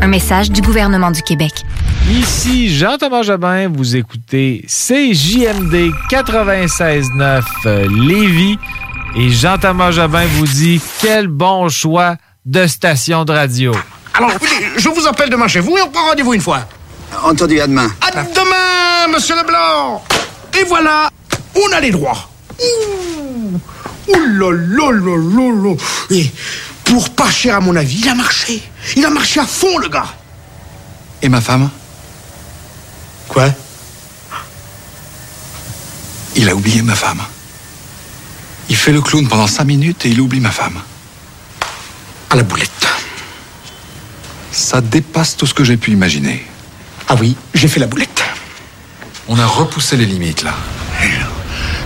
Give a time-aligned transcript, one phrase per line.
[0.00, 1.52] Un message du gouvernement du Québec.
[2.10, 8.58] Ici Jean-Thomas Jobin, vous écoutez CJMD 96.9 euh, Lévis
[9.16, 13.72] et Jean-Thomas Jobin vous dit quel bon choix de station de radio.
[14.14, 14.30] Alors,
[14.76, 16.60] je vous appelle demain chez vous et on prend rendez-vous une fois.
[17.24, 17.90] Entendu, à demain.
[18.00, 20.02] À demain, monsieur Leblanc
[20.58, 21.10] Et voilà,
[21.54, 22.28] on a les droits.
[22.58, 23.58] Ouh,
[24.08, 25.74] Ouh là là là là là
[26.10, 26.30] Et
[26.86, 28.62] pour pas cher à mon avis, il a marché.
[28.96, 30.06] Il a marché à fond, le gars.
[31.20, 31.68] Et ma femme?
[33.28, 33.52] Quoi?
[36.36, 37.22] Il a oublié ma femme.
[38.68, 40.80] Il fait le clown pendant cinq minutes et il oublie ma femme.
[42.30, 42.70] À la boulette.
[44.52, 46.46] Ça dépasse tout ce que j'ai pu imaginer.
[47.08, 48.22] Ah oui, j'ai fait la boulette.
[49.28, 50.54] On a repoussé les limites, là.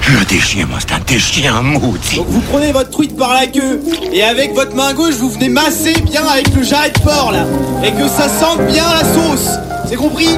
[0.09, 2.16] Le déchien, moi, c'est un déchien maudit.
[2.16, 3.81] Donc vous prenez votre truite par la queue
[4.12, 7.44] et avec votre main gauche vous venez masser bien avec le jarret de porc là
[7.84, 9.49] et que ça sente bien la sauce.
[9.89, 10.37] C'est compris?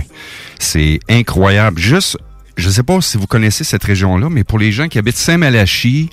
[0.58, 1.78] C'est incroyable.
[1.78, 2.16] Juste,
[2.56, 6.10] je sais pas si vous connaissez cette région-là, mais pour les gens qui habitent Saint-Malachie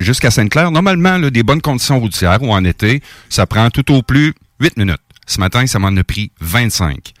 [0.00, 4.34] jusqu'à Sainte-Claire, normalement, des bonnes conditions routières ou en été, ça prend tout au plus
[4.60, 5.00] 8 minutes.
[5.26, 7.12] Ce matin, ça m'en a pris 25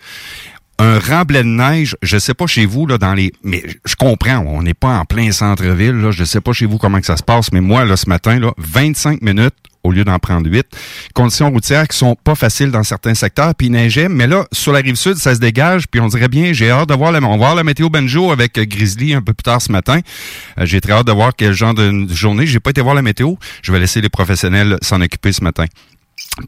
[0.78, 4.44] un remblai de neige, je sais pas chez vous là dans les mais je comprends,
[4.46, 7.16] on n'est pas en plein centre-ville là, je sais pas chez vous comment que ça
[7.16, 9.54] se passe, mais moi ce matin là, 25 minutes
[9.86, 10.66] au lieu d'en prendre 8.
[11.14, 14.72] Conditions routières qui sont pas faciles dans certains secteurs, puis il neigeait, mais là, sur
[14.72, 17.20] la rive sud, ça se dégage, puis on dirait bien, j'ai hâte de voir la,
[17.20, 20.00] on va voir la météo banjo avec Grizzly un peu plus tard ce matin.
[20.58, 22.46] Euh, j'ai très hâte de voir quel genre de journée.
[22.46, 23.34] J'ai pas été voir la météo.
[23.62, 25.66] Je vais laisser les professionnels s'en occuper ce matin.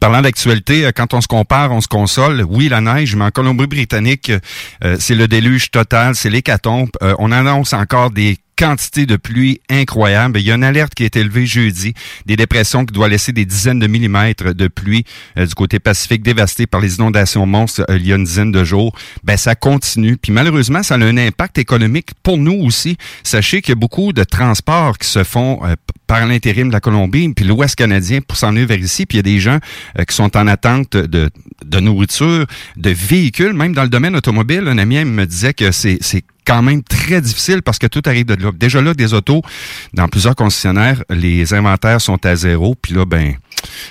[0.01, 2.45] Parlant d'actualité, euh, quand on se compare, on se console.
[2.49, 4.33] Oui, la neige, mais en Colombie-Britannique,
[4.85, 6.91] euh, c'est le déluge total, c'est l'hécatombe.
[7.01, 10.41] On annonce encore des quantités de pluie incroyables.
[10.41, 11.95] Il y a une alerte qui est élevée jeudi,
[12.27, 15.05] des dépressions qui doivent laisser des dizaines de millimètres de pluie
[15.39, 18.51] euh, du côté Pacifique dévasté par les inondations monstres euh, il y a une dizaine
[18.51, 18.93] de jours.
[19.23, 20.17] Ben ça continue.
[20.17, 22.97] Puis malheureusement, ça a un impact économique pour nous aussi.
[23.23, 25.77] Sachez qu'il y a beaucoup de transports qui se font euh,
[26.09, 29.07] par l'intérim de la Colombie, puis l'Ouest canadien pour s'en venir vers ici.
[29.07, 29.59] Puis il y a des gens
[29.99, 31.31] euh, qui sont en attente de,
[31.79, 32.47] nourriture,
[32.77, 34.67] de véhicules, même dans le domaine automobile.
[34.67, 38.43] Un ami me disait que c'est quand même très difficile parce que tout arrive de
[38.43, 38.51] là.
[38.53, 39.43] Déjà là, des autos,
[39.93, 42.75] dans plusieurs concessionnaires, les inventaires sont à zéro.
[42.81, 43.35] Puis là, ben,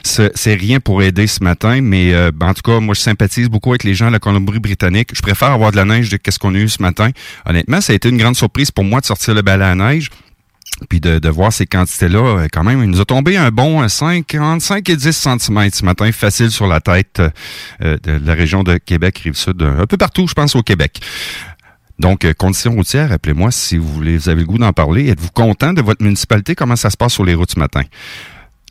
[0.04, 3.48] c'est rien pour aider ce matin, mais euh, ben, en tout cas, moi, je sympathise
[3.48, 5.10] beaucoup avec les gens de la Colombie-Britannique.
[5.14, 7.12] Je préfère avoir de la neige de qu'est-ce qu'on a eu ce matin.
[7.46, 10.10] Honnêtement, ça a été une grande surprise pour moi de sortir le balai à neige
[10.90, 14.26] puis de, voir ces quantités-là, euh, quand même, il nous a tombé un bon 5,
[14.60, 17.22] 5 et 10 cm ce matin, facile sur la tête
[17.82, 21.02] euh, de la région de Québec, Rive-Sud, un peu partout, je pense, au Québec.
[22.00, 25.10] Donc, euh, conditions routières, appelez-moi si vous vous avez le goût d'en parler.
[25.10, 26.54] Êtes-vous content de votre municipalité?
[26.54, 27.82] Comment ça se passe sur les routes ce matin?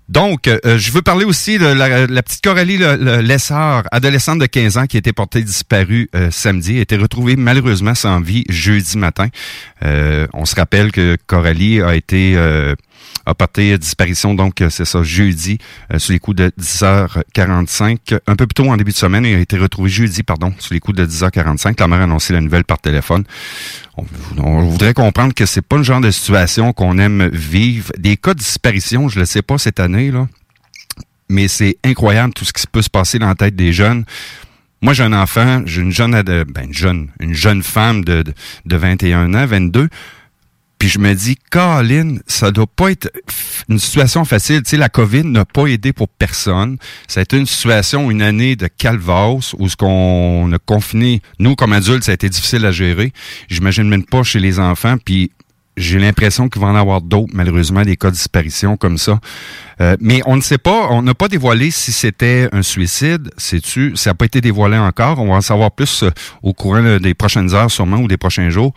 [0.08, 4.86] Donc, euh, je veux parler aussi de la, petite Coralie Lessard, adolescente de 15 ans
[4.86, 9.28] qui a été portée disparue euh, samedi, a été retrouvée malheureusement sans vie jeudi matin.
[9.82, 12.36] on se rappelle que Coralie a été
[13.26, 15.58] a porté disparition, donc euh, c'est ça, jeudi,
[15.92, 18.18] euh, sous les coups de 10h45.
[18.26, 20.72] Un peu plus tôt en début de semaine, il a été retrouvé jeudi, pardon, sous
[20.72, 21.78] les coups de 10h45.
[21.80, 23.24] La mère a annoncé la nouvelle par téléphone.
[24.38, 27.92] On, voudrait comprendre que c'est pas le genre de situation qu'on aime vivre.
[27.98, 30.28] Des cas de disparition, je le sais pas cette année, là.
[31.28, 34.04] Mais c'est incroyable tout ce qui peut se passer dans la tête des jeunes.
[34.80, 38.34] Moi, j'ai un enfant, j'ai une jeune, ben, jeune, une jeune femme de, de,
[38.66, 39.88] de 21 ans, 22.
[40.78, 43.10] Puis je me dis, Colin, ça doit pas être
[43.68, 44.62] une situation facile.
[44.62, 46.76] Tu sais, la COVID n'a pas aidé pour personne.
[47.08, 51.54] Ça a été une situation, une année de calvasse où ce qu'on a confiné, nous
[51.56, 53.12] comme adultes, ça a été difficile à gérer.
[53.48, 54.96] J'imagine même pas chez les enfants.
[55.02, 55.30] Puis
[55.76, 59.20] j'ai l'impression qu'il va en avoir d'autres, malheureusement, des cas de disparition comme ça.
[59.80, 63.94] Euh, mais on ne sait pas, on n'a pas dévoilé si c'était un suicide, sais-tu?
[63.94, 65.18] Ça n'a pas été dévoilé encore.
[65.18, 66.10] On va en savoir plus euh,
[66.42, 68.72] au courant des prochaines heures sûrement ou des prochains jours.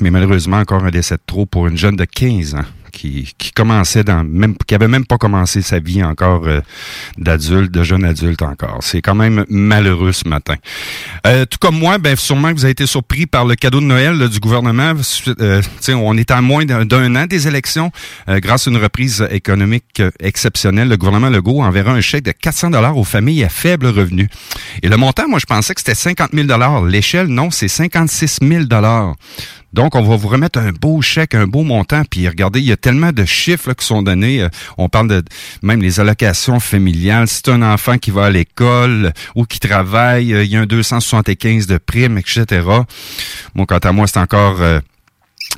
[0.00, 3.50] Mais malheureusement, encore un décès de trop pour une jeune de 15 ans qui, qui
[3.50, 6.60] commençait dans même qui avait même pas commencé sa vie encore euh,
[7.18, 8.78] d'adulte, de jeune adulte encore.
[8.82, 10.54] C'est quand même malheureux ce matin.
[11.26, 13.86] Euh, tout comme moi, ben sûrement que vous avez été surpris par le cadeau de
[13.86, 14.92] Noël du gouvernement.
[15.40, 17.90] Euh, on est à moins d'un an des élections.
[18.28, 22.70] Euh, grâce à une reprise économique exceptionnelle, le gouvernement Legault enverra un chèque de 400
[22.70, 24.28] dollars aux familles à faible revenu.
[24.82, 26.84] Et le montant, moi, je pensais que c'était 50 000 dollars.
[26.84, 29.14] L'échelle, non, c'est 56 000 dollars.
[29.72, 32.02] Donc, on va vous remettre un beau chèque, un beau montant.
[32.08, 34.42] Puis regardez, il y a tellement de chiffres qui sont donnés.
[34.42, 34.48] Euh,
[34.78, 35.22] on parle de
[35.62, 37.28] même les allocations familiales.
[37.28, 40.66] Si un enfant qui va à l'école ou qui travaille, euh, il y a un
[40.66, 42.66] 275 de primes, etc.
[43.54, 44.60] Moi, quant à moi, c'est encore...
[44.60, 44.80] Euh,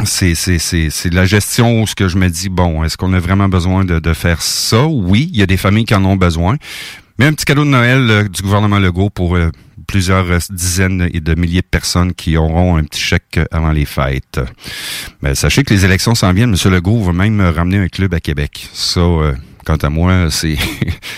[0.03, 3.21] c'est c'est c'est la gestion où ce que je me dis bon est-ce qu'on a
[3.21, 4.87] vraiment besoin de faire ça?
[4.87, 6.57] Oui il y a des familles qui en ont besoin
[7.19, 9.37] mais un petit cadeau de Noël du gouvernement Legault pour
[9.87, 13.85] plusieurs euh, dizaines et de milliers de personnes qui auront un petit chèque avant les
[13.85, 14.41] fêtes.
[15.23, 16.55] Mais sachez que les élections s'en viennent.
[16.55, 16.73] M.
[16.73, 18.69] Legault va même ramener un club à Québec.
[18.73, 19.35] Ça, euh,
[19.65, 20.57] quant à moi, c'est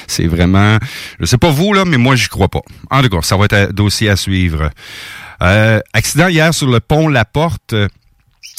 [0.06, 0.78] c'est vraiment...
[1.20, 2.62] Je sais pas vous, là, mais moi, j'y crois pas.
[2.90, 4.70] En tout cas, ça va être un dossier à suivre.
[5.42, 7.74] Euh, accident hier sur le pont La Porte.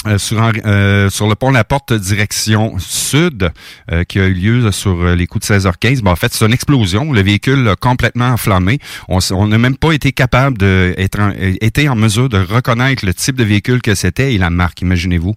[0.07, 3.51] Euh, sur, euh, sur le pont La Porte direction sud
[3.92, 6.01] euh, qui a eu lieu sur les coups de 16h15.
[6.01, 7.12] Ben, en fait, c'est une explosion.
[7.12, 8.80] Le véhicule a complètement enflammé.
[9.07, 13.36] On n'a même pas été capable de en, été en mesure de reconnaître le type
[13.36, 15.36] de véhicule que c'était et la marque, imaginez-vous.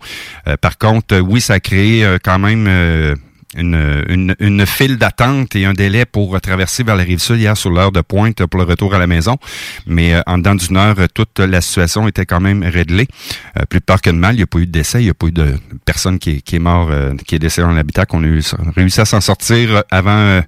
[0.61, 3.17] par contre, oui, ça a créé quand même
[3.57, 7.57] une, une, une file d'attente et un délai pour traverser vers la rive sud hier
[7.57, 9.37] sur l'heure de pointe pour le retour à la maison.
[9.87, 13.09] Mais euh, en dedans d'une heure, toute la situation était quand même réglée.
[13.59, 15.11] Euh, plus tard que de mal, il n'y a pas eu de décès, il n'y
[15.11, 15.55] a pas eu de
[15.85, 18.43] personne qui est, qui est mort, euh, qui est décédé dans l'habitat, qu'on a eu,
[18.77, 20.41] réussi à s'en sortir avant,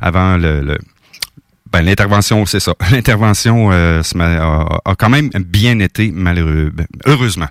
[0.00, 0.78] avant le,
[1.70, 2.74] ben, l'intervention, c'est ça.
[2.90, 7.48] L'intervention a, a, quand même bien été, malheureux, ben, heureusement.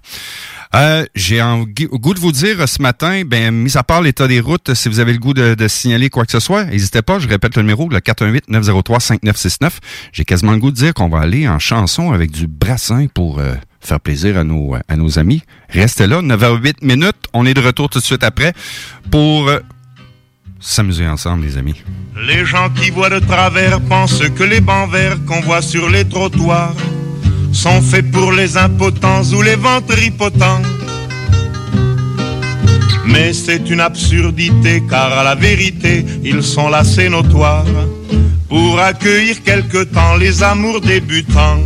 [0.75, 4.39] Euh, j'ai un goût de vous dire ce matin, ben, mis à part l'état des
[4.39, 7.27] routes, si vous avez le goût de, signaler quoi que ce soit, n'hésitez pas, je
[7.27, 9.71] répète le numéro, le 418-903-5969.
[10.11, 13.39] J'ai quasiment le goût de dire qu'on va aller en chanson avec du brassin pour
[13.39, 15.41] euh, faire plaisir à nos, amis.
[15.69, 17.15] Restez là, 9h08 minutes.
[17.33, 18.53] On est de retour tout de suite après
[19.09, 19.59] pour euh,
[20.59, 21.81] s'amuser ensemble, les amis.
[22.27, 26.05] Les gens qui voient de travers pensent que les bancs verts qu'on voit sur les
[26.07, 26.75] trottoirs
[27.57, 30.61] sont faits pour les impotents ou les ventripotents.
[33.07, 37.65] Mais c'est une absurdité car à la vérité ils sont là c'est notoire
[38.47, 41.59] pour accueillir quelque temps les amours débutants.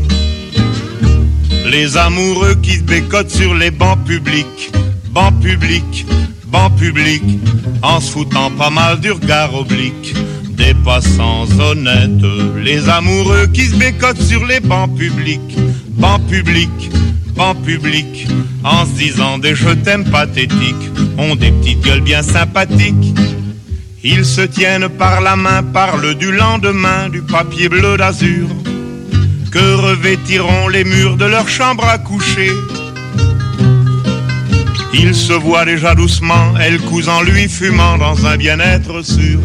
[1.69, 4.71] Les amoureux qui bécotent sur les bancs publics,
[5.09, 6.05] bancs publics,
[6.51, 7.39] bancs publics,
[7.81, 10.13] en se foutant pas mal du regard oblique
[10.49, 12.25] des passants honnêtes,
[12.63, 15.55] les amoureux qui se bécotent sur les bancs publics,
[15.89, 16.91] bancs publics,
[17.35, 18.27] banc public,
[18.63, 23.15] en se disant des je t'aime pathétiques, ont des petites gueules bien sympathiques.
[24.03, 28.47] Ils se tiennent par la main, parlent du lendemain, du papier bleu d'azur,
[29.51, 32.51] que revêtiront les murs de leur chambre à coucher?
[34.93, 39.39] Ils se voient déjà doucement, elle cousant lui fumant dans un bien-être sûr,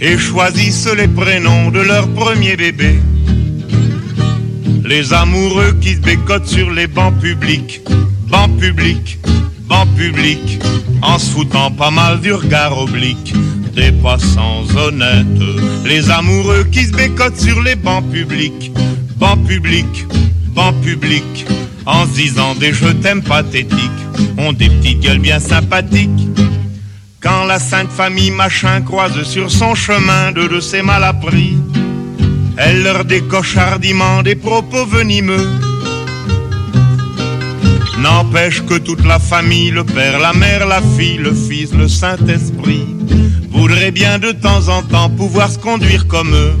[0.00, 3.00] et choisissent les prénoms de leur premier bébé.
[4.84, 7.80] Les amoureux qui se bécotent sur les bancs publics,
[8.28, 9.18] bancs publics,
[9.66, 10.60] bancs publics,
[11.02, 13.34] en se foutant pas mal du regard oblique
[13.74, 15.26] des passants honnêtes.
[15.84, 18.70] Les amoureux qui se bécotent sur les bancs publics,
[19.16, 20.06] bancs publics,
[20.54, 21.46] bancs publics,
[21.84, 24.02] en se disant des je t'aime pathétiques,
[24.38, 26.28] ont des petites gueules bien sympathiques.
[27.20, 31.56] Quand la sainte famille machin croise sur son chemin deux de ses malappris,
[32.56, 35.48] elle leur décoche hardiment des propos venimeux.
[37.98, 42.86] N'empêche que toute la famille, le père, la mère, la fille, le fils, le Saint-Esprit,
[43.50, 46.54] voudrait bien de temps en temps pouvoir se conduire comme eux.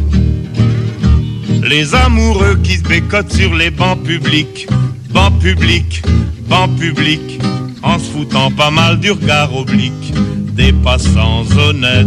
[1.62, 4.66] Les amoureux qui se bécotent sur les bancs publics,
[5.10, 6.02] bancs publics,
[6.48, 7.40] bancs publics,
[7.82, 10.12] en se foutant pas mal du regard oblique.
[10.54, 12.06] Des passants honnêtes.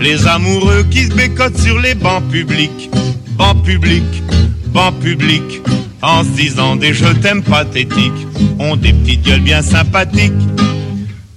[0.00, 2.88] Les amoureux qui se bécotent sur les bancs publics,
[3.36, 4.22] bancs publics,
[4.68, 5.60] bancs publics,
[6.00, 8.26] en se disant des je t'aime pathétiques,
[8.58, 10.32] ont des petites gueules bien sympathiques.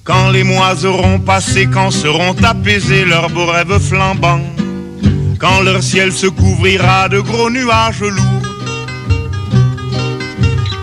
[0.03, 4.41] Quand les mois auront passé, quand seront apaisés leurs beaux rêves flambants,
[5.39, 8.43] quand leur ciel se couvrira de gros nuages lourds,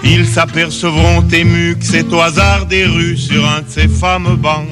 [0.04, 4.68] ils s'apercevront émus que c'est au hasard des rues sur un de ces fameux bancs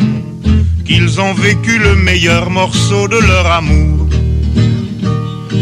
[0.85, 4.08] qu'ils ont vécu le meilleur morceau de leur amour.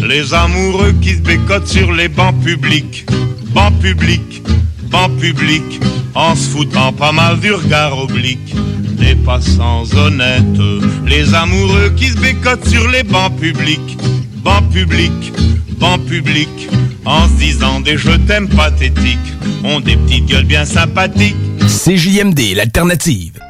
[0.08, 3.06] Les amoureux qui se bécotent sur les bancs publics,
[3.48, 4.42] bancs publics,
[4.84, 5.80] bancs publics,
[6.14, 8.54] en se foutant pas mal du regard oblique
[8.96, 10.60] des passants honnêtes.
[11.06, 13.98] Les amoureux qui se bécotent sur les bancs publics,
[14.42, 15.32] bancs publics,
[15.78, 16.68] bancs publics,
[17.04, 19.32] en se disant des je t'aime pathétiques,
[19.64, 21.36] ont des petites gueules bien sympathiques.
[21.66, 23.45] CJMD, l'alternative.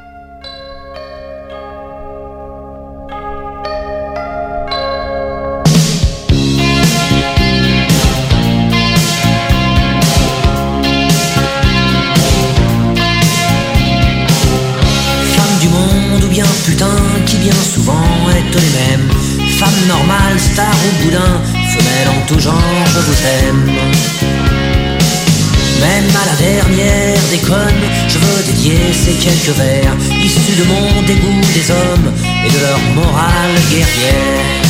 [26.47, 32.13] Dernière déconne, je veux dédier ces quelques vers Issus de mon dégoût des hommes
[32.45, 34.67] et de leur morale guerrière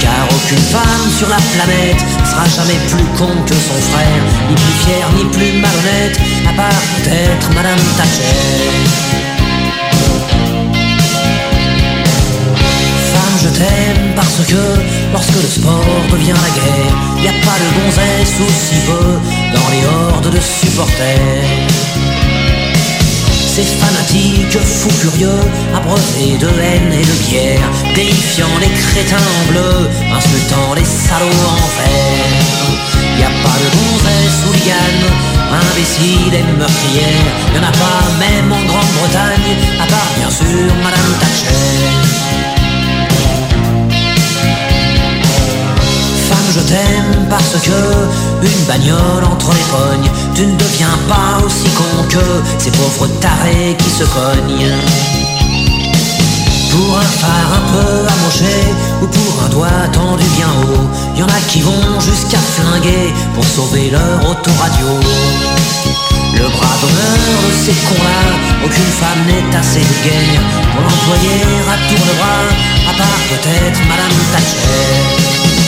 [0.00, 4.76] car aucune femme sur la planète sera jamais plus con que son frère, ni plus
[4.84, 9.35] fière ni plus malhonnête, à part peut-être Madame Thatcher.
[13.42, 14.62] Je t'aime parce que
[15.12, 19.08] lorsque le sport devient la guerre, y a pas de gonzesse ou si peu
[19.54, 21.68] dans les hordes de supporters.
[23.54, 25.42] Ces fanatiques fous furieux,
[25.74, 31.66] abreuvés de haine et de guerre, déifiant les crétins en bleu, insultant les salauds en
[31.76, 33.18] vert.
[33.18, 35.06] Y a pas de gonzesse ou liane,
[35.60, 41.12] imbécile et meurtrière, y en a pas même en Grande-Bretagne, à part bien sûr Madame
[41.20, 42.45] Thatcher.
[46.56, 47.78] Je t'aime parce que
[48.42, 52.24] une bagnole entre les pognes, tu ne deviens pas aussi con que
[52.58, 54.72] ces pauvres tarés qui se cognent.
[56.70, 58.56] Pour un phare un peu amoché
[59.02, 60.86] ou pour un doigt tendu bien haut,
[61.18, 64.88] y en a qui vont jusqu'à flinguer pour sauver leur autoradio.
[66.34, 68.22] Le bras d'honneur de ces cons-là,
[68.64, 70.40] aucune femme n'est assez vulgaire
[70.72, 71.40] pour l'employer
[71.72, 72.48] à tour de bras,
[72.90, 75.65] à part peut-être Madame Thatcher.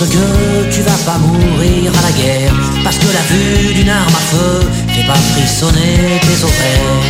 [0.00, 2.54] Parce que tu vas pas mourir à la guerre.
[2.82, 7.04] Parce que la vue d'une arme à feu fait pas frissonner tes ovaires.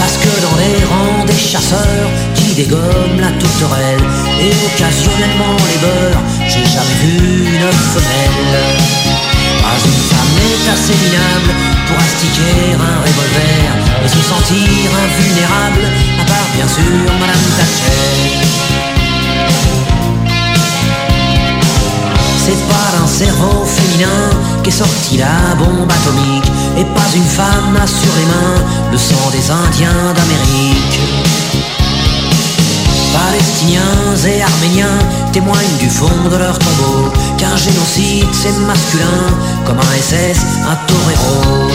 [0.00, 4.04] Parce que dans les rangs des chasseurs qui dégomment la tourterelle
[4.40, 8.56] et occasionnellement les beurs, j'ai jamais vu une femelle.
[9.60, 11.52] Pas une femme n'est assez minable
[11.88, 13.68] pour astiquer un revolver
[14.02, 15.84] et se sentir invulnérable,
[16.22, 18.59] à part bien sûr Madame Thatcher.
[22.50, 24.22] C'est pas d'un cerveau féminin
[24.62, 28.58] qu'est sortie la bombe atomique, et pas une femme n'a sur les mains
[28.90, 31.00] le sang des Indiens d'Amérique.
[33.12, 34.98] Palestiniens et Arméniens
[35.32, 39.22] témoignent du fond de leur tombeau qu'un génocide c'est masculin
[39.64, 41.70] comme un SS, un torero.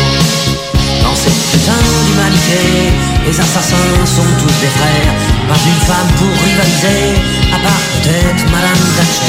[1.03, 2.91] Dans cette putain d'humanité,
[3.25, 5.13] les assassins sont tous des frères,
[5.47, 7.15] pas une femme pour rivaliser,
[7.53, 9.24] à part peut-être Madame Thatcher.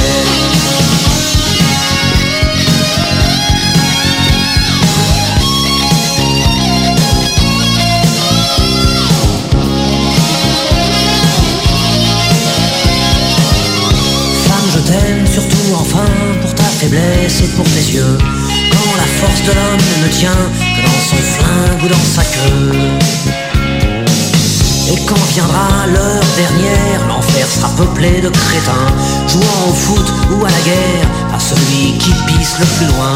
[25.36, 28.88] Viendra l'heure dernière, l'enfer sera peuplé de crétins,
[29.28, 33.14] jouant au foot ou à la guerre, à celui qui pisse le plus loin.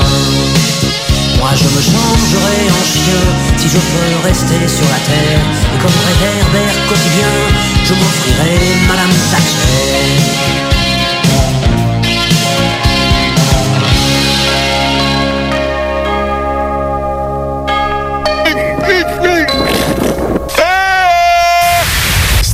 [1.38, 3.24] Moi je me changerai en chien
[3.56, 5.44] si je peux rester sur la terre.
[5.72, 7.34] Et comme réverbère quotidien,
[7.86, 10.59] je m'offrirai Madame Thatcher.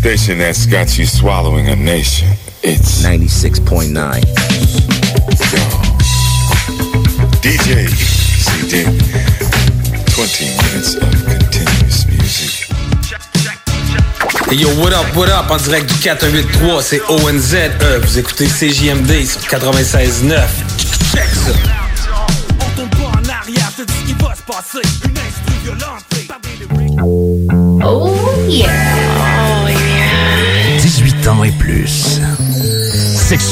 [0.06, 2.28] Station that's got you swallowing a nation.
[2.62, 4.22] It's 96.9.
[7.42, 7.88] DJ
[8.38, 8.84] CD.
[10.14, 12.70] 20 minutes of continuous music.
[14.48, 18.46] Hey yo, what up, what up, en direct du 4183, c'est ONZ, euh, vous écoutez
[18.46, 20.46] CJMD sur 96.9.
[21.12, 21.75] Check ça.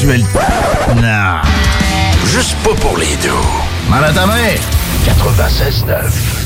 [0.06, 1.40] Non.
[2.26, 3.30] Juste pas pour les deux.
[3.88, 4.34] Mal à ta main.
[5.06, 6.44] 96.9.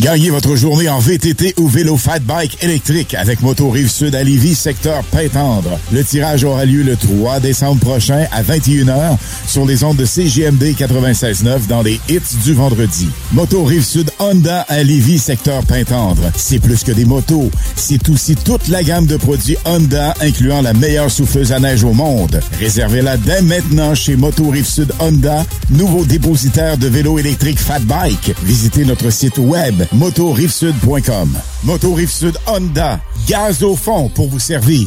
[0.00, 4.54] Gagnez votre journée en VTT ou vélo fat bike électrique avec Moto Rive-Sud à Lévis,
[4.54, 5.78] secteur Pintendre.
[5.92, 9.16] Le tirage aura lieu le 3 décembre prochain à 21h
[9.58, 13.08] sur les ondes de CGMD 96.9 dans les hits du vendredi.
[13.32, 16.30] Moto Rive-Sud Honda à Lévis, secteur Pintendre.
[16.36, 17.50] C'est plus que des motos.
[17.74, 21.92] C'est aussi toute la gamme de produits Honda, incluant la meilleure souffleuse à neige au
[21.92, 22.38] monde.
[22.60, 28.36] Réservez-la dès maintenant chez Moto Rive-Sud Honda, nouveau dépositaire de vélos électriques Fat Bike.
[28.44, 31.36] Visitez notre site web motorivesud.com.
[31.64, 34.86] Moto Rive-Sud Honda, gaz au fond pour vous servir.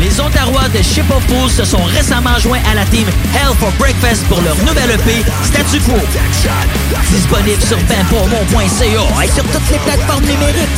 [0.00, 1.04] Les Ontarois de Ship
[1.48, 5.80] se sont récemment joints à la team Hell for Breakfast pour leur nouvelle EP Statu
[5.80, 5.94] Quo.
[7.10, 10.68] Disponible sur benpourmont.ca et sur toutes les plateformes numériques.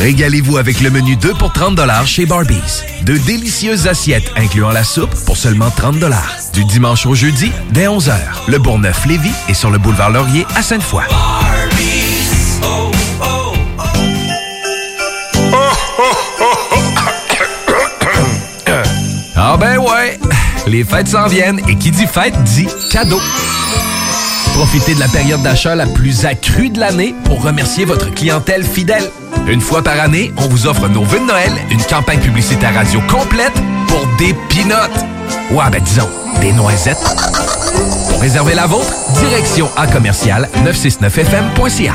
[0.00, 2.82] Régalez-vous avec le menu 2 pour 30 chez Barbies.
[3.04, 5.96] De délicieuses assiettes incluant la soupe pour seulement 30
[6.52, 8.14] Du dimanche au jeudi, dès 11h.
[8.48, 11.04] Le Bourgneuf-Lévis est sur le boulevard Laurier à Sainte-Foy.
[19.44, 20.20] Ah ben ouais,
[20.68, 23.20] les fêtes s'en viennent et qui dit fête dit cadeau.
[24.54, 29.10] Profitez de la période d'achat la plus accrue de l'année pour remercier votre clientèle fidèle.
[29.48, 33.00] Une fois par année, on vous offre nos vœux de Noël, une campagne publicitaire radio
[33.10, 35.04] complète pour des pinottes.
[35.50, 36.08] Ouais, ben disons,
[36.40, 37.02] des noisettes.
[38.10, 41.94] Pour réserver la vôtre, direction à commercial 969fm.ca.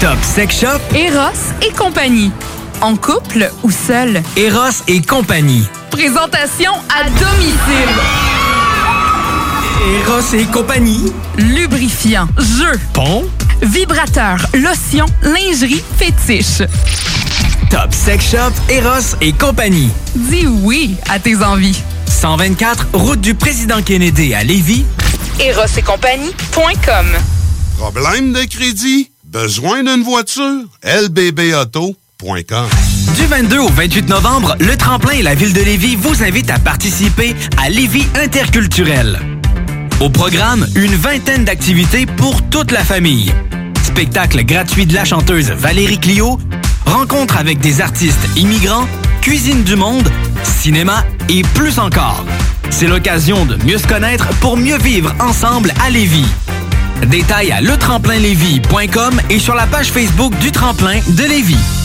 [0.00, 0.78] Top Sex Shop.
[0.94, 2.30] Eros et compagnie.
[2.80, 4.22] En couple ou seul?
[4.36, 5.66] Eros et compagnie.
[5.90, 7.94] Présentation à domicile.
[10.00, 11.12] Eros et compagnie.
[11.36, 13.24] Lubrifiant, jeu, Pont.
[13.62, 16.62] vibrateur, lotion, lingerie, fétiche.
[17.70, 19.90] Top Sex Shop, Eros et compagnie.
[20.14, 21.82] Dis oui à tes envies.
[22.06, 24.86] 124, route du président Kennedy à Lévis.
[25.40, 27.06] Eros et compagnie.com
[27.78, 29.10] Problème de crédit?
[29.30, 30.62] Besoin d'une voiture?
[30.82, 32.66] lbbauto.com
[33.14, 36.58] Du 22 au 28 novembre, le Tremplin et la Ville de Lévis vous invitent à
[36.58, 39.20] participer à Lévis Interculturel.
[40.00, 43.30] Au programme, une vingtaine d'activités pour toute la famille.
[43.84, 46.38] Spectacle gratuit de la chanteuse Valérie Clio,
[46.86, 48.88] rencontres avec des artistes immigrants,
[49.20, 50.10] cuisine du monde,
[50.42, 52.24] cinéma et plus encore.
[52.70, 56.24] C'est l'occasion de mieux se connaître pour mieux vivre ensemble à Lévis.
[57.06, 61.77] Détails à letremplinlévis.com et sur la page Facebook du Tremplin de Lévis.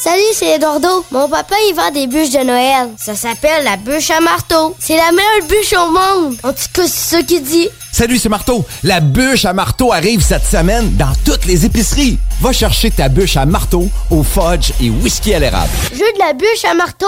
[0.00, 1.04] Salut, c'est Eduardo.
[1.10, 2.90] Mon papa, il vend des bûches de Noël.
[2.96, 4.76] Ça s'appelle la bûche à marteau.
[4.78, 6.36] C'est la meilleure bûche au monde.
[6.44, 7.68] En tout cas, c'est ça qu'il dit.
[7.90, 8.64] Salut, c'est Marteau.
[8.84, 12.16] La bûche à marteau arrive cette semaine dans toutes les épiceries.
[12.40, 15.70] Va chercher ta bûche à marteau au fudge et whisky à l'érable.
[15.92, 17.06] Je veux de la bûche à marteau.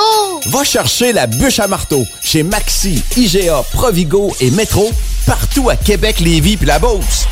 [0.51, 4.91] Va chercher la bûche à marteau chez Maxi, IGA, Provigo et Métro,
[5.27, 7.27] partout à Québec, Lévis puis la Beauce.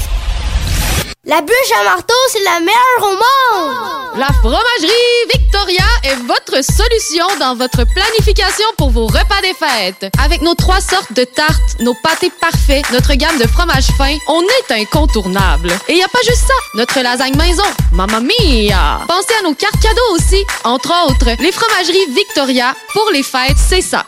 [1.28, 4.18] La bûche à marteau, c'est la meilleure au monde.
[4.18, 10.10] La fromagerie Victoria est votre solution dans votre planification pour vos repas des fêtes.
[10.24, 14.40] Avec nos trois sortes de tartes, nos pâtés parfaits, notre gamme de fromages fins, on
[14.40, 15.70] est incontournable.
[15.88, 17.62] Et y a pas juste ça, notre lasagne maison,
[17.92, 19.00] mamma mia!
[19.06, 23.82] Pensez à nos cartes cadeaux aussi, entre autres, les fromageries Victoria, pour les fêtes, c'est
[23.82, 24.06] ça.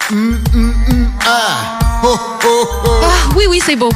[1.26, 1.78] Ah!
[2.02, 3.90] Ah, oui, oui, c'est beau.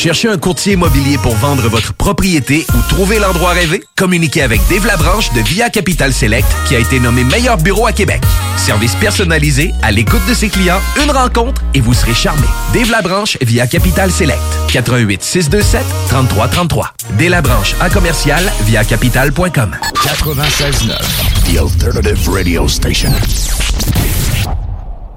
[0.00, 3.84] Cherchez un courtier immobilier pour vendre votre propriété ou trouver l'endroit rêvé?
[3.98, 7.92] Communiquez avec Dave Labranche de Via Capital Select qui a été nommé meilleur bureau à
[7.92, 8.22] Québec.
[8.56, 12.46] Service personnalisé, à l'écoute de ses clients, une rencontre et vous serez charmé.
[12.72, 14.40] Dave Labranche via Capital Select.
[14.68, 16.94] 88 627 3333.
[17.18, 19.76] Dave Labranche à commercial via capital.com.
[19.96, 23.12] 96.9, The Alternative Radio Station.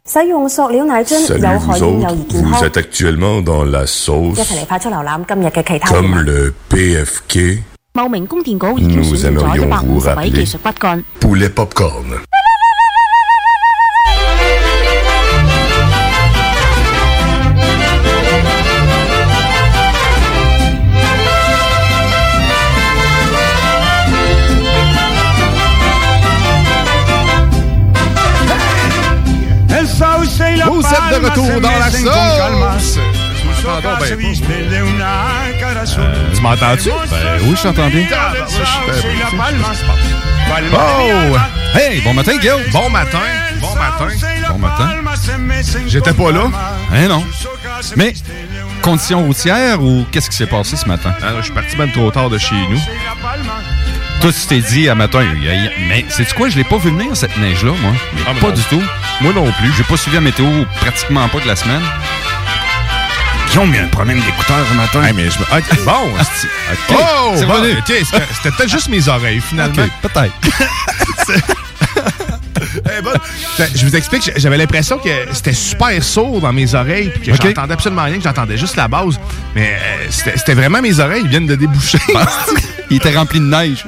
[0.06, 2.62] 使用塑料奶樽有害影 autres, 又易健 vous 康。
[2.64, 7.60] êtes actuellement dans la sauce 一齊嚟快速浏览今日嘅其他 comme 新聞 le PFK
[7.94, 11.02] 茂名供电局已經 Nous 選用咗一百五十位技术骨干。
[11.22, 12.04] poulet popcorn.
[30.68, 33.00] Vous êtes de retour dans la sauce.
[36.34, 36.90] Tu m'entends-tu?
[36.90, 38.06] Ben oui, je t'entends bien.
[40.74, 41.78] Oh!
[41.78, 42.62] Hey, bon matin, Guillaume!
[42.72, 43.20] Bon matin,
[43.60, 44.08] bon matin.
[44.50, 44.90] Bon matin.
[45.88, 46.52] J'étais pas là.
[46.94, 47.26] Hein, non.
[47.96, 48.14] Mais,
[48.82, 51.14] conditions routières ou qu'est-ce qui s'est passé ce matin?
[51.22, 52.80] Ah, je suis parti même trop tard de chez nous.
[54.24, 55.20] Toi, tu t'es dit à matin,
[55.90, 57.92] mais c'est quoi, je l'ai pas vu venir cette neige-là, moi?
[58.26, 58.54] Ah, pas non.
[58.54, 58.82] du tout.
[59.20, 59.70] Moi non plus.
[59.76, 60.46] J'ai pas suivi la météo
[60.80, 61.82] pratiquement pas de la semaine.
[63.50, 65.02] Guillaume, il y a un problème d'écouteurs ce matin.
[65.14, 69.86] mais je ok, bon, c'est- OK, Oh, bon, c'était peut-être juste mes oreilles, finalement.
[70.02, 70.34] Peut-être.
[72.76, 77.32] Eh ben, je vous explique, j'avais l'impression que c'était super sourd dans mes oreilles, puis
[77.32, 79.20] que j'entendais absolument rien, que j'entendais juste la base.
[79.54, 82.00] Mais euh, c'était c'était vraiment mes oreilles, ils viennent de déboucher.
[82.90, 83.86] il était rempli de neige.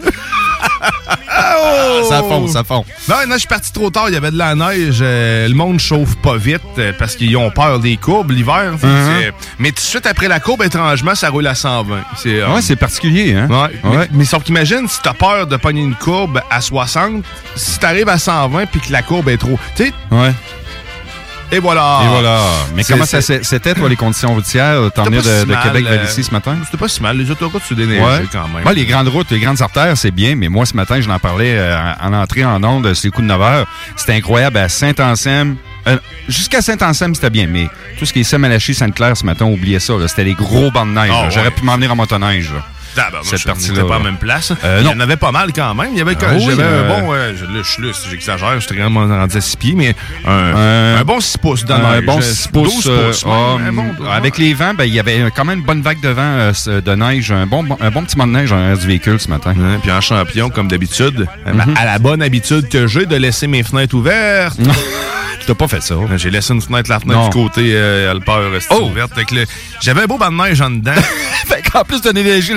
[2.09, 2.85] Ça fond, ça fond.
[3.09, 4.99] Non, non, je suis parti trop tard, il y avait de la neige.
[5.01, 8.73] euh, le monde chauffe pas vite euh, parce qu'ils ont peur des courbes l'hiver.
[8.79, 12.01] c'est- Mais tout de suite après la courbe, étrangement, ça roule à 120.
[12.17, 13.47] C'est, euh, Ouais, c'est particulier, hein?
[13.49, 14.07] Ouais, mais-.
[14.11, 17.23] Mais, sauf qu'imagine, si t'as peur de pogner une courbe à 60,
[17.55, 19.57] si t'arrives à 120 puis que la courbe est trop.
[19.75, 20.31] Tu sais, Ouais.
[21.51, 22.01] Et voilà.
[22.03, 22.39] Et voilà.
[22.75, 24.91] Mais comment ça c'était, toi, les conditions routières?
[24.93, 26.57] T'en pas de, si de mal, Québec vers euh, ici ce matin?
[26.65, 27.17] C'était pas si mal.
[27.17, 28.25] Les autoroutes se déneigent Ouais.
[28.31, 28.65] quand même.
[28.65, 31.19] Ouais, les grandes routes, les grandes artères, c'est bien, mais moi, ce matin, je l'en
[31.19, 33.67] parlais euh, en entrée en onde, c'est le coup de 9 heures.
[33.95, 35.55] C'était incroyable à Saint-Anselme.
[35.87, 39.79] Euh, Jusqu'à Saint-Anselme, c'était bien, mais tout ce qui est Saint-Malachie, Sainte-Claire, ce matin, oubliez
[39.79, 39.93] ça.
[40.07, 41.11] C'était des gros bancs de neige.
[41.13, 41.29] Ah.
[41.29, 42.51] J'aurais pu m'en venir en motoneige.
[42.51, 42.65] là.
[42.97, 44.51] Ah, ben, moi, Cette partie-là, pas à la même place.
[44.63, 44.95] Euh, Il y non.
[44.95, 45.89] en avait pas mal quand même.
[45.93, 47.91] Il y avait, Ah oui, j'avais euh, un bon, euh, je, là, je suis là,
[48.09, 51.75] j'exagère, j'étais quand même rendu à 6 pieds, mais un, un bon 6 pouces dans
[51.75, 52.73] un bon Euh, 6 pouces.
[52.85, 55.25] 12 euh, pouces, même, ah, un bon- mm, avec les vents, ben, il y avait
[55.35, 56.21] quand même une bonne vague de vent
[56.67, 59.19] euh, de neige, un bon, un bon petit banc de neige en arrière du véhicule
[59.19, 59.53] ce matin.
[59.81, 61.75] Puis en champion, comme d'habitude, euh, ma- Mhm.
[61.77, 64.59] à la bonne habitude que j'ai de laisser mes fenêtres ouvertes.
[65.47, 65.93] T'as pas fait ça?
[66.15, 67.29] J'ai laissé une fenêtre, la fenêtre Non.
[67.29, 68.85] du côté euh, Alpeur restée Oh!
[68.89, 69.11] ouverte.
[69.31, 69.45] Le-
[69.79, 70.93] J'avais un beau banc de neige en dedans.
[71.45, 72.55] fait qu'en plus de neiger à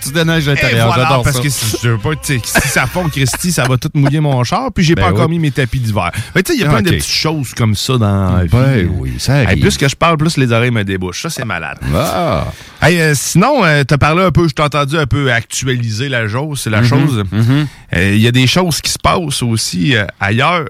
[0.00, 0.86] tu déneiges Et l'intérieur.
[0.88, 1.42] voilà, J'adore parce ça.
[1.42, 4.20] que si, je veux pas, tu sais, si ça fond, Christy, ça va tout mouiller
[4.20, 5.32] mon char, puis j'ai Ben pas encore oui.
[5.32, 6.10] mis mes tapis d'hiver.
[6.34, 8.50] Que tu sais, il y a plein de petites choses comme ça dans la vie.
[8.52, 9.60] Ben oui, ça arrive.
[9.60, 11.22] plus que je parle, plus les oreilles me débouchent.
[11.22, 11.78] Ça, c'est malade.
[11.94, 12.46] Ah.
[12.80, 16.28] Hey, euh, sinon, euh, t'as parlé un peu, je t'ai entendu un peu actualiser la
[16.28, 17.24] chose, c'est la Mhm, chose.
[17.32, 17.66] mhm.
[17.96, 20.64] Euh, Il y a des choses qui se passent aussi euh, ailleurs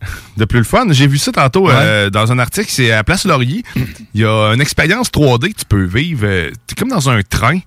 [0.36, 0.84] de plus le fun.
[0.90, 3.62] J'ai vu ça tantôt euh, dans un article, c'est à Place Laurier.
[4.14, 6.26] Il y a une expérience 3D que tu peux vivre.
[6.66, 7.58] T'es comme dans un train.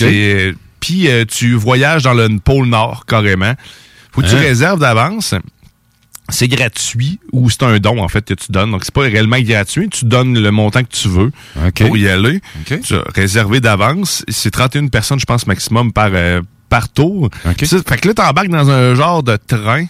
[0.00, 3.52] Euh, Puis tu voyages dans le pôle Nord, carrément.
[4.12, 4.40] Faut que tu Hein?
[4.40, 5.34] réserves d'avance.
[6.28, 8.70] C'est gratuit ou c'est un don en fait que tu donnes.
[8.70, 11.32] Donc c'est pas réellement gratuit, tu donnes le montant que tu veux
[11.76, 12.40] pour y aller.
[12.66, 17.30] Tu as réservé d'avance, c'est 31 personnes je pense maximum par euh, par tour.
[17.62, 19.84] Ça, fait que là t'embarques dans un genre de train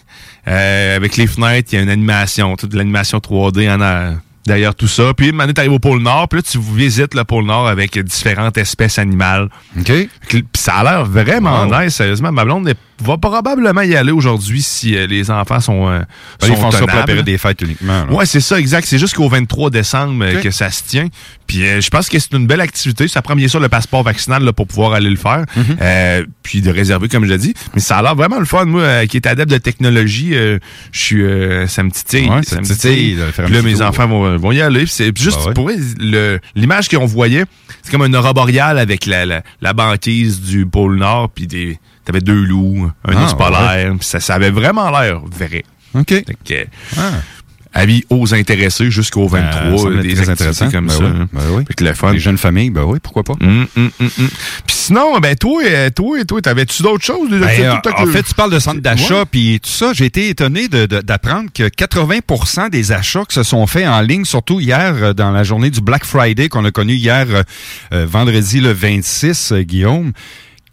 [0.49, 4.15] euh, avec les fenêtres, il y a une animation, toute l'animation 3D en a
[4.47, 5.15] D'ailleurs, tout ça.
[5.15, 7.99] Puis, maintenant, tu arrives au pôle Nord, puis là, tu visites le pôle Nord avec
[7.99, 9.49] différentes espèces animales.
[9.79, 9.93] OK.
[10.29, 12.31] Puis ça a l'air vraiment nice, sérieusement.
[12.31, 12.71] Ma blonde
[13.03, 16.01] va probablement y aller aujourd'hui si euh, les enfants sont, euh,
[16.41, 18.05] Ben, sont ils font ça pour la période des fêtes uniquement.
[18.07, 18.13] là.
[18.13, 18.87] Ouais, c'est ça, exact.
[18.87, 21.09] C'est jusqu'au 23 décembre euh, que ça se tient.
[21.47, 23.09] Puis euh, je pense que c'est une belle activité.
[23.09, 25.45] Ça prend bien sûr le passeport vaccinal là, pour pouvoir aller le faire.
[25.57, 25.77] Mhm.
[25.81, 27.55] Euh, puis de réserver, comme je l'ai dit.
[27.75, 28.65] Mais ça a l'air vraiment le fun.
[28.65, 30.59] Moi, euh, qui est adepte de technologie, euh,
[30.93, 32.29] je suis, euh, ça me titille.
[32.29, 33.83] Ouais, ça te titille un Puis là, mes tour.
[33.87, 34.87] enfants vont, vont y aller.
[34.87, 35.55] C'est juste Bah ouais.
[35.55, 35.71] pour
[36.55, 37.45] l'image qu'on voyait,
[37.83, 41.31] c'est comme un aurore boréale avec la, la, la banquise du pôle Nord.
[41.31, 43.93] Puis des, t'avais deux loups, un Ah, ours polaire.
[43.99, 45.65] Puis ça, ça avait vraiment l'air vrai.
[45.95, 46.09] OK.
[46.09, 46.67] Fait que,
[47.77, 50.71] avis aux intéressés jusqu'au 23, Ah, ça me des très activités intéressant.
[50.71, 51.05] comme Ben ça.
[51.05, 51.65] oui, ben oui.
[51.67, 52.13] Fait que le fun.
[52.13, 53.35] Les jeunes familles, ben oui, pourquoi pas.
[53.41, 54.11] Hum, hum, hum.
[54.19, 57.29] Puis sinon, ben toi, euh, toi, toi, t'avais-tu d'autres choses?
[57.31, 59.93] Ben, euh, en fait, tu parles de centre d'achat, puis tout ça.
[59.93, 64.61] J'ai été étonné d'apprendre que 80% des achats qui se sont faits en ligne, surtout
[64.61, 67.43] hier euh, dans la journée du Black Friday qu'on a connu hier, euh,
[67.93, 70.13] euh, vendredi le 26, euh, Guillaume.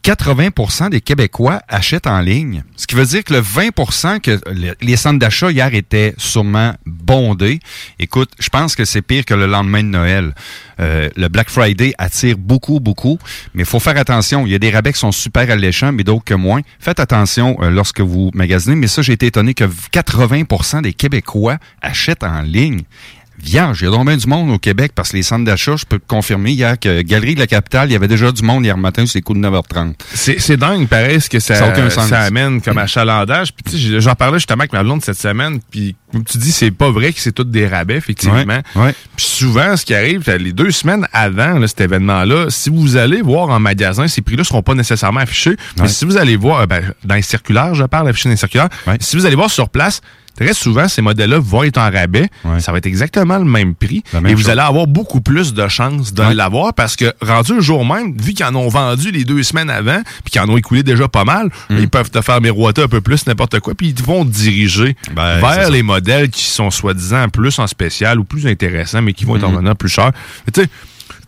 [0.04, 2.64] 80% des Québécois achètent en ligne.
[2.76, 6.74] Ce qui veut dire que le 20% que le- les centres d'achat hier étaient sûrement
[6.86, 7.60] bondés.
[8.00, 10.34] Écoute, je pense que c'est pire que le lendemain de Noël.
[10.80, 13.20] Euh, le Black Friday attire beaucoup, beaucoup,
[13.54, 14.48] mais il faut faire attention.
[14.48, 16.62] Il y a des rabais qui sont super alléchants, mais d'autres que moins.
[16.80, 18.76] Faites attention euh, lorsque vous magasinez.
[18.76, 22.82] Mais ça, j'ai été étonné que 80% des Québécois achètent en ligne.
[23.44, 25.76] Vierge, il y a donc bien du monde au Québec parce que les centres d'achat,
[25.76, 28.44] je peux te confirmer hier que Galerie de la Capitale, il y avait déjà du
[28.44, 29.96] monde hier matin sur les coups de 9h30.
[30.14, 32.08] C'est c'est dingue, pareil, ce que ça, Ça sens.
[32.10, 33.54] ça amène comme achalandage.
[33.54, 36.52] Puis tu sais, j'en parlais justement avec ma blonde cette semaine, puis comme tu dis,
[36.52, 38.44] c'est pas vrai que c'est tout des rabais, effectivement.
[38.44, 38.96] Ouais, ouais.
[39.16, 43.22] Puis souvent, ce qui arrive, les deux semaines avant là, cet événement-là, si vous allez
[43.22, 45.56] voir en magasin, ces prix-là seront pas nécessairement affichés.
[45.80, 48.38] Mais si vous allez voir, euh, ben, dans les circulaires, je parle, affichés dans les
[48.38, 50.02] circulaires, si vous allez voir sur place,
[50.36, 52.30] Très souvent, ces modèles-là vont être en rabais.
[52.60, 54.04] Ça va être exactement le même prix.
[54.14, 54.50] même et vous chose.
[54.50, 56.34] allez avoir beaucoup plus de chances de Ouais.
[56.34, 59.70] l'avoir parce que rendu le jour même, vu qu'ils en ont vendu les deux semaines
[59.70, 61.78] avant, puis qu'ils en ont écoulé déjà pas mal, Hmm.
[61.80, 64.96] ils peuvent te faire miroiter un peu plus n'importe quoi, puis ils vont te diriger
[65.14, 69.26] Ben, vers les modèles qui sont soi-disant plus en spécial ou plus intéressants, mais qui
[69.26, 70.12] vont être en venant plus cher.
[70.48, 70.70] Mais tu sais,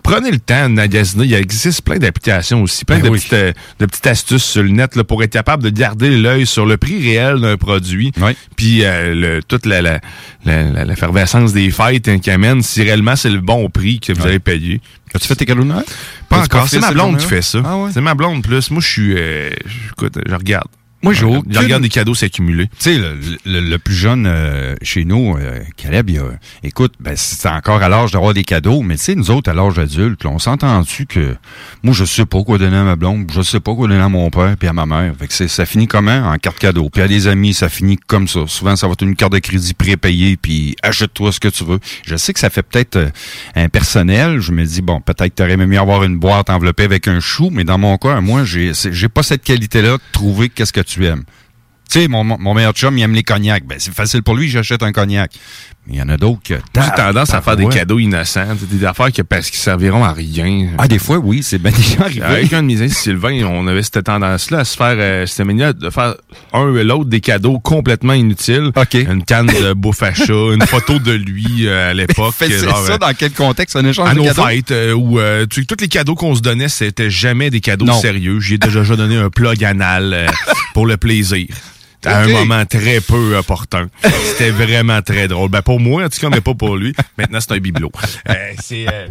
[0.03, 1.25] Prenez le temps de magasiner.
[1.25, 3.19] Il existe plein d'applications aussi, plein Ben de, oui.
[3.19, 6.45] petites, euh, de petites astuces sur le net là, pour être capable de garder l'œil
[6.45, 8.11] sur le prix réel d'un produit.
[8.57, 9.99] Puis euh, le, toute la, la,
[10.45, 14.11] la- la- l'effervescence des fêtes hein, qui amène, si réellement c'est le bon prix que
[14.13, 14.81] vous allez payer.
[15.15, 15.83] As-tu fait tes Noël?
[16.27, 16.67] Pas encore.
[16.67, 17.61] C'est ma blonde qui fait ça.
[17.63, 17.91] Ah ouais?
[17.93, 18.71] C'est ma blonde plus.
[18.71, 19.15] Moi, je suis...
[19.15, 19.49] euh,
[19.91, 20.67] écoute, je regarde.
[21.03, 22.67] Moi, j'ai aucune- regarde les cadeaux s'accumuler.
[22.67, 26.23] Tu sais, le, le- le plus jeune euh, chez nous, euh, Caleb, il a,
[26.63, 29.53] écoute, ben, c'est encore à l'âge d'avoir des cadeaux, mais tu sais, nous autres, à
[29.53, 31.35] l'âge adulte, là, on s'entend-tu que
[31.83, 34.09] moi, je sais pas quoi donner à ma blonde, je sais pas quoi donner à
[34.09, 35.13] mon père puis à ma mère.
[35.19, 36.29] Fait que ça finit comment?
[36.31, 36.89] En carte cadeau.
[36.89, 38.41] Puis à des amis, ça finit comme ça.
[38.47, 41.79] Souvent, ça va être une carte de crédit prépayée, puis achète-toi ce que tu veux.
[42.05, 43.09] Je sais que ça fait peut-être euh,
[43.55, 44.39] impersonnel.
[44.39, 47.49] Je me dis, bon, peut-être t'aurais aimé mieux avoir une boîte enveloppée avec un chou,
[47.51, 48.73] mais dans mon cas, moi, j'ai
[49.09, 50.92] pas cette qualité-là de trouver qu'est-ce que tu
[51.89, 53.65] Tu sais, mon, mon meilleur chum, il aime les cognacs.
[53.65, 55.31] Ben, c'est facile pour lui, j'achète un cognac.
[55.89, 56.53] Il y en a d'autres que...
[56.53, 60.13] Moi, j'ai tendance à faire des cadeaux innocents, des affaires que, parce qu'ils serviront à
[60.13, 60.69] rien.
[60.77, 62.21] Ah, des fois, oui, c'est bien déjà arrivé.
[62.23, 65.45] Avec un de mes amis, Sylvain, on avait cette tendance-là à se faire, euh, cette
[65.45, 66.15] mania de faire
[66.53, 68.71] un ou l'autre des cadeaux complètement inutiles.
[68.93, 72.33] Une canne de bouffe à chat, une photo de lui euh, à l'époque.
[72.37, 73.75] C'est ça, euh, dans quel contexte?
[73.75, 74.45] Un échange à de nos cadeaux?
[74.45, 77.85] fêtes, euh, où euh, tu tous les cadeaux qu'on se donnait, c'était jamais des cadeaux
[77.85, 77.99] Non.
[77.99, 78.39] sérieux.
[78.39, 80.27] J'ai déjà, déjà donné un plug anal
[80.73, 81.47] pour le plaisir.
[82.05, 83.89] À un moment très peu opportun.
[84.31, 85.49] C'était vraiment très drôle.
[85.49, 86.93] Ben pour moi, en tout cas, mais pas pour lui.
[87.17, 87.91] Maintenant, c'est un bibelot.
[88.29, 88.33] Euh,
[88.71, 89.07] euh,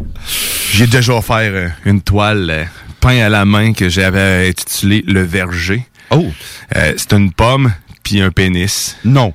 [0.73, 2.63] J'ai déjà offert euh, une toile euh,
[2.99, 5.83] peint à la main que j'avais intitulée Le Verger.
[6.11, 6.31] Oh!
[6.71, 8.97] c'est une pomme puis un pénis.
[9.05, 9.33] Non.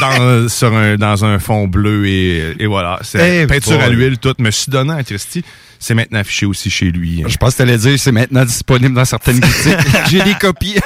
[0.00, 2.98] Dans, sur un, dans un fond bleu et, et voilà.
[3.02, 4.34] C'est Eh peinture à l'huile, tout.
[4.38, 5.42] Me suis donné à Christy.
[5.78, 7.22] C'est maintenant affiché aussi chez lui.
[7.26, 9.78] Je pense que t'allais dire c'est maintenant disponible dans certaines boutiques.
[10.10, 10.76] J'ai des copies.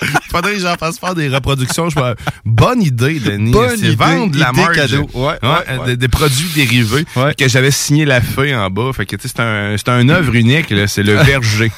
[0.30, 1.88] Faudrait que j'en fasse faire des reproductions.
[1.88, 1.98] Je
[2.44, 3.52] Bonne idée, Denis.
[3.52, 4.76] Bonne idée, vendre de la idée marge.
[4.76, 5.08] cadeau.
[5.14, 5.86] Ouais, ouais, euh, ouais.
[5.86, 7.04] Des, des produits dérivés.
[7.36, 8.90] Que j'avais signé la feuille en bas.
[8.94, 10.72] Fait que, c'est un, c'est un œuvre unique.
[10.86, 11.70] C'est le verger.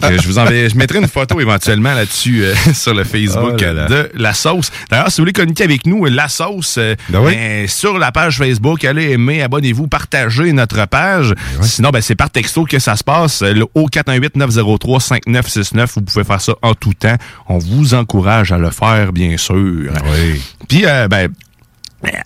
[0.00, 3.72] Que je vous enverrai, je mettrai une photo éventuellement là-dessus, euh, sur le Facebook Oh
[3.72, 4.72] là de la sauce.
[4.90, 8.84] D'ailleurs, si vous voulez communiquer avec nous, la sauce, euh, ben, sur la page Facebook,
[8.84, 11.34] allez aimer, abonnez-vous, partagez notre page.
[11.60, 13.42] Sinon, ben, c'est par texto que ça se passe.
[13.42, 17.16] Le au 418-903-5969, vous pouvez faire ça en tout temps.
[17.48, 19.56] On vous encourage à le faire, bien sûr.
[19.56, 20.42] Oui.
[20.68, 21.32] Puis, euh, ben,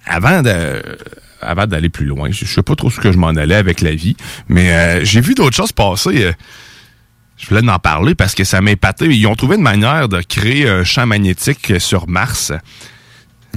[0.06, 0.82] avant de
[1.40, 3.94] avant d'aller plus loin, je, sais pas trop ce que je m'en allais avec la
[3.94, 4.16] vie,
[4.48, 6.24] mais euh, j'ai vu d'autres choses passer.
[6.24, 6.32] euh,
[7.36, 9.06] je voulais en parler parce que ça m'a épaté.
[9.06, 12.52] Ils ont trouvé une manière de créer un champ magnétique sur Mars.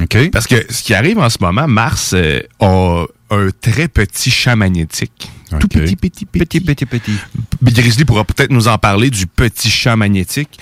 [0.01, 0.31] OK.
[0.31, 4.57] Parce que ce qui arrive en ce moment, Mars euh, a un très petit champ
[4.57, 5.31] magnétique.
[5.59, 6.59] Tout petit, petit, petit.
[6.59, 7.19] Petit, petit, petit.
[7.61, 10.59] Grizzly pourra peut-être nous en parler du petit champ magnétique.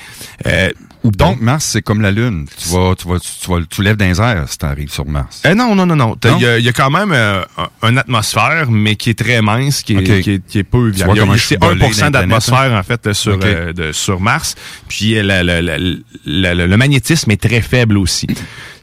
[1.16, 2.48] Donc, Mars, c'est comme la Lune.
[2.58, 5.42] Tu vas, tu vas, tu vas, tu lèves dans les airs si t'arrives sur Mars.
[5.46, 6.16] Euh, non, non, non, non.
[6.24, 9.20] Il y, a- il y a quand même euh, un- une atmosphère, mais qui est
[9.20, 10.22] très mince, qui est, Ok.
[10.22, 11.04] qui est, qui est peu je C'est
[11.38, 12.80] suis volé 1% dans la d'atmosphère, hein?
[12.80, 14.56] en fait, sur, euh, de- sur Mars.
[14.88, 18.28] Puis euh, la- la- la- la- la- le magnétisme est très faible aussi.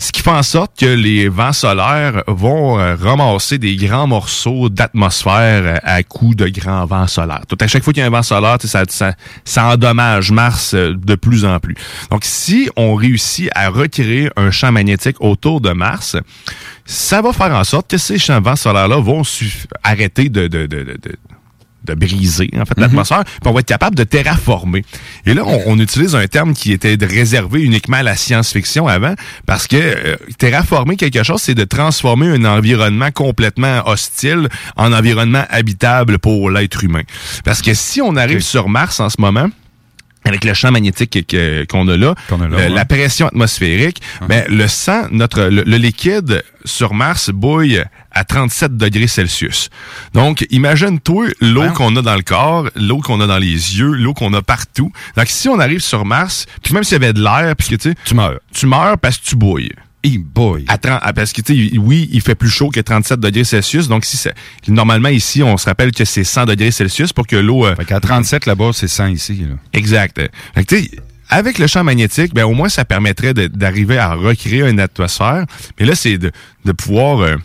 [0.04, 4.68] Ce qui fait en sorte que les vents solaires vont euh, ramasser des grands morceaux
[4.68, 7.40] d'atmosphère euh, à coup de grands vents solaires.
[7.48, 9.14] Tout à chaque fois qu'il y a un vent solaire, ça, ça,
[9.46, 11.74] ça endommage Mars euh, de plus en plus.
[12.10, 16.18] Donc, si on réussit à recréer un champ magnétique autour de Mars,
[16.84, 19.22] ça va faire en sorte que ces champs vents solaires-là vont
[19.82, 21.16] arrêter de, de, de, de,
[21.84, 24.84] de- briser en fait l'atmosphère, puis on va être capable de terraformer.
[25.26, 29.14] Et là, on, on utilise un terme qui était réservé uniquement à la science-fiction avant,
[29.46, 35.44] parce que euh, terraformer quelque chose, c'est de transformer un environnement complètement hostile en environnement
[35.50, 37.02] habitable pour l'être humain.
[37.44, 39.48] Parce que si on arrive sur Mars en ce moment,
[40.24, 42.68] avec le champ magnétique que- qu'on a là, Qu'on a là, le- ouais.
[42.70, 48.76] la pression atmosphérique, ben, le sang, notre le, le liquide sur Mars bouille à 37
[48.76, 49.68] degrés Celsius.
[50.14, 54.14] Donc, imagine-toi l'eau qu'on a dans le corps, l'eau qu'on a dans les yeux, l'eau
[54.14, 54.90] qu'on a partout.
[55.16, 57.74] Donc, si on arrive sur Mars, puis même s'il y avait de l'air, puis que
[57.74, 58.38] tu sais, Tu meurs.
[58.54, 59.72] tu meurs parce que tu bouilles.
[60.04, 60.64] Il boy.
[60.68, 63.44] À 30 ah, parce que, tu sais, oui, il fait plus chaud que 37 degrés
[63.44, 63.88] Celsius.
[63.88, 64.34] Donc, si c'est,
[64.68, 67.86] normalement, ici, on se rappelle que c'est 100 degrés Celsius pour que l'eau, euh, Fait
[67.86, 69.46] qu'à 37 là-bas, c'est 100 ici.
[69.48, 69.56] Là.
[69.72, 70.20] Exact.
[70.54, 70.90] Fait que, tu sais,
[71.30, 75.46] avec le champ magnétique, ben au moins ça permettrait d'arriver à recréer une atmosphère.
[75.80, 76.30] Mais là, c'est de,
[76.64, 77.20] de pouvoir.
[77.20, 77.36] euh,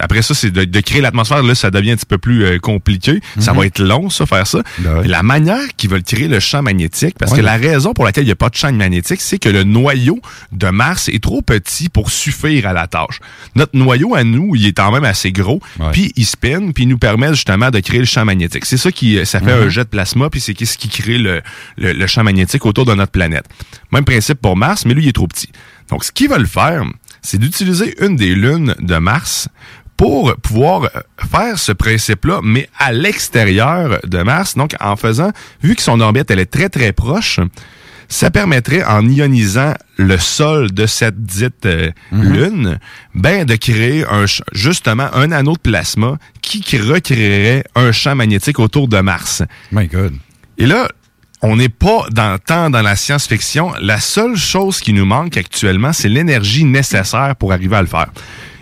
[0.00, 1.42] après ça, c'est de, de créer l'atmosphère.
[1.42, 3.20] Là, ça devient un petit peu plus euh, compliqué.
[3.38, 3.58] Ça Mhm.
[3.58, 4.62] va être long, ça, faire ça.
[4.78, 7.38] Ben La manière qu'ils veulent créer le champ magnétique, parce Ouais.
[7.38, 9.64] que la raison pour laquelle il n'y a pas de champ magnétique, c'est que le
[9.64, 10.20] noyau
[10.52, 13.20] de Mars est trop petit pour suffire à la tâche.
[13.54, 15.60] Notre noyau à nous, il est quand même assez gros,
[15.92, 18.64] puis il spin, puis il nous permet justement de créer le champ magnétique.
[18.64, 19.66] C'est ça qui, ça fait Mhm.
[19.66, 21.42] un jet de plasma, puis c'est ce qui crée le,
[21.76, 23.44] le, le champ magnétique autour de notre planète.
[23.90, 25.48] Même principe pour Mars, mais lui, il est trop petit.
[25.90, 26.84] Donc, ce qu'ils veulent faire,
[27.22, 29.48] c'est d'utiliser une des lunes de Mars
[29.96, 34.56] pour pouvoir euh, faire ce principe-là, mais à l'extérieur de Mars.
[34.56, 35.30] Donc, en faisant,
[35.62, 37.38] vu que son orbite, elle est très, très proche,
[38.08, 42.78] ça permettrait, en ionisant le sol de cette dite euh, lune,
[43.14, 48.88] ben, de créer un, justement un anneau de plasma qui recréerait un champ magnétique autour
[48.88, 49.42] de Mars.
[49.70, 50.14] My God.
[50.58, 50.88] Et là,
[51.42, 53.72] on n'est pas dans tant dans la science-fiction.
[53.80, 58.06] La seule chose qui nous manque actuellement, c'est l'énergie nécessaire pour arriver à le faire.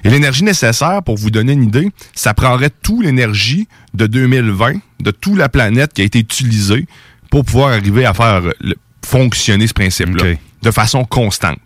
[0.02, 5.10] Et l'énergie nécessaire, pour vous donner une idée, ça prendrait toute l'énergie de 2020, de
[5.10, 6.86] toute la planète qui a été utilisée
[7.30, 10.22] pour pouvoir arriver à faire le- fonctionner ce principe-là
[10.62, 11.58] de façon constante.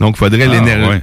[0.00, 0.88] Donc, il faudrait Ah, l'énergie.
[0.88, 1.02] ouais.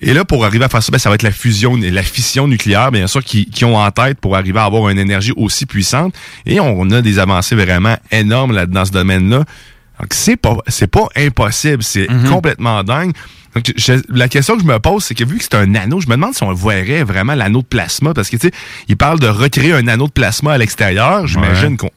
[0.00, 2.46] Et là, pour arriver à faire ça, ben, ça va être la fusion, la fission
[2.46, 5.66] nucléaire, bien sûr, qui, qui ont en tête pour arriver à avoir une énergie aussi
[5.66, 6.14] puissante.
[6.46, 9.38] Et on a des avancées vraiment énormes là, dans ce domaine-là.
[9.38, 13.12] Donc, c'est pas, c'est pas impossible, c'est complètement dingue.
[13.56, 16.00] Donc, je- la question que je me pose, c'est que vu que c'est un anneau,
[16.00, 18.54] je me demande si on verrait vraiment l'anneau de plasma, parce que, tu sais,
[18.86, 21.26] il parle de recréer un anneau de plasma à l'extérieur.
[21.26, 21.76] J'imagine Ouais.
[21.76, 21.90] qu'on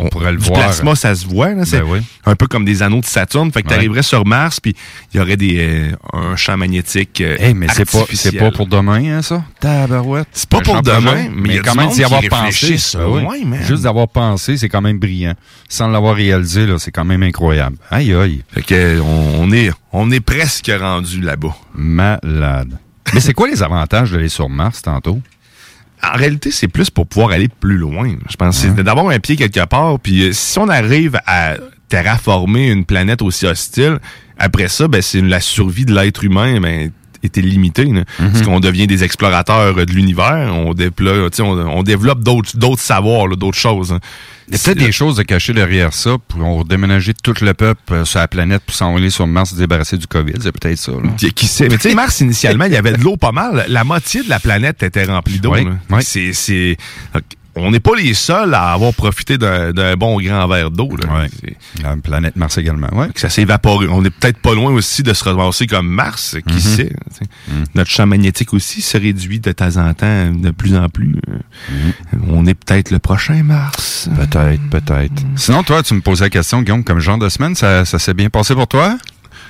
[0.00, 0.60] On pourrait le du voir.
[0.60, 1.50] plasma, ça se voit.
[1.54, 1.98] Là, c'est Ben oui.
[2.24, 3.50] un peu comme des anneaux de Saturne.
[3.50, 3.74] Fait que Ouais.
[3.74, 4.74] tu arriverais sur Mars, puis
[5.12, 8.50] il y aurait des, euh, un champ magnétique euh, Hey, mais c'est pas, c'est pas
[8.52, 9.42] pour demain, hein, ça?
[9.60, 10.28] Tabarouette.
[10.32, 12.76] C'est pas Un pour demain, mais il y a quand même d'y avoir pensé.
[12.94, 13.56] Ben oui.
[13.66, 15.34] Juste d'avoir pensé, c'est quand même brillant.
[15.68, 17.76] Sans l'avoir réalisé, là, c'est quand même incroyable.
[17.90, 18.42] Aïe, aïe.
[18.52, 21.56] Fait que euh, on, on est, on est presque rendu là-bas.
[21.74, 22.78] Malade.
[23.14, 25.18] Mais c'est quoi les avantages d'aller sur Mars tantôt?
[26.02, 28.14] En réalité, c'est plus pour pouvoir aller plus loin.
[28.30, 29.98] Je pense c'est d'avoir un pied quelque part.
[29.98, 31.54] Puis euh, si on arrive à
[31.88, 33.98] terraformer une planète aussi hostile,
[34.38, 36.60] après ça, ben, c'est la survie de l'être humain.
[36.60, 36.90] Ben,
[37.22, 37.86] était limitée.
[37.86, 38.04] là.
[38.18, 43.98] Parce qu'on devient des explorateurs de l'univers, on, on, on développe d'autres savoirs, d'autres choses.
[44.48, 47.92] Il y a peut-être des choses de cacher derrière ça pour déménager tout le peuple
[47.92, 50.34] euh, sur la planète pour s'envoler sur Mars et se débarrasser du COVID.
[50.40, 50.92] C'est peut-être ça.
[50.92, 51.10] Là.
[51.18, 51.68] Qui, qui sait?
[51.68, 53.66] Mais tu sais, Mars, initialement, il y avait de l'eau pas mal.
[53.68, 55.52] La moitié de la planète était remplie d'eau.
[55.52, 55.72] Oui, là.
[55.90, 56.02] oui.
[56.02, 56.78] C'est, c'est,
[57.58, 60.90] on n'est pas les seuls à avoir profité d'un, bon grand verre d'eau.
[61.82, 62.88] La planète Mars également.
[62.92, 63.08] Ouais.
[63.10, 63.86] que ça s'est évaporé.
[63.90, 66.60] On est peut-être pas loin aussi de se ramasser comme Mars, qui Mhm.
[66.60, 66.92] sait.
[67.10, 67.24] sais.
[67.74, 71.14] Notre champ magnétique aussi se réduit de temps en temps, de plus en plus.
[72.28, 74.08] On est peut-être le prochain Mars.
[74.16, 75.22] Peut-être, peut-être.
[75.36, 78.14] Sinon, toi, tu me posais la question, Guillaume, comme genre de semaine, ça, ça s'est
[78.14, 78.96] bien passé pour toi?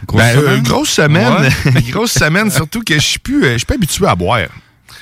[0.07, 0.63] Grosse Ben, euh, semaine?
[0.63, 1.33] grosse semaine.
[1.75, 1.83] Ouais.
[1.91, 4.47] grosse semaine, surtout que je suis plus, euh, je suis pas habitué à boire.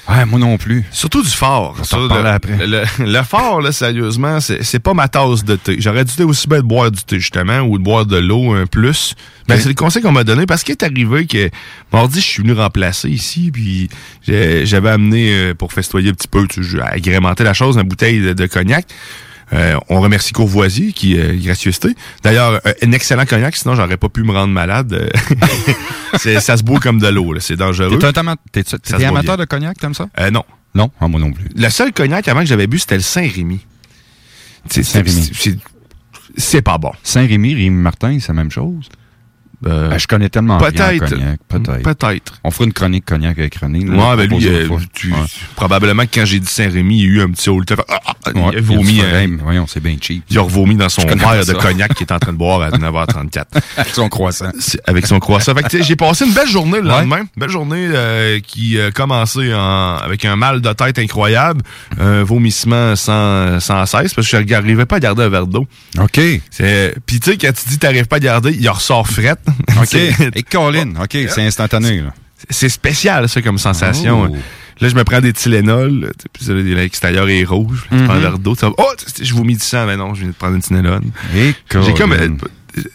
[0.09, 0.85] Ouais, moi non plus.
[0.91, 1.77] Surtout du fort.
[1.83, 2.67] Ça, le, après.
[2.67, 5.77] Le, le fort, là, sérieusement, c'est c'est pas ma tasse de thé.
[5.79, 8.67] J'aurais dû aussi bien de boire du thé, justement, ou de boire de l'eau un
[8.67, 9.15] plus.
[9.49, 11.51] Ben, c'est le conseil qu'on m'a donné parce qu'il est arrivé que
[11.93, 13.89] mardi, je suis venu remplacer ici, puis
[14.27, 18.33] j'avais amené, euh, pour festoyer un petit peu, tu agrémenté la chose, une bouteille de,
[18.33, 18.87] de cognac.
[19.53, 21.95] Euh, on remercie Courvoisier qui euh, gracieuseté.
[22.23, 24.93] D'ailleurs, euh, un excellent cognac, sinon j'aurais pas pu me rendre malade.
[24.93, 25.09] Euh,
[26.19, 27.91] c'est- ça se boit comme de l'eau, là, c'est dangereux.
[28.51, 29.45] T'es amateur bien.
[29.45, 30.09] de cognac, t'aimes ça?
[30.19, 30.45] Euh, non.
[30.75, 31.47] Non, ah, moi non plus.
[31.57, 33.61] Le seul cognac avant que j'avais bu, c'était le Saint-Rémy.
[34.69, 35.31] C'est- Saint-Rémy.
[36.37, 36.93] c'est- pas bon.
[37.03, 38.89] Saint-Rémy, Rémy-Martin, c'est la même chose?
[39.67, 41.09] Euh, Ben, je connais tellement peut-être.
[41.09, 41.39] cognac.
[41.49, 41.83] Peut-être.
[41.83, 42.35] Peut-être.
[42.45, 43.85] On fera une chronique cognac avec René.
[43.85, 45.19] là, Ouais, ben lui, euh, tu- Ouais.
[45.55, 47.99] probablement que quand j'ai dit Saint-Rémy, il y a eu un petit haut le ah,
[48.07, 48.95] ah, Il Ouais, a vomi.
[48.97, 50.25] il a euh, voyons, c'est bien cheap.
[50.29, 52.71] il a revomi dans son verre de cognac qu'il est en train de boire à
[52.77, 53.47] 9h34.
[53.79, 54.51] Avec son croissant.
[54.87, 55.55] Avec son croissant.
[55.55, 57.23] Fait que, tu sais, j'ai passé une belle journée le lendemain.
[57.37, 61.63] Belle journée euh, qui a commencé en- avec un mal de tête incroyable,
[61.99, 65.67] un vomissement sans, sans cesse, parce que je n'arrivais pas à garder un verre d'eau.
[65.99, 66.21] OK.
[66.51, 69.37] C'est- Puis tu sais, quand tu dis que t'arrives pas à garder, il ressort fret.
[69.81, 69.87] OK.
[69.87, 72.03] C'est- Et Colin, OK, c'est instantané.
[72.51, 74.29] C'est spécial, ça, comme sensation.
[74.31, 74.37] Oh.
[74.81, 76.13] Là, je me prends des Tylenol.
[76.35, 77.87] Puis l'extérieur est rouge.
[77.91, 78.39] là, Tu prends Mhm.
[78.39, 78.55] d'eau.
[78.55, 79.87] tu vas, Oh, je vomis du sang.
[79.87, 81.01] Mais non, je viens de prendre une Tylenol.
[81.35, 82.13] Et J'ai comme...
[82.13, 82.29] Euh,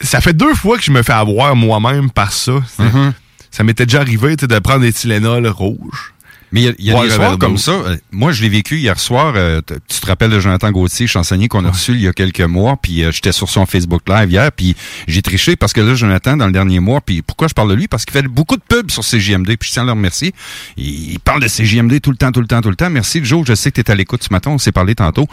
[0.02, 2.54] ça fait deux fois que je me fais avoir moi-même par ça.
[2.78, 3.14] Mhm.
[3.50, 6.14] Ça m'était déjà arrivé de prendre des Tylenol rouges.
[6.52, 7.72] Mais il y a, y a des soirs comme ça.
[8.12, 9.34] Moi, je l'ai vécu hier soir.
[9.36, 12.42] euh, tu te rappelles de Jonathan Gauthier, chansonnier qu'on a reçu il y a quelques
[12.42, 12.78] mois.
[12.82, 14.52] Puis euh, j'étais sur son Facebook Live hier.
[14.52, 14.76] Puis
[15.08, 17.76] j'ai triché parce que là, Jonathan, dans le dernier mois, puis pourquoi je parle de
[17.76, 17.88] lui?
[17.88, 19.56] Parce qu'il fait beaucoup de pubs sur CJMD.
[19.58, 20.34] Puis je tiens à le remercier.
[20.78, 22.90] Il, il parle de CJMD tout le temps, tout le temps, tout le temps.
[22.90, 23.46] Merci, Joe.
[23.48, 24.52] Je sais que tu es à l'écoute ce matin.
[24.52, 25.28] On s'est parlé tantôt.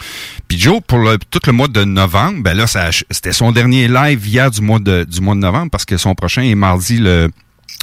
[0.47, 2.67] Puis Joe, pour le- tout le mois de novembre, ben là,
[3.11, 6.15] c'était son dernier live hier du mois de, du mois de novembre parce que son
[6.15, 7.29] prochain est mardi le,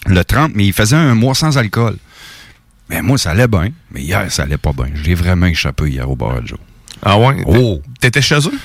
[0.08, 0.52] le 30.
[0.56, 1.98] Mais il faisait un mois sans alcool.
[2.90, 3.70] Mais moi, ça allait bien.
[3.92, 4.88] Mais hier, ça allait pas bien.
[4.94, 6.60] Je l'ai vraiment échappé hier au bar à Joe.
[7.04, 7.44] Ah ouais?
[7.46, 7.82] Oh!
[8.00, 8.60] T'étais chez eux?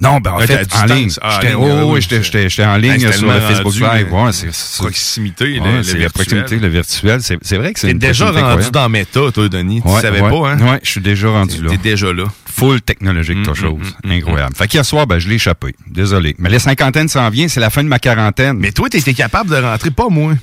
[0.00, 1.08] Non, ben en Ouais, fait, en ligne.
[1.22, 1.70] Ah, J'étais oh, oui,
[2.66, 4.08] en ligne sur le Facebook Live.
[4.12, 7.20] euh, Ouais, c'est proximité, ouais, le c'est la proximité, le virtuel.
[7.22, 8.70] C'est vrai que c'est T'es déjà rendu incroyable.
[8.72, 9.80] dans Meta, toi, Denis?
[9.82, 10.58] Tu savais pas, hein?
[10.60, 11.70] Ouais, je suis déjà rendu là.
[11.70, 12.24] T'es déjà là.
[12.46, 13.94] Full technologique, ta Mm, chose.
[14.04, 14.54] mm, mm, Incroyable.
[14.56, 15.74] Fait qu'hier soir, ben, je l'ai échappé.
[15.88, 16.34] Désolé.
[16.38, 18.58] Mais la cinquantaine s'en vient, c'est la fin de ma quarantaine.
[18.58, 20.34] Mais toi, t'étais capable de rentrer, pas moi.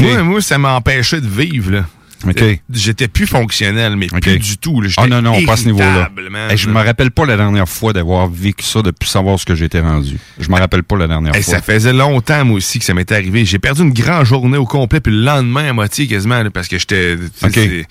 [0.00, 1.84] Moi, moi, ça m'empêchait de vivre, là.
[2.26, 4.80] Euh, J'étais plus fonctionnel, mais plus du tout.
[4.80, 4.88] là.
[4.96, 6.10] Ah non, non, pas à ce niveau-là.
[6.50, 9.44] Hey, je me rappelle pas la dernière fois d'avoir vécu ça, de plus savoir ce
[9.44, 10.16] que j'étais rendu.
[10.38, 11.54] Je me rappelle pas la dernière Hey, fois.
[11.54, 13.44] ça faisait longtemps, moi aussi, que ça m'était arrivé.
[13.44, 16.68] J'ai perdu une grande journée au complet, puis le lendemain à moitié quasiment, là, parce
[16.68, 17.16] que j'étais...
[17.36, 17.86] sais,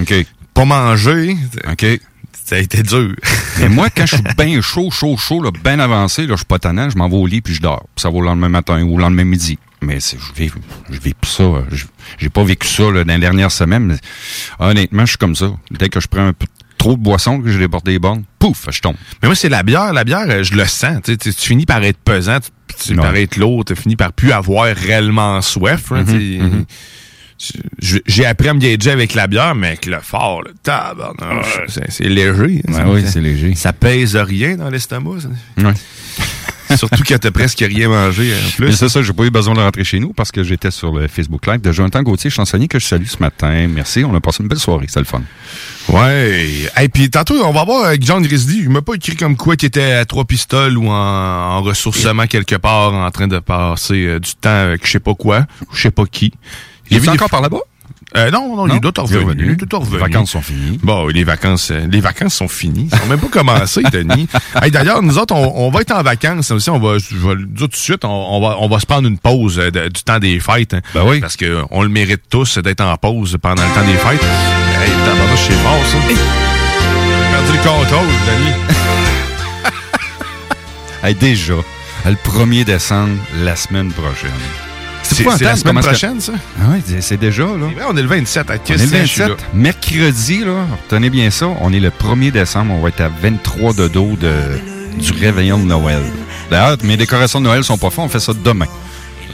[0.00, 0.14] OK.
[0.54, 1.36] Pas manger.
[1.70, 1.86] OK.
[2.44, 3.14] Ça a été dur.
[3.60, 6.58] Mais moi, quand je suis bien chaud, chaud, chaud, bien avancé, là, je suis pas
[6.58, 7.84] tannant, je m'en vais au lit puis je dors.
[7.94, 9.58] Puis ça va au lendemain matin ou au lendemain midi.
[9.80, 10.50] Mais je vis,
[10.90, 11.44] je vis plus ça.
[11.70, 11.84] Je-
[12.18, 13.86] J'ai pas vécu ça là, dans les dernières semaines.
[13.86, 13.96] Mais
[14.66, 15.50] honnêtement, je suis comme ça.
[15.70, 16.46] Dès que je prends un peu
[16.78, 18.96] trop de boisson, que j'ai débordé les bornes, pouf, je tombe.
[19.22, 19.92] Mais moi, c'est la bière.
[19.92, 20.98] La bière, euh, je le sens.
[21.04, 22.50] Tu, sais, tu- tu finis par être pesant, tu,
[22.88, 25.92] tu par être lourd, tu finis par plus avoir réellement soif.
[25.92, 26.64] hein, Mhm, mhm.
[27.80, 30.54] Je- J'ai appris à me gager avec la bière, mais avec le fort, le
[31.88, 32.62] c'est léger.
[32.68, 33.54] hein, Ouais, oui, c'est léger.
[33.54, 35.18] Ça pèse rien dans l'estomac.
[35.56, 35.72] Ouais.
[36.76, 38.72] Surtout quand t'as presque rien mangé en Mais plus.
[38.76, 41.08] c'est ça, j'ai pas eu besoin de rentrer chez nous parce que j'étais sur le
[41.08, 43.66] Facebook Live de Jonathan Gauthier, chansonnier que je salue ce matin.
[43.68, 45.22] Merci, on a passé une belle soirée, c'était le fun.
[45.88, 46.46] Ouais.
[46.80, 48.58] Et puis tantôt, on va voir avec John Grizzly.
[48.60, 52.26] Il m'a pas écrit comme quoi qu'il était à trois pistoles ou en, en ressourcement
[52.26, 55.80] quelque part en train de passer euh, du temps avec je sais pas quoi, je
[55.82, 56.32] sais pas qui.
[56.90, 57.58] Il est vu encore par là-bas?
[58.18, 58.74] Euh, non, non, Non?
[58.74, 59.24] il doit être revenu.
[59.24, 59.56] revenu.
[59.60, 60.78] Il doit être Les vacances sont finies.
[60.82, 62.88] Bon, les vacances, euh, les vacances sont finies.
[62.92, 64.28] Ils sont même pas commencées, Denis.
[64.60, 66.50] Hey, D'ailleurs, nous autres, on, on va être en vacances.
[66.50, 68.80] Aussi, on va, je vais le dire tout de suite, on, on va, on va
[68.80, 70.74] se prendre une pause euh, de- du temps des fêtes.
[70.74, 70.80] hein.
[70.94, 71.20] Ben oui.
[71.20, 74.24] Parce que on le mérite tous d'être en pause pendant le temps des fêtes.
[74.82, 75.98] Hey, tabarnouche, c'est fort, ça.
[75.98, 78.54] Perdu le contrôle, Denis.
[81.02, 81.54] Hey, déjà,
[82.04, 83.12] le 1er décembre,
[83.44, 84.30] la semaine prochaine.
[85.14, 86.32] C'est pas la semaine prochaine, ça?
[86.60, 87.48] Ah oui, c'est- déjà, là.
[87.74, 88.50] Vrai, on est le 27.
[88.50, 89.28] À On est qu'est-ce le que je suis là?
[89.28, 89.46] 27.
[89.54, 93.72] Mercredi, là, retenez bien ça, on est le 1er décembre, on va être à 23
[93.74, 94.32] de dos de,
[95.00, 96.02] du réveillon de Noël.
[96.50, 98.66] D'ailleurs, mes décorations de Noël sont pas faites, on fait ça demain.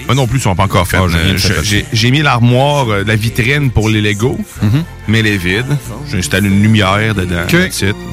[0.07, 1.01] Moi non plus, ils sont pas encore faits.
[1.03, 4.83] Ah, j'ai mis l'armoire, euh, la vitrine pour les Legos, Mhm.
[5.09, 5.65] mais elle est vide.
[6.11, 7.47] J'ai installé une lumière dedans,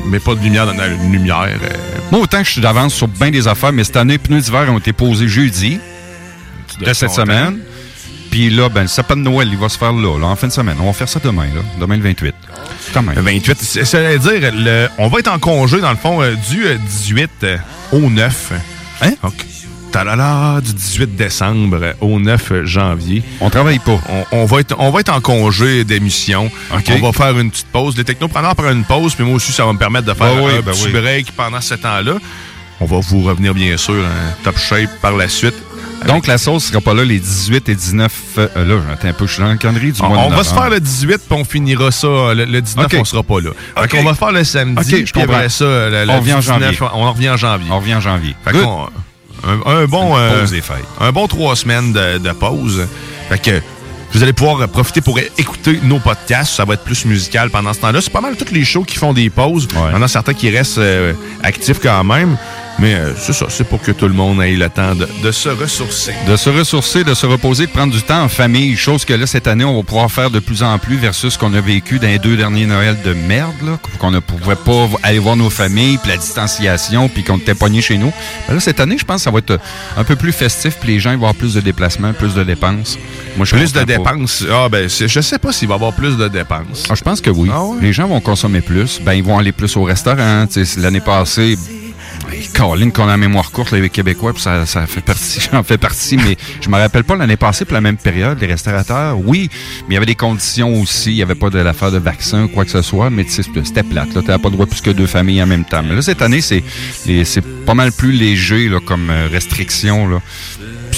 [0.07, 1.47] mais pas de lumière dans la lumière.
[1.61, 1.67] euh,
[2.11, 4.39] Moi, autant que je suis d'avance sur bien des affaires, mais cette année, les pneus
[4.41, 5.79] d'hiver ont été posés jeudi
[6.79, 7.59] de cette semaine.
[8.29, 10.47] Puis là, ben, le sapin de Noël, il va se faire là, là, en fin
[10.47, 10.77] de semaine.
[10.79, 11.61] On va faire ça demain, là.
[11.79, 12.33] Demain, le 28.
[12.93, 13.15] Quand même.
[13.15, 13.57] Le 28.
[13.61, 17.29] C'est- dire, le- on va être en congé, dans le fond, euh, du euh, 18
[17.43, 17.57] euh,
[17.91, 18.53] au 9.
[19.01, 19.11] Hein?
[19.21, 19.33] Donc,
[19.91, 23.21] talala, du 18 décembre au 9 janvier.
[23.41, 23.99] On travaille pas.
[24.07, 26.49] On, on va, être, on va être en congé d'émission.
[26.73, 26.89] OK.
[27.01, 27.97] On va faire une petite pause.
[27.97, 30.41] Les technopreneurs prennent une pause, puis moi aussi, ça va me permettre de faire Ben
[30.41, 30.93] oui, un ben petit oui.
[31.01, 32.13] break pendant ce temps-là.
[32.79, 35.53] On va vous revenir, bien sûr, en top shape par la suite.
[36.07, 38.11] Donc, la sauce sera pas là les 18 et 19.
[38.37, 40.35] euh, là, attends un peu, je suis dans le calendrier du On, mois de on
[40.35, 42.07] va se faire le 18, puis on finira ça.
[42.33, 42.95] Le, le 19, OK.
[42.99, 43.51] on sera pas là.
[43.75, 43.89] Fait OK.
[43.89, 46.39] qu'on va faire le samedi, OK, je puis après ça, le, le On revient en
[46.39, 46.77] 19, janvier.
[46.93, 47.67] on en revient en janvier.
[47.71, 48.35] On revient en janvier.
[48.43, 48.87] Fait qu'on-
[49.43, 50.15] un, un bon...
[50.15, 50.77] Une euh, pause des fêtes.
[50.99, 52.87] Un bon trois semaines de, de pause.
[53.29, 53.61] Fait que
[54.13, 56.53] vous allez pouvoir profiter pour écouter nos podcasts.
[56.53, 58.01] Ça va être plus musical pendant ce temps-là.
[58.01, 59.67] C'est pas mal tous les shows qui font des pauses.
[59.71, 62.37] Il y en a certains qui restent euh, actifs quand même.
[62.79, 65.31] Mais euh, c'est ça, c'est pour que tout le monde ait le temps de, de
[65.31, 66.13] se ressourcer.
[66.27, 69.27] De se ressourcer, de se reposer, de prendre du temps en famille, chose que là,
[69.27, 71.99] cette année, on va pouvoir faire de plus en plus versus ce qu'on a vécu
[71.99, 75.49] dans les deux derniers Noëls de merde, là, qu'on ne pouvait pas aller voir nos
[75.49, 78.11] familles, puis la distanciation, puis qu'on était pognés chez nous.
[78.47, 79.59] Ben là, cette année, je pense que ça va être
[79.97, 82.97] un peu plus festif, puis les gens vont avoir plus de déplacements, plus de dépenses.
[83.37, 84.43] Moi, je Plus de dépenses.
[84.51, 86.85] Ah, ben, je sais pas s'il va y avoir plus de dépenses.
[86.89, 87.49] Ah, je pense que oui.
[87.81, 88.99] Les gens vont consommer plus.
[89.01, 90.45] Ben, ils vont aller plus au restaurant.
[90.77, 91.57] L'année passée,
[92.53, 95.77] Caroline, qu'on a la mémoire courte, les Québécois, puis ça, ça fait partie, j'en fais
[95.77, 99.49] partie, mais je me rappelle pas l'année passée, pour la même période, les restaurateurs, oui,
[99.87, 101.11] mais il y avait des conditions aussi.
[101.11, 104.09] Il n'y avait pas de l'affaire de vaccin quoi que ce soit, mais c'était plate.
[104.11, 105.83] Tu n'avais pas droit plus que deux familles en même temps.
[105.83, 106.63] Mais là, cette année, c'est
[107.65, 110.07] pas mal plus léger là, comme euh, restriction.
[110.07, 110.21] Là.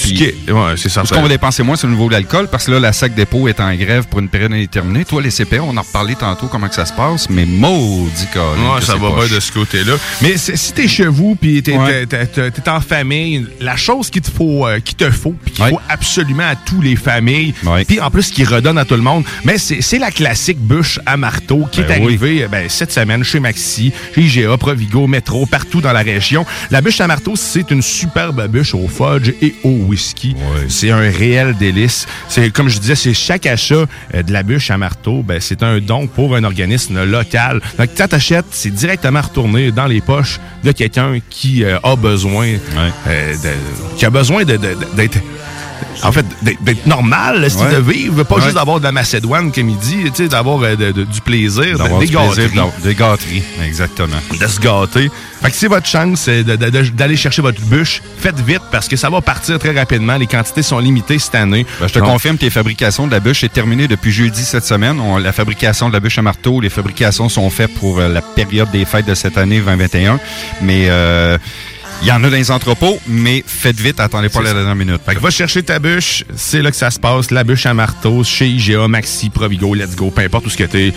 [0.04, 1.00] Puis, ouais, c'est ça.
[1.00, 3.14] Parce qu'on va dépenser moins sur le niveau de l'alcool, parce que là, la SAC
[3.14, 5.04] dépôt est en grève pour une période indéterminée.
[5.04, 8.64] Toi, les CPA, on en reparlait tantôt comment que ça se passe, mais maudit Caroline,
[8.66, 9.28] Ouais, que ça c'est va poche.
[9.30, 9.92] pas de ce côté-là.
[10.22, 12.06] Mais c'est- si t'es chez vous puis t'es Ouais.
[12.66, 16.44] en famille, la chose qu'il te faut, euh, qu'il te faut, puis qu'il faut absolument
[16.48, 17.54] à tous les familles,
[17.86, 20.98] puis en plus qui redonne à tout le monde, mais c'est c'est la classique bûche
[21.06, 25.06] à marteau qui Ben est arrivée euh, ben, cette semaine chez Maxi, chez IGA, Provigo,
[25.06, 26.44] Métro, partout dans la région.
[26.70, 29.93] La bûche à marteau, c'est une superbe bûche au fudge et au whisky.
[30.68, 32.06] C'est un réel délice.
[32.28, 35.62] C'est comme je disais, c'est chaque achat euh, de la bûche à marteau, ben, c'est
[35.62, 37.60] un don pour un organisme local.
[37.78, 42.46] Donc quand t'achètes, c'est directement retourné dans les poches de quelqu'un qui euh, a besoin
[43.08, 45.18] euh, de- qui a besoin d'être
[46.02, 47.74] en fait, d'être- normal, c'est Ouais.
[47.74, 48.42] de vivre, pas Ouais.
[48.42, 52.00] juste d'avoir de la macédoine, comme il dit, tu sais, d'avoir euh, du plaisir, D'avoir
[52.00, 52.50] des gâteries.
[52.82, 54.16] des gâteries, exactement.
[54.38, 55.10] De se gâter.
[55.42, 58.02] Fait que c'est votre chance euh, d'aller chercher votre bûche.
[58.18, 60.16] Faites vite parce que ça va partir très rapidement.
[60.16, 61.66] Les quantités sont limitées cette année.
[61.80, 64.44] Ben, je te Donc, confirme que les fabrications de la bûche est terminée depuis jeudi
[64.44, 64.98] cette semaine.
[65.00, 68.22] On- la fabrication de la bûche à marteau, les fabrications sont faites pour euh, la
[68.22, 70.18] période des fêtes de cette année 2021.
[70.62, 71.38] Mais euh,
[72.04, 74.54] il y en a dans les entrepôts, mais faites vite, attendez pas la ça.
[74.54, 75.00] dernière minute.
[75.06, 77.30] Fait que va chercher ta bûche, c'est là que ça se passe.
[77.30, 80.64] La bûche à marteau, chez IGA, Maxi, Provigo, Let's Go, peu importe où ce que
[80.64, 80.92] t'es.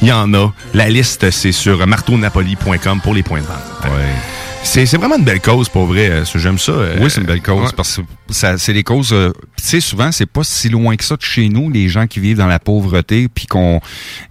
[0.00, 0.50] Il y en a.
[0.72, 3.58] La liste, c'est sur marteaunapoli.com pour les points de vente.
[3.82, 6.10] C'est c'est vraiment une belle cause, pour vrai.
[6.10, 6.72] euh, J'aime ça.
[6.72, 7.72] euh, Oui, c'est une belle cause ouais.
[7.76, 9.12] parce que ça, c'est des causes.
[9.12, 12.06] euh, tu sais, souvent, c'est pas si loin que ça de chez nous, les gens
[12.06, 13.80] qui vivent dans la pauvreté, puis qu'on,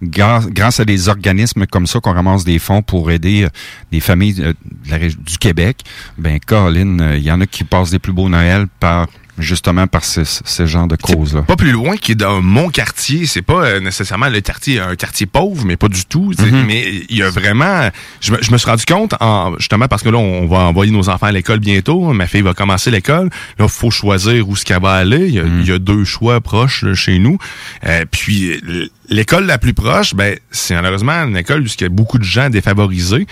[0.02, 3.46] grâce, grâce à des organismes comme ça, qu'on ramasse des fonds pour aider
[3.92, 4.54] des familles de
[4.88, 5.78] la région- du Québec.
[6.16, 9.06] Ben, Caroline, euh, il y en a qui passent des plus beaux Noëls par
[9.40, 11.42] justement par ce, ce- ce genre de causes-là.
[11.42, 13.26] Pas plus loin qui est dans mon quartier.
[13.26, 16.32] C'est pas euh, nécessairement le quartier, un quartier pauvre, mais pas du tout.
[16.38, 16.64] Mhm.
[16.66, 17.90] Mais il y a vraiment.
[18.20, 20.92] Je me, je me suis rendu compte, en, justement, parce que là, on va envoyer
[20.92, 22.12] nos enfants à l'école bientôt.
[22.12, 23.30] Ma fille va commencer l'école.
[23.58, 25.26] Là, il faut choisir où ce qu'elle va aller.
[25.28, 25.60] Il y a, Mhm.
[25.62, 27.38] il y a deux choix proches là, chez nous.
[27.86, 28.60] Euh, puis
[29.08, 32.24] l'école la plus proche, ben, c'est malheureusement une école où il y a beaucoup de
[32.24, 33.26] gens défavorisés.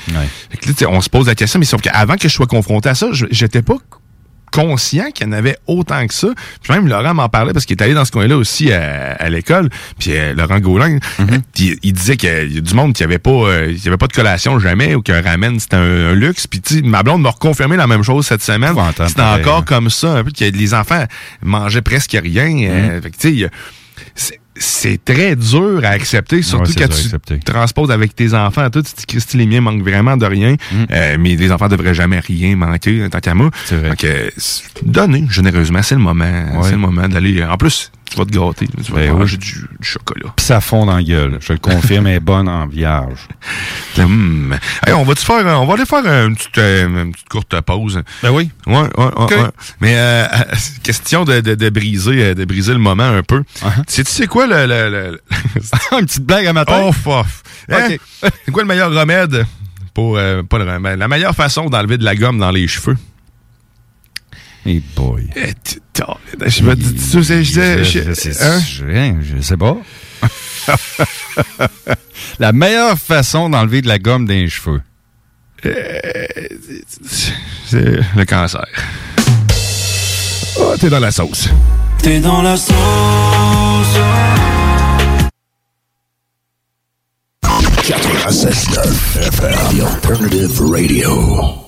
[0.51, 2.89] Fait que là, on se pose la question, mais sauf qu'avant que je sois confronté
[2.89, 3.77] à ça, j'étais pas
[4.53, 6.29] conscient qu'il y en avait autant que ça.
[6.63, 9.29] Puis même Laurent m'en parlait parce qu'il est allé dans ce coin-là aussi à, à
[9.29, 9.69] l'école.
[9.99, 11.25] Puis euh, Laurent Gaulin, euh,
[11.55, 14.07] puis il disait qu'il y a du monde qui avait pas euh, qui avait pas
[14.07, 16.47] de collation jamais ou qu'un ramen c'était un, un luxe.
[16.47, 18.75] Puis tu ma blonde m'a reconfirmé la même chose cette semaine.
[19.09, 19.65] C'était encore hein.
[19.67, 21.05] comme ça, un peu que les enfants
[21.43, 22.69] mangeaient presque rien.
[22.71, 23.49] euh, fait que,
[24.59, 27.39] c'est- très dur à accepter, surtout Ouais, quand tu accepter.
[27.39, 28.69] transposes avec tes enfants.
[28.71, 30.53] Toi, tu te dis, Christy, les miens manquent vraiment de rien.
[30.53, 30.77] Mm.
[30.91, 33.51] Euh, mais les enfants devraient jamais rien manquer, tant qu'à moi.
[33.65, 33.89] C'est vrai.
[33.91, 34.31] Donc, euh,
[35.31, 36.25] généreusement, c'est le moment.
[36.25, 36.63] Ouais.
[36.65, 37.43] C'est le moment d'aller.
[37.45, 38.67] En plus, tu vas te gâter.
[38.85, 39.45] Tu vas Ben manger oui.
[39.45, 40.33] du, du chocolat.
[40.37, 41.39] Puis ça fond dans la gueule.
[41.41, 43.29] Je le confirme, elle est bonne en vierge.
[43.99, 44.57] Hum.
[44.87, 47.61] Hey, on va te faire, on va aller faire une petite, euh, une petite courte
[47.63, 48.01] pause?
[48.23, 48.49] Ben oui.
[48.65, 49.47] Ouais, ouais, ouais.
[49.81, 50.25] Mais euh,
[50.85, 53.41] question de, de, de briser, euh, de briser le moment un peu.
[53.41, 53.75] Uh-huh.
[53.89, 55.21] Tu sais, tu sais quoi le, le, le-
[55.99, 56.81] Une petite blague à matin?
[56.85, 57.43] Oh, fof.
[57.73, 57.97] Hein?
[58.45, 59.45] C'est quoi le meilleur remède
[59.95, 62.97] pour euh, pas le remède, la meilleure façon d'enlever de la gomme dans les cheveux?
[64.69, 65.27] Hey boy.
[65.35, 65.55] Eh,
[66.47, 68.61] Je me dis, tu sais, je sais, Je- je- je sais- hein?
[69.23, 69.79] je sais pas.
[72.39, 74.83] La meilleure façon d'enlever de la gomme dans les cheveux.
[77.65, 77.81] C'est
[78.15, 78.67] le cancer.
[80.61, 81.49] Ah, t'es dans la sauce.
[82.03, 82.75] T'es dans la sauce.
[87.43, 91.68] 96.9 FM, The Alternative Radio.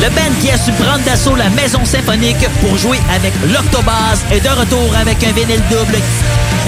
[0.00, 4.40] Le band qui a su prendre d'assaut la maison symphonique pour jouer avec l'Octobase est
[4.40, 5.98] de retour avec un vinyle double.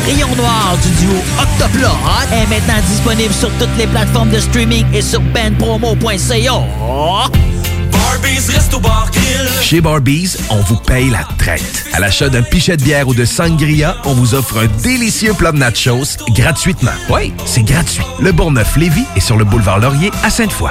[0.07, 1.89] Rayon Noir du duo Octoplot
[2.33, 6.53] est maintenant disponible sur toutes les plateformes de streaming et sur bandpromo.ca.
[9.63, 11.87] Chez Barbies, on vous paye la traite.
[11.93, 15.53] À l'achat d'un pichet de bière ou de sangria, on vous offre un délicieux plat
[15.53, 16.93] de nachos gratuitement.
[17.11, 18.05] Oui, c'est gratuit.
[18.21, 20.71] Le Bourgneuf-Lévis est sur le boulevard Laurier à Sainte-Foy.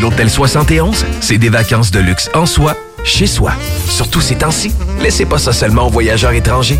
[0.00, 2.74] L'Hôtel 71, c'est des vacances de luxe en soi,
[3.04, 3.52] chez soi.
[3.88, 4.72] Surtout ces temps-ci,
[5.02, 6.78] laissez pas ça seulement aux voyageurs étrangers.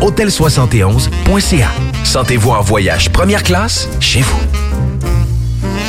[0.00, 1.68] Hôtel71.ca.
[2.02, 4.40] Sentez-vous en voyage première classe chez vous.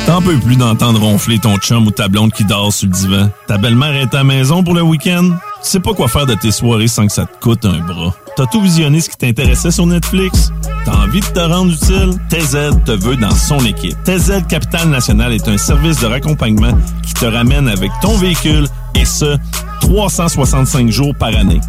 [0.06, 3.30] T'en peux plus d'entendre ronfler ton chum ou ta blonde qui dort sur le divan.
[3.46, 5.30] Ta belle-mère est à la maison pour le week-end?
[5.62, 8.12] Tu sais pas quoi faire de tes soirées sans que ça te coûte un bras.
[8.36, 10.50] T'as tout visionné ce qui t'intéressait sur Netflix?
[10.84, 12.18] T'as envie de te rendre utile?
[12.28, 13.96] TZ te veut dans son équipe.
[14.04, 19.04] TZ Capital National est un service de raccompagnement qui te ramène avec ton véhicule et
[19.04, 19.36] ce,
[19.80, 21.60] 365 jours par année.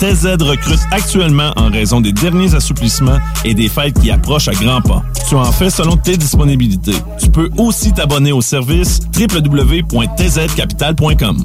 [0.00, 4.82] TZ recrute actuellement en raison des derniers assouplissements et des fêtes qui approchent à grands
[4.82, 5.04] pas.
[5.28, 6.96] Tu en fais selon tes disponibilités.
[7.18, 11.44] Tu peux aussi t'abonner au service www.tzcapital.com.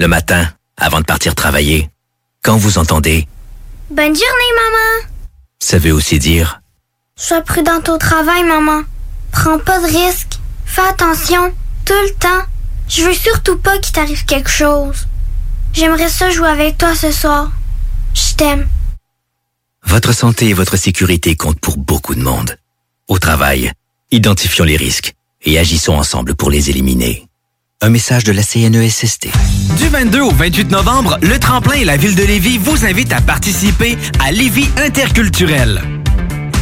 [0.00, 0.46] Le matin,
[0.82, 1.88] avant de partir travailler,
[2.42, 3.26] quand vous entendez,
[3.90, 5.08] Bonne journée, maman.
[5.60, 6.60] ça veut aussi dire
[7.16, 8.82] Sois prudente au travail, maman.
[9.30, 10.38] Prends pas de risques.
[10.64, 11.52] Fais attention,
[11.84, 12.44] tout le temps.
[12.88, 15.06] Je veux surtout pas qu'il t'arrive quelque chose.
[15.72, 17.50] J'aimerais ça jouer avec toi ce soir.
[18.14, 18.66] Je t'aime.
[19.84, 22.58] votre santé et votre sécurité comptent pour beaucoup de monde.
[23.08, 23.72] Au travail,
[24.10, 27.26] identifions les risques et agissons ensemble pour les éliminer.
[27.84, 29.26] Un message de la CNESST.
[29.76, 33.20] Du 22 au 28 novembre, le Tremplin et la Ville de Lévis vous invitent à
[33.20, 35.82] participer à Lévis Interculturel.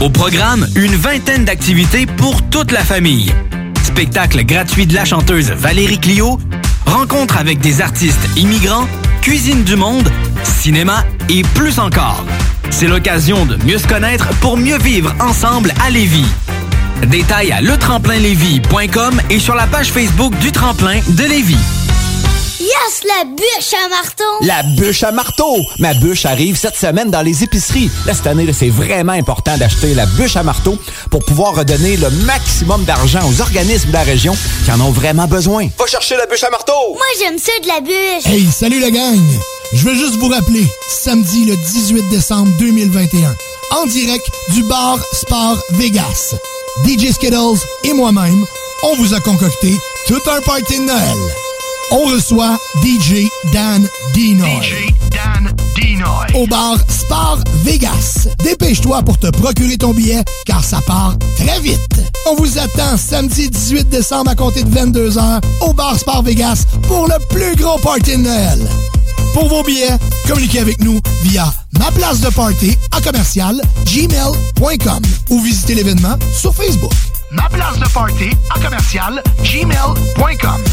[0.00, 3.34] Au programme, une vingtaine d'activités pour toute la famille.
[3.82, 6.40] Spectacle gratuit de la chanteuse Valérie Clio,
[6.86, 8.88] rencontre avec des artistes immigrants,
[9.20, 10.10] cuisine du monde,
[10.42, 12.24] cinéma et plus encore.
[12.70, 16.24] C'est l'occasion de mieux se connaître pour mieux vivre ensemble à Lévis.
[17.08, 21.56] Détails à letremplinlévis.com et sur la page Facebook du Tremplin de Lévis.
[22.60, 24.24] Yes, la bûche à marteau!
[24.42, 25.56] La bûche à marteau!
[25.78, 27.90] Ma bûche arrive cette semaine dans les épiceries.
[28.06, 30.78] Là, cette année, c'est vraiment important d'acheter la bûche à marteau
[31.10, 35.26] pour pouvoir redonner le maximum d'argent aux organismes de la région qui en ont vraiment
[35.26, 35.68] besoin.
[35.78, 36.72] Va chercher la bûche à marteau!
[36.92, 38.26] Moi, j'aime ça de la bûche!
[38.26, 39.18] Hey, salut la gang!
[39.72, 43.34] Je veux juste vous rappeler, samedi le 18 décembre 2021,
[43.70, 46.34] en direct du bar Sport Vegas.
[46.86, 48.44] DJ Skittles et moi-même,
[48.82, 51.18] on vous a concocté tout un party de Noël.
[51.92, 54.62] On reçoit DJ Dan Dinoy.
[54.62, 56.26] DJ Dan Dinoy.
[56.34, 58.28] Au bar Sport Vegas.
[58.42, 62.00] Dépêche-toi pour te procurer ton billet car ça part très vite.
[62.26, 67.06] On vous attend samedi 18 décembre à compter de 22h au bar Sport Vegas pour
[67.08, 68.68] le plus gros party de Noël.
[69.32, 69.96] Pour vos billets,
[70.26, 76.54] communiquez avec nous via ma place de party à commercial gmail.com ou visitez l'événement sur
[76.54, 76.92] Facebook.
[77.30, 80.64] Ma place de party à commercial gmail.com.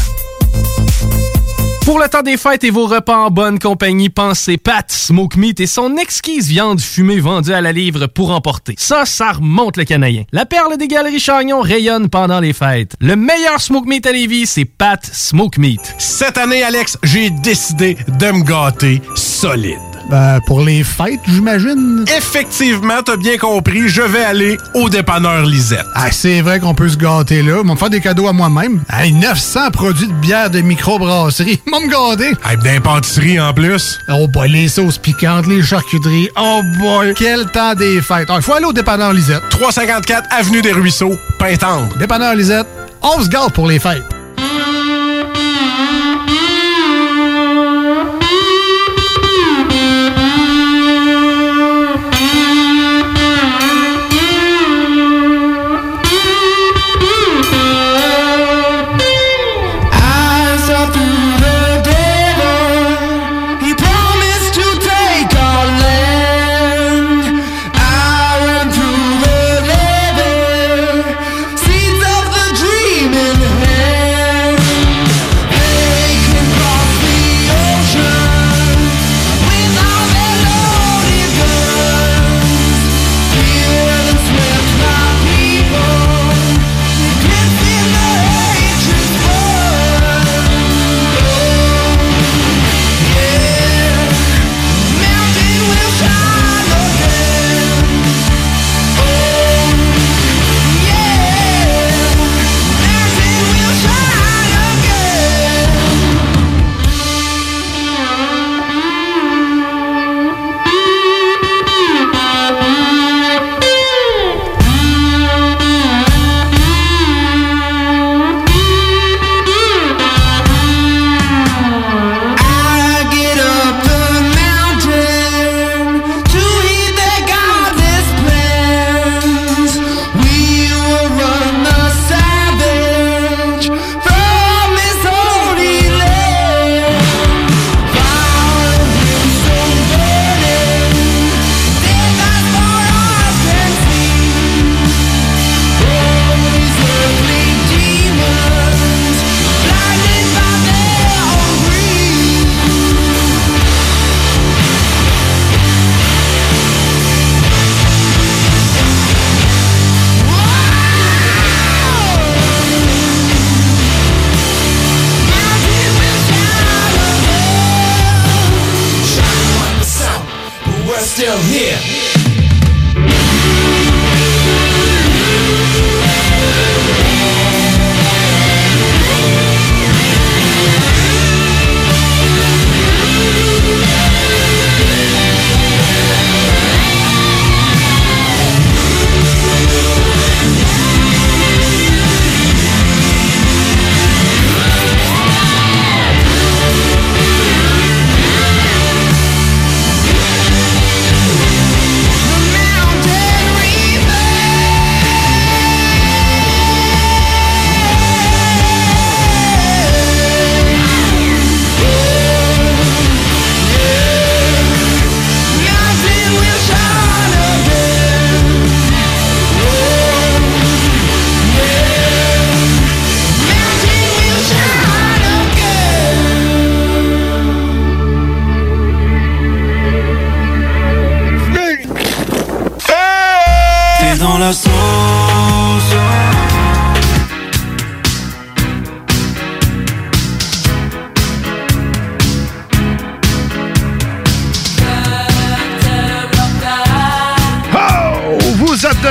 [1.88, 5.58] Pour le temps des fêtes et vos repas en bonne compagnie, pensez Pat Smoke Meat
[5.58, 8.74] et son exquise viande fumée vendue à la livre pour emporter.
[8.76, 10.24] Ça, ça remonte le canadien.
[10.30, 12.94] La perle des galeries Chagnon rayonne pendant les fêtes.
[13.00, 15.94] Le meilleur Smoke Meat à Lévis, c'est Pat Smoke Meat.
[15.96, 19.87] Cette année, Alex, j'ai décidé de me gâter solide.
[20.08, 22.04] Ben, pour les fêtes, j'imagine.
[22.16, 25.84] Effectivement, t'as bien compris, je vais aller au dépanneur Lisette.
[25.94, 27.60] Ah, c'est vrai qu'on peut se gâter là.
[27.62, 28.80] Ils me faire des cadeaux à moi-même.
[28.90, 31.60] Hey, 900 produits de bière de microbrasserie.
[31.66, 32.32] Ils me gâter.
[32.48, 33.98] Hey, d'impantisserie en plus.
[34.08, 36.28] Oh boy, les sauces piquantes, les charcuteries.
[36.40, 38.28] Oh boy, quel temps des fêtes.
[38.34, 39.42] Il faut aller au dépanneur Lisette.
[39.50, 41.88] 354 Avenue des Ruisseaux, Pintendre.
[41.98, 42.66] Dépanneur Lisette,
[43.02, 44.17] on se gâte pour les fêtes.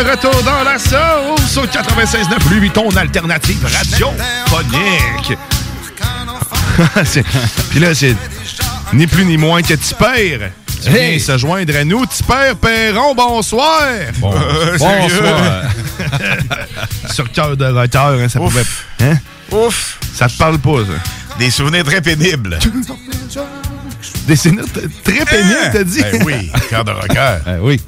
[0.03, 5.37] De retour dans la sauce au 96.9 Louis ton alternative radiophonique.
[7.05, 7.23] C'est-
[7.71, 8.15] Puis là, c'est
[8.93, 10.39] ni plus ni moins que Tipper.
[10.85, 11.19] Hey!
[11.19, 12.05] se joindre à nous.
[12.05, 13.81] Tipper Perron, bonsoir.
[14.19, 15.63] Bon- Euh, bonsoir.
[17.11, 18.63] Sur cœur de retard, hein, ça pouvait...
[19.01, 19.15] Hein?
[19.51, 19.97] Ouf!
[20.13, 21.37] Ça te parle pas, ça?
[21.39, 22.59] Des souvenirs très pénibles.
[24.27, 24.65] Des souvenirs
[25.03, 26.01] très pénibles, t'as dit?
[26.11, 27.37] Ben oui, cœur de rocker.
[27.45, 27.81] Ben oui.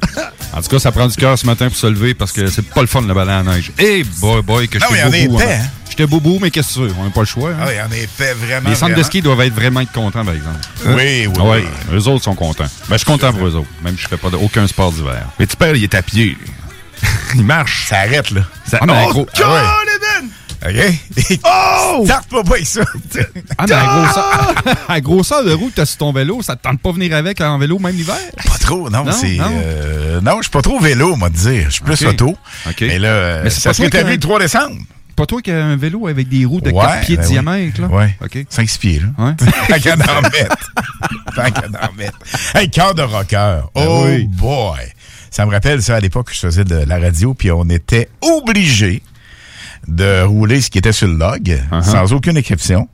[0.53, 2.67] En tout cas, ça prend du cœur ce matin pour se lever parce que c'est
[2.69, 3.71] pas le fun le ballon à neige.
[3.77, 5.39] Eh boy boy que j'étais boubou.
[5.39, 5.59] épais, hein.
[5.63, 5.67] hein?
[5.89, 6.93] J'étais boubou, mais qu'est-ce que tu veux?
[6.99, 7.49] On n'a pas le choix.
[7.51, 7.57] hein.
[7.61, 8.69] Ah oui, en effet, vraiment.
[8.69, 10.59] Les centres de ski doivent être vraiment contents, par exemple.
[10.85, 11.97] Oui, oui, Ah ouais, oui.
[11.97, 12.63] Eux autres sont contents.
[12.87, 14.91] Ben, je suis content pour eux autres, même si je fais pas de- aucun sport
[14.91, 15.25] d'hiver.
[15.39, 16.37] Mais Tipper, il est à pied.
[17.35, 17.85] Il marche.
[17.87, 18.41] Ça arrête, là.
[18.69, 18.79] Ça...
[18.81, 20.27] Ah, mais oh, gros- God, Ah ouais.
[20.65, 21.39] OK?
[21.91, 22.05] Oh!
[22.07, 22.81] Tarte pas avec ça.
[23.57, 24.53] Ah, mais à grosseur,
[24.89, 27.41] à grosseur de roue que t'as sur ton vélo, ça te tente pas venir avec
[27.41, 28.15] en vélo même l'hiver?
[28.45, 29.03] Pas trop, non.
[29.05, 29.45] Non, c'est, non?
[29.63, 31.65] euh, non, je suis pas trop vélo, on va te dire.
[31.65, 32.09] Je suis plus OK.
[32.09, 32.35] auto.
[32.67, 32.81] OK.
[32.81, 34.75] Mais là, Mais c'est ça pas serait toi qui établi a- le 3 décembre.
[35.15, 37.27] pas toi qui as un vélo avec des roues de Ouais, 4 pieds de ben
[37.27, 37.87] diamètre, là?
[37.87, 38.15] Ouais.
[38.23, 38.45] OK.
[38.49, 39.25] 5-6 pieds, là.
[39.25, 39.33] Ouais.
[39.67, 40.71] Tant qu'à en mettre.
[41.35, 42.17] Tant qu'à en mettre.
[42.55, 43.61] Hey, cœur de rocker.
[43.75, 44.25] Oh oui.
[44.27, 44.79] boy.
[45.31, 48.09] Ça me rappelle ça à l'époque où je faisais de la radio, puis on était
[48.21, 49.01] obligé
[49.87, 52.87] de rouler ce qui était sur le log, sans aucune exception.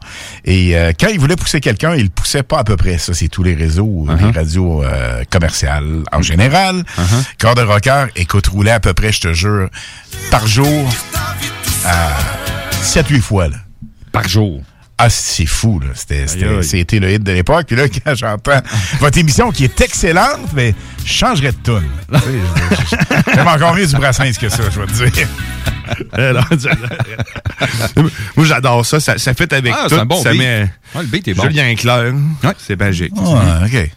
[0.45, 2.97] Et euh, quand il voulait pousser quelqu'un, il le poussait pas à peu près.
[2.97, 6.83] Ça, c'est tous les réseaux, les radios euh, commerciales en général.
[7.37, 9.69] Cœur de rocker, écoute, roulait à peu près, je te jure,
[10.31, 10.89] par jour,
[11.85, 12.11] à
[12.83, 13.47] 7-8 fois.
[13.49, 13.57] Là.
[14.11, 14.61] Par jour.
[14.97, 15.87] Ah, c'est fou, là.
[15.93, 16.25] C'était,
[16.99, 17.65] le hit de l'époque.
[17.67, 18.61] Puis là, quand j'entends
[18.99, 20.73] votre émission qui est excellente, mais
[21.05, 21.89] je changerais de tune.
[23.35, 25.27] J'aime encore mieux du Brassens que ça, je vais te dire.
[26.51, 28.01] Je-
[28.35, 28.99] Moi, j'adore ça.
[28.99, 29.95] Ça, ça fait avec Ah, tout.
[29.95, 30.41] c'est un bon ça beat.
[30.41, 30.61] Ah, met
[30.95, 31.43] Ouais, le beat est bon.
[31.43, 32.13] Julien Clerc.
[32.57, 33.13] C'est magique.
[33.17, 33.91] Ah, OK.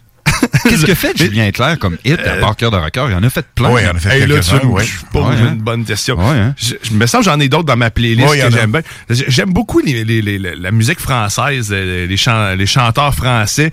[0.63, 3.05] Qu'est-ce que fait Julien Clerc comme hit à part cœur de rocker?
[3.09, 3.69] Il en a fait plein.
[3.71, 4.83] Oui, il en a fait Hey, là, tu quelques-uns, me ouais.
[5.11, 5.53] poses Ouais, hein.
[5.53, 6.15] une bonne question.
[6.17, 6.55] Ouais, hein.
[6.57, 8.81] Je, je me sens que j'en ai d'autres dans ma playlist que j'aime bien.
[9.09, 13.71] J'aime beaucoup les, les- les- la musique française, euh, les, chan- les chanteurs français.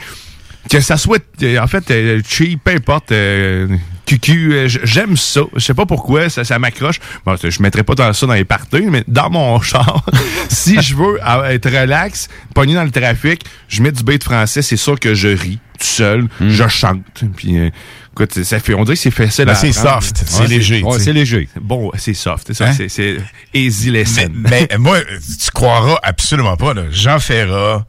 [0.70, 3.68] Que ça soit, euh, en fait, euh, cheap, peu importe, euh,
[4.06, 5.42] cucu, euh, j'aime ça.
[5.54, 7.00] Je sais pas pourquoi, ça, ça m'accroche.
[7.24, 10.04] Bon, je mettrais pas dans ça dans les parties, mais dans mon char,
[10.48, 11.18] si je veux
[11.50, 15.28] être relax, pogné dans le trafic, je mets du beat français, c'est sûr que je
[15.28, 16.48] ris tout seul, Hmm.
[16.48, 17.02] je chante.
[17.36, 17.68] Puis, euh,
[18.12, 20.98] écoute, ça fait, on dirait que c'est facile Ben, à c'est soft, c'est léger, ouais,
[20.98, 21.48] c'est léger.
[21.60, 22.72] Bon, c'est soft, c'est Hein?
[22.74, 23.16] c'est- c'est
[23.52, 24.28] easy lesson.
[24.34, 26.84] Mais, mais moi, tu croiras absolument pas, là.
[26.90, 27.84] Jean Ferrat,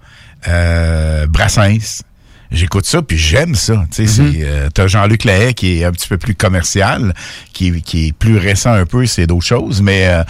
[0.50, 2.04] euh, Brassens.
[2.52, 3.86] J'écoute ça, puis j'aime ça.
[3.94, 7.14] Tu c'est, euh, t'as Jean-Luc Lahaye qui est un petit peu plus commercial,
[7.54, 9.82] qui, qui est plus récent un peu, c'est d'autres choses.
[9.82, 10.24] Mais euh,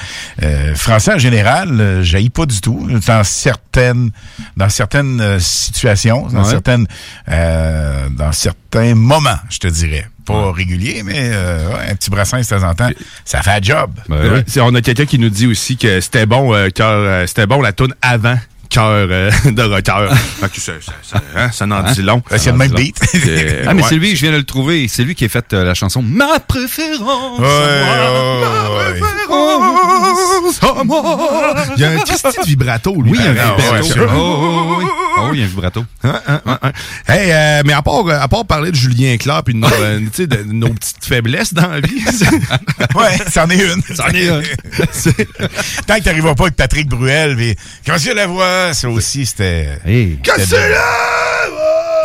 [0.43, 2.87] euh, français en général, euh, j'haïs pas du tout.
[3.05, 4.09] Dans certaines,
[4.55, 6.49] dans certaines euh, situations, dans Ouais.
[6.49, 6.87] certaines,
[7.29, 10.07] euh, dans certains moments, je te dirais.
[10.25, 12.89] Pas régulier, mais euh, ouais, un petit brassin de temps en temps,
[13.23, 13.91] ça fait un job.
[14.09, 14.43] Ouais.
[14.45, 17.61] C'est- On a quelqu'un qui nous dit aussi que c'était bon, euh, euh, c'était bon
[17.61, 18.37] la toune avant
[18.69, 20.09] cœur euh, de rocker.
[20.57, 21.91] Ça, ça, ça, hein, ça n'en Hein?
[21.93, 22.21] dit long.
[22.37, 22.97] C'est le même beat.
[23.65, 23.89] Ah, mais ouais.
[23.89, 24.87] c'est lui, je viens de le trouver.
[24.87, 27.39] C'est lui qui a fait euh, la chanson Ma préférence.
[27.39, 29.01] Ouais, ouais, ouais.
[30.79, 31.55] à moi.
[31.75, 33.11] Il y a un petit vibrato, lui.
[33.11, 34.11] Oui, il y a un Ah, vibrato.
[34.15, 34.85] Oh, oh, oui.
[35.19, 35.85] Oh, il y a un vibrato.
[36.03, 36.21] Hein.
[37.07, 40.73] Hey, euh, mais à part, à part parler de Julien Clerc puis de nos, de
[40.73, 42.03] petites faiblesses dans la vie,
[42.95, 43.81] Ouais, c'en est une.
[43.95, 44.43] C'en est une.
[45.87, 47.55] Tant que t'arriveras pas avec Patrick Bruel, mais
[47.85, 49.79] quand tu la voix, ça aussi, c'était...
[49.85, 50.19] Hey.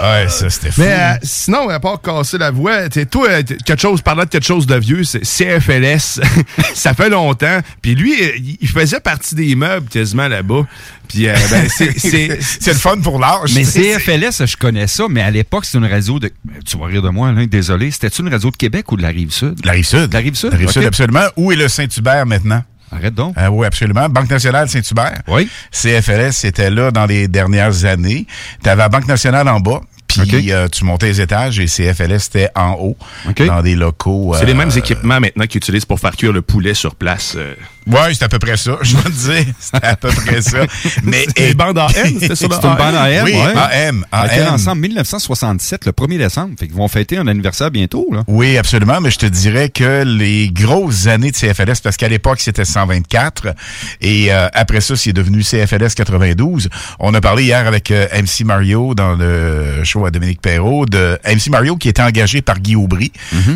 [0.02, 0.80] Ouais, ça, c'était fou.
[0.80, 4.02] Mais euh, sinon, à part casser la voix, tu sais, toi, euh, t- quelque chose,
[4.02, 6.20] parlant de quelque chose de vieux, c'est CFLS.
[6.74, 7.60] ça fait longtemps.
[7.80, 8.30] Puis lui, euh,
[8.60, 10.66] il faisait partie des meubles quasiment là-bas.
[11.06, 13.52] Puis euh, ben, c'est- c'est C'est le fun pour l'âge.
[13.54, 16.32] Mais CFLS, je connais ça, mais à l'époque, c'était une radio de.
[16.66, 17.92] Tu vas rire de moi, là, désolé.
[17.92, 19.64] C'était-tu une radio de Québec ou de la Rive-Sud?
[19.64, 20.12] La Rive-Sud.
[20.12, 20.50] La Rive-Sud?
[20.50, 21.26] La Rive-Sud, absolument.
[21.36, 22.64] Où est le Saint-Hubert maintenant?
[22.92, 23.34] Arrête donc.
[23.36, 24.08] Ah oui, absolument.
[24.08, 25.22] Banque nationale Saint-Hubert.
[25.28, 25.48] Oui.
[25.70, 28.26] CFLS, c'était là dans les dernières années.
[28.62, 30.34] Tu avais la Banque nationale en bas, puis OK.
[30.50, 32.96] euh, tu montais les étages et CFLS, c'était en haut,
[33.28, 33.46] OK.
[33.46, 34.34] dans des locaux.
[34.38, 37.34] c'est les euh, mêmes équipements maintenant qu'ils utilisent pour faire cuire le poulet sur place.
[37.36, 37.54] euh.
[37.86, 38.76] Ouais, c'est à peu près ça.
[38.82, 39.08] Je vais te
[39.44, 40.58] dire, c'est à peu près ça.
[41.02, 43.52] Mais C'était les bandes AM, c'était ça, C'est une bande AM, Oui, ouais.
[43.56, 44.54] AM, On était AM.
[44.54, 46.54] ensemble en 1967, le 1er décembre.
[46.58, 48.22] Fait qu'ils vont fêter un anniversaire bientôt, là.
[48.28, 52.40] Oui, absolument, mais je te dirais que les grosses années de CFLS, parce qu'à l'époque,
[52.40, 53.54] c'était 124,
[54.00, 56.68] et euh, après ça, c'est devenu CFLS 92.
[57.00, 61.18] On a parlé hier avec euh, MC Mario dans le show à Dominique Perrault, de
[61.26, 63.12] MC Mario qui était engagé par Guy Aubry.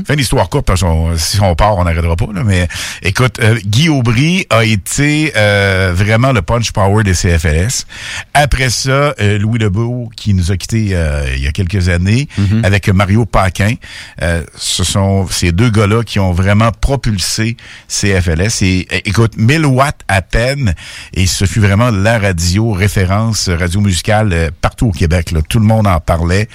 [0.07, 2.67] Fin d'histoire courte, parce qu'on si on part, on n'arrêtera pas, là, mais
[3.03, 4.16] écoute, euh, Guy Aubry
[4.51, 7.85] a été euh, vraiment le punch power des CFLS.
[8.35, 12.29] Après ça, euh, Louis Lebeau, qui nous a quittés euh, il y a quelques années,
[12.65, 13.75] avec Mario Paquin.
[14.23, 17.57] Euh, ce sont ces deux gars-là qui ont vraiment propulsé
[17.89, 18.63] CFLS.
[18.63, 20.75] Et euh, écoute, 1000 watts à peine,
[21.15, 25.31] et ce fut vraiment la radio référence radio musicale euh, partout au Québec.
[25.33, 25.41] Là.
[25.49, 26.49] Tout le monde en parlait,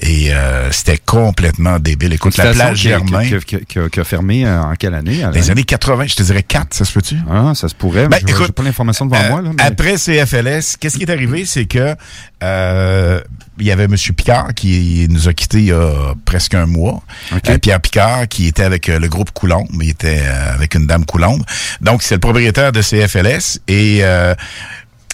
[0.00, 2.12] et euh, c'était complètement débile.
[2.12, 5.24] Écoute, la plage Germain, qui, qui- qui- qui a fermé euh, en quelle année?
[5.32, 7.22] les années 80, je te dirais 4, ça se peut-tu?
[7.30, 8.08] Ah, ça se pourrait.
[8.08, 9.42] Ben, je n'ai pas l'information devant Euh, moi.
[9.42, 11.44] Là, mais- Après CFLS, qu'est-ce qui est arrivé?
[11.46, 11.94] C'est que
[12.42, 13.20] euh,
[13.58, 13.94] il y avait M.
[14.16, 17.02] Picard qui nous a quittés il y a presque un mois.
[17.48, 20.20] Euh, Pierre Picard, qui était avec le groupe Coulombe, il était
[20.54, 21.42] avec une dame Coulombe.
[21.80, 23.60] Donc, c'est le propriétaire de CFLS.
[23.68, 24.02] Et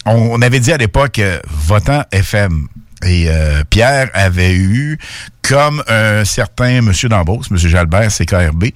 [0.06, 2.66] on, on avait dit à l'époque, votant FM.
[3.04, 4.98] Et euh, Pierre avait eu
[5.42, 8.66] comme un certain monsieur d'Ambos, monsieur Jalbert, CKRB.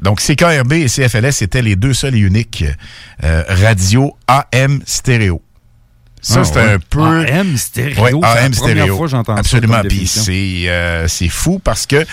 [0.00, 2.64] Donc CKRB et CFLS étaient les deux seuls et uniques
[3.22, 5.42] euh, radios AM stéréo.
[6.22, 6.72] Ça, Ah, c'est ouais.
[6.72, 7.26] un peu...
[7.26, 8.96] AM stéréo, Ouais, c'est la AM première stéréo.
[8.96, 9.80] fois que j'entends ça Absolument.
[9.80, 10.22] Puis définition.
[10.24, 12.06] c'est euh, c'est fou parce que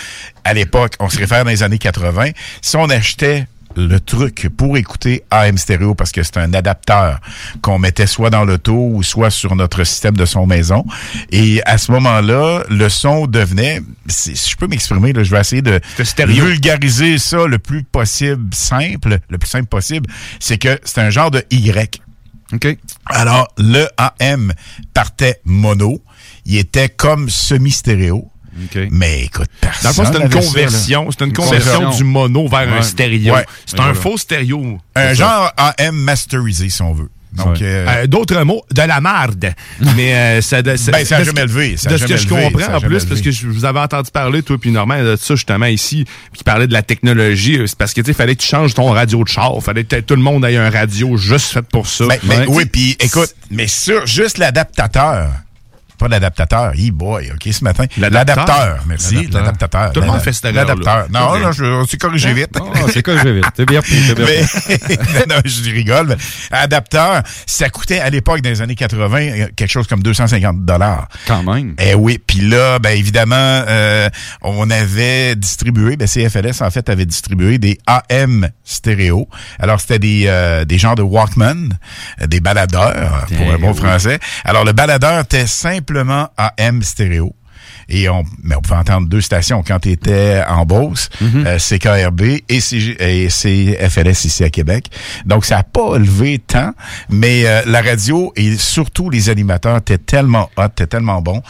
[0.43, 4.77] à l'époque, on se réfère dans les années 80, si on achetait le truc pour
[4.77, 7.19] écouter AM stéréo parce que c'est un adapteur
[7.61, 10.85] qu'on mettait soit dans l'auto ou soit sur notre système de son maison.
[11.31, 15.79] Et à ce moment-là, le son devenait, si je peux m'exprimer, je vais essayer de
[16.27, 20.09] vulgariser ça le plus possible simple, le plus simple possible,
[20.39, 22.01] c'est que c'est un genre de Y.
[22.53, 22.77] OK.
[23.05, 24.53] Alors, le AM
[24.93, 26.01] partait mono.
[26.45, 28.30] Il était comme semi-stéréo.
[28.91, 31.09] Mais écoute, Dans le fond, personne c'est une conversion.
[31.11, 33.33] C'est une conversion du mono vers un stéréo.
[33.33, 33.45] Ouais.
[33.65, 33.99] C'est un voilà.
[33.99, 34.79] faux stéréo.
[34.95, 37.09] Un genre AM masterisé, si on veut.
[37.33, 39.53] Donc, euh, Euh, D'autres mots, de la marde.
[39.95, 42.17] Mais euh, ça, de, Ben, ça a de ce jamais ça a de ce que
[42.17, 45.01] je comprends a en plus, parce que je vous avais entendu parler, toi puis Normand,
[45.01, 47.59] de ça justement ici, puis qui parlait de la technologie.
[47.65, 49.53] C'est parce que tu sais, fallait que tu changes ton radio de char.
[49.61, 52.05] Fallait que tout le monde ait un radio juste fait pour ça.
[52.05, 52.19] Ouais.
[52.47, 55.29] oui, puis écoute, mais sur juste l'adaptateur.
[56.01, 57.85] Pas l'adaptateur, e boy, OK, ce matin.
[57.95, 58.79] L'adapteur.
[58.87, 59.27] Merci.
[59.27, 59.91] L'adapteur.
[59.93, 60.47] Tout le monde fait cette.
[60.47, 62.57] C'est Non, non, je, on s'est corrigé vite.
[62.91, 63.45] C'est corrigé vite.
[63.55, 64.97] C'est bien pris, c'est bien pris.
[65.29, 66.07] Non, je rigole.
[66.07, 70.65] mais adapteur, ça coûtait à l'époque, dans les années 80, euh, quelque chose comme 250
[70.65, 71.07] dollars.
[71.27, 71.75] Quand même.
[71.77, 74.09] Eh oui, puis là, ben évidemment, euh,
[74.41, 79.27] on avait distribué, ben CFLS en fait avait distribué des AM stéréo.
[79.59, 81.77] Alors c'était des euh, des genres de Walkman,
[82.21, 83.77] euh, des baladeurs pour un bon oui.
[83.77, 84.19] français.
[84.45, 85.45] Alors le baladeur était
[85.91, 87.35] simplement AM stéréo.
[87.89, 92.21] Et on, mais on pouvait entendre deux stations quand tu étais en Beauce, euh, CKRB
[92.47, 94.85] et, CG et CFLS ici à Québec.
[95.25, 96.71] Donc, ça n'a pas levé tant,
[97.09, 101.41] mais euh, la radio et surtout les animateurs étaient tellement hot, étaient tellement bons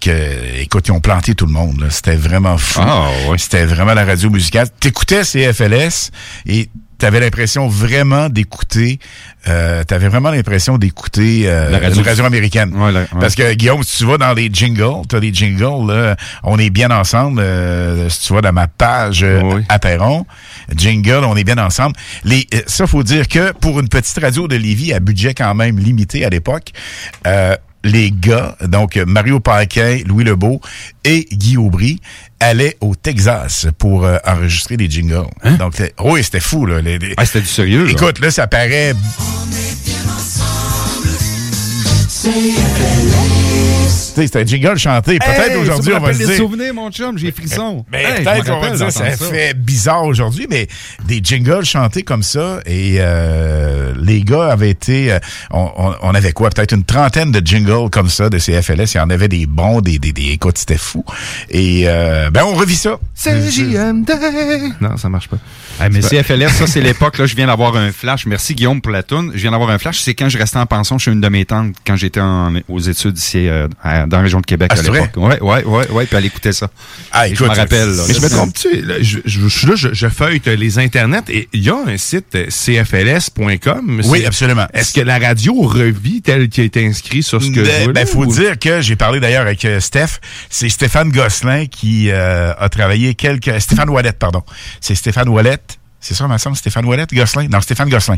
[0.00, 1.80] que, écoute, ils ont planté tout le monde.
[1.80, 1.90] là.
[1.90, 2.80] C'était vraiment fou.
[2.82, 3.36] Ah, ouais.
[3.36, 4.68] C'était vraiment la radio musicale.
[4.80, 6.10] T'écoutais CFLS
[6.46, 6.70] et
[7.00, 9.00] t'avais l'impression vraiment d'écouter,
[9.48, 12.72] euh, t'avais vraiment l'impression d'écouter euh, La radio- américaine.
[12.76, 13.06] Ouais, ouais.
[13.18, 16.70] Parce que Guillaume, si tu vas dans les jingles, t'as des jingles, là, on est
[16.70, 17.40] bien ensemble.
[17.40, 20.26] euh, si tu vas dans ma page euh, à Perron,
[20.76, 21.96] jingle, on est bien ensemble.
[22.24, 25.54] Les, euh, ça, faut dire que pour une petite radio de Lévis à budget quand
[25.54, 26.70] même limité à l'époque,
[27.26, 30.60] euh, les gars, donc Mario Paquin, Louis Lebeau
[31.04, 32.00] et Guy Aubry,
[32.40, 35.26] allaient au Texas pour euh, enregistrer des jingles.
[35.58, 36.66] Donc, c'est- oui, c'était fou.
[36.66, 37.84] Là, les- les- Ah, c'était du sérieux.
[37.84, 37.90] là.
[37.92, 38.94] Écoute, là, ça paraît
[43.90, 45.18] c'est un jingle chanté.
[45.18, 46.36] Peut-être Hey, aujourd'hui, ça me on va se dire.
[46.36, 47.84] souvenirs, mon chum, j'ai frisson.
[47.90, 50.68] Mais Hey, peut-être qu'on va dire ça d'entendre fait bizarre aujourd'hui, mais
[51.06, 55.18] des jingles chantés comme ça et euh, les gars avaient été, euh,
[55.50, 58.94] on, on- on avait quoi, peut-être une trentaine de jingles comme ça de CFLS.
[58.94, 61.04] Il y en avait des bons, des, des, des écoute, c'était fou.
[61.50, 62.98] Et euh, ben on revit ça.
[63.16, 64.10] CJMD.
[64.80, 65.38] Non, ça marche pas.
[65.80, 68.26] Ah, mais CFLS, ça, c'est l'époque, là, je viens d'avoir un flash.
[68.26, 69.32] Merci, Guillaume, pour la toune.
[69.34, 69.98] Je viens d'avoir un flash.
[70.00, 72.20] C'est quand je restais en pension chez une de mes tantes, quand j'étais
[72.68, 75.10] aux études ici, euh, dans la région de Québec Ah, à l'époque.
[75.16, 76.68] Ouais, ouais, ouais, ouais, puis elle écoutait ça.
[77.12, 78.02] Ah, écoute, je me rappelle, là.
[78.08, 78.68] Mais je me trompe-tu?
[79.00, 81.96] Je, je, je suis là, je, je feuillete les internets et il y a un
[81.96, 84.02] site euh, cfls.com.
[84.06, 84.66] Oui, absolument.
[84.74, 87.84] Est-ce que la radio revit tel qu'il a été inscrit sur ce que je Ben,
[87.84, 90.18] vois ben, faut ou- dire que j'ai parlé d'ailleurs avec euh, Steph.
[90.48, 93.60] C'est Stéphane Gosselin qui euh, a travaillé quelques...
[93.60, 94.42] Stéphane Wallet, pardon.
[94.80, 95.58] C'est Stéphane Wallet.
[96.00, 97.46] C'est ça, me semble, Stéphane Wallet, Gosselin?
[97.48, 98.16] Non, Stéphane Gosselin.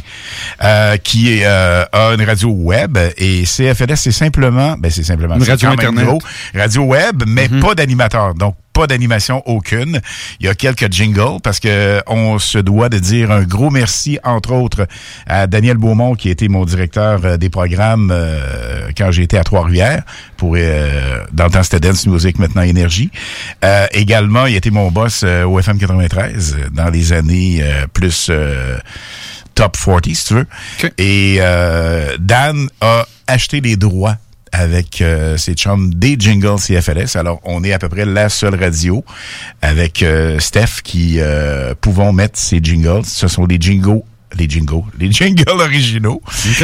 [0.62, 4.76] Euh, qui est, euh, a une radio web et CFLS, c'est simplement...
[4.78, 5.34] Ben, c'est simplement...
[5.34, 6.06] Une radio Internet.
[6.06, 6.20] gros.
[6.54, 8.34] Radio web, mais pas d'animateur.
[8.34, 10.00] Donc, pas d'animation aucune.
[10.40, 14.18] Il y a quelques jingles parce que on se doit de dire un gros merci,
[14.24, 14.86] entre autres,
[15.26, 20.02] à Daniel Beaumont, qui été mon directeur euh, des programmes euh, quand j'étais à Trois-Rivières,
[20.36, 23.10] pour euh, dans le temps c'était Dance Music, maintenant Énergie.
[23.64, 27.86] Euh, également, il été mon boss euh, au FM 93 euh, dans les années euh,
[27.92, 28.78] plus euh,
[29.54, 30.46] top 40, si tu veux.
[30.98, 34.16] Et euh, Dan a acheté les droits
[34.52, 37.16] avec euh, ses chums des jingles CFLS.
[37.16, 39.04] Alors, on est à peu près la seule radio
[39.62, 43.04] avec euh, Steph qui euh, pouvons mettre ces jingles.
[43.04, 44.02] Ce sont des jingles
[44.36, 46.22] les jingles, les jingles originaux.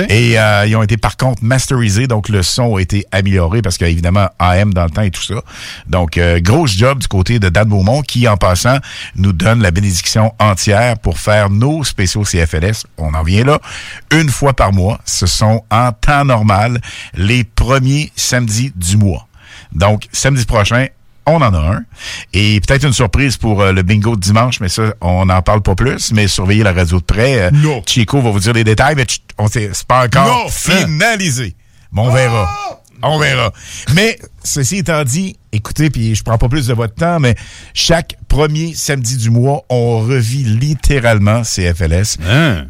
[0.08, 3.78] Et euh, ils ont été par contre masterisés, donc le son a été amélioré parce
[3.78, 5.42] qu'évidemment AM dans le temps et tout ça.
[5.86, 8.78] Donc euh, grosse job du côté de Dan Beaumont qui en passant
[9.16, 12.84] nous donne la bénédiction entière pour faire nos spéciaux CFLS.
[12.96, 13.60] On en vient là
[14.12, 15.00] une fois par mois.
[15.04, 16.80] Ce sont en temps normal
[17.14, 19.26] les premiers samedis du mois.
[19.72, 20.86] Donc samedi prochain
[21.30, 21.82] on en a un.
[22.32, 25.62] Et peut-être une surprise pour euh, le bingo de dimanche, mais ça, on n'en parle
[25.62, 26.12] pas plus.
[26.12, 27.40] Mais surveillez la radio de près.
[27.40, 29.06] Euh, Chico va vous dire les détails, mais
[29.38, 31.54] on sait, c'est pas encore finalisé.
[31.92, 32.48] Mais on verra.
[33.02, 33.52] On verra.
[33.94, 37.36] Mais, ceci étant dit, écoutez, puis je prends pas plus de votre temps, mais
[37.72, 42.18] chaque premier samedi du mois, on revit littéralement CFLS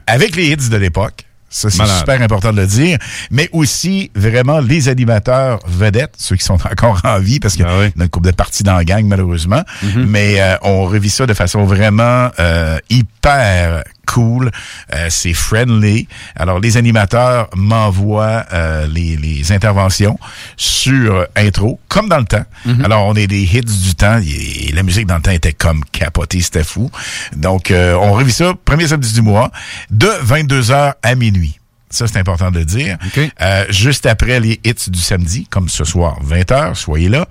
[0.07, 1.28] avec les hits de l'époque.
[1.51, 2.99] Ça, c'est super important de le dire.
[3.31, 7.69] Mais aussi, vraiment, les animateurs vedettes, ceux qui sont encore en vie, parce qu'il y
[7.69, 9.63] a une couple de parties dans la gang, malheureusement.
[9.97, 13.83] Mais euh, on revit ça de façon vraiment euh, hyper
[14.13, 14.51] cool,
[14.95, 16.09] euh, c'est friendly.
[16.35, 20.19] Alors, les animateurs m'envoient euh, les, les interventions
[20.57, 22.45] sur intro, comme dans le temps.
[22.85, 24.21] Alors, on est des hits du temps.
[24.25, 26.91] Et la musique dans le temps était comme capotée, c'était fou.
[27.37, 29.51] Donc, euh, on revit ça, premier samedi du mois,
[29.91, 31.58] de 22h à minuit.
[31.91, 32.99] Ça, c'est important de le dire.
[33.41, 37.27] Euh, juste après les hits du samedi, comme ce soir, 20h, soyez là.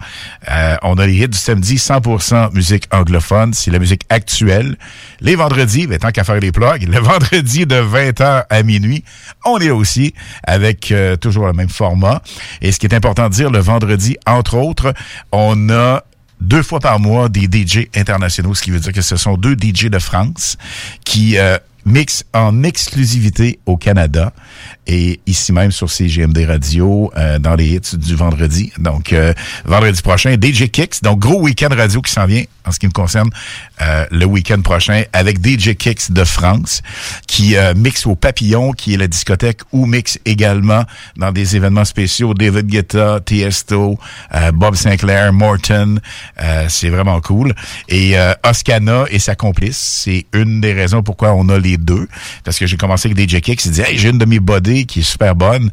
[0.50, 3.54] Euh, on a les hits du samedi, 100% musique anglophone.
[3.54, 4.78] C'est la musique actuelle.
[5.22, 9.04] Les vendredis, ben, tant qu'à faire les plugs, le vendredi de 20h à minuit,
[9.46, 12.22] on est aussi avec euh, toujours le même format.
[12.62, 14.94] Et ce qui est important de dire, le vendredi, entre autres,
[15.32, 16.04] on a
[16.42, 19.56] deux fois par mois des DJ internationaux, ce qui veut dire que ce sont deux
[19.56, 20.58] DJ de France
[21.04, 21.38] qui
[21.88, 24.34] mixent en exclusivité au Canada
[24.86, 28.72] et ici même sur CGMD Radio euh, dans les hits du vendredi.
[28.78, 29.34] Donc, euh,
[29.66, 31.02] vendredi prochain, DJ Kicks.
[31.02, 33.30] Donc, gros week-end radio qui s'en vient en ce qui me concerne
[33.82, 36.82] euh, le week-end prochain avec DJ Kicks de France
[37.28, 40.84] qui euh, mixe au Papillon, qui est la discothèque, ou mixe également
[41.16, 43.98] dans des événements spéciaux David Guetta, Tiesto,
[44.34, 46.00] euh, Bob Sinclair, Morton.
[46.42, 47.54] Euh, c'est vraiment cool.
[47.88, 52.08] Et Oscana et sa complice, c'est une des raisons pourquoi on a les deux.
[52.44, 54.86] Parce que j'ai commencé avec DJ Kicks, il dit hey, j'ai une de mes body
[54.86, 55.72] qui est super bonne.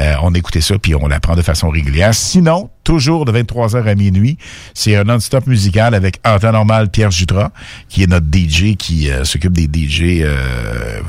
[0.00, 2.14] Euh, on écoutait ça, puis on la prend de façon régulière.
[2.14, 4.38] Sinon, toujours de 23h à minuit.
[4.74, 7.50] C'est un non-stop musical avec en temps normal Pierre Jutras,
[7.88, 10.22] qui est notre DJ qui euh, s'occupe des DJ.
[10.22, 11.00] euh,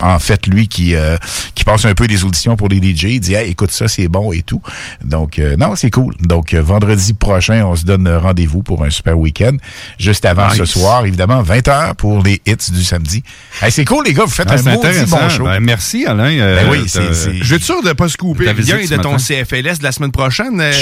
[0.00, 1.16] en fait lui qui euh,
[1.54, 3.04] qui passe un peu des auditions pour les DJ.
[3.04, 4.60] Il dit hey, écoute ça, c'est bon et tout.
[5.04, 6.14] Donc euh, non, c'est cool.
[6.20, 9.56] Donc euh, vendredi prochain, on se donne rendez-vous pour un super week-end.
[9.98, 10.58] Juste avant Nice.
[10.58, 13.22] ce soir, évidemment, 20h pour les hits du samedi.
[13.62, 15.44] Hey, c'est cool les gars, vous faites Ah, un maudit bon show.
[15.44, 16.30] Ben, merci, Alain.
[16.38, 18.46] Euh, Ben oui, t'as- c'est- c'est- Je vais être sûr de ne pas se couper
[18.46, 18.50] ce
[18.90, 19.18] de ton matin?
[19.18, 20.60] CFLS de la semaine prochaine.
[20.60, 20.72] Euh,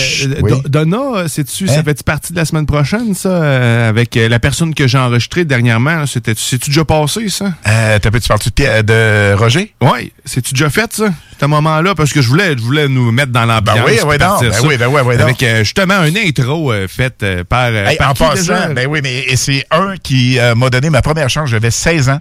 [0.43, 0.53] oui.
[0.69, 1.83] Donna, sais-tu, ça Hein?
[1.85, 5.45] fait partie de la semaine prochaine, ça, euh, avec euh, la personne que j'ai enregistrée
[5.45, 6.07] dernièrement?
[6.07, 7.53] C'était, c'est-tu déjà passé, ça?
[7.67, 9.75] Euh, t'as tu parles-tu de, De Roger?
[9.81, 11.07] Oui, c'est-tu déjà fait, ça?
[11.41, 13.77] Ce moment-là, parce que je voulais, je voulais nous mettre dans l'ambiance.
[13.77, 15.15] Ben oui, non, ben oui, ben oui, oui.
[15.17, 18.55] Avec euh, justement un intro euh, fait euh, par, euh, Hey, par en qui déjà?
[18.55, 21.51] passant, ben oui, mais c'est un qui euh, m'a donné ma première chance.
[21.51, 22.21] J'avais 16 ans.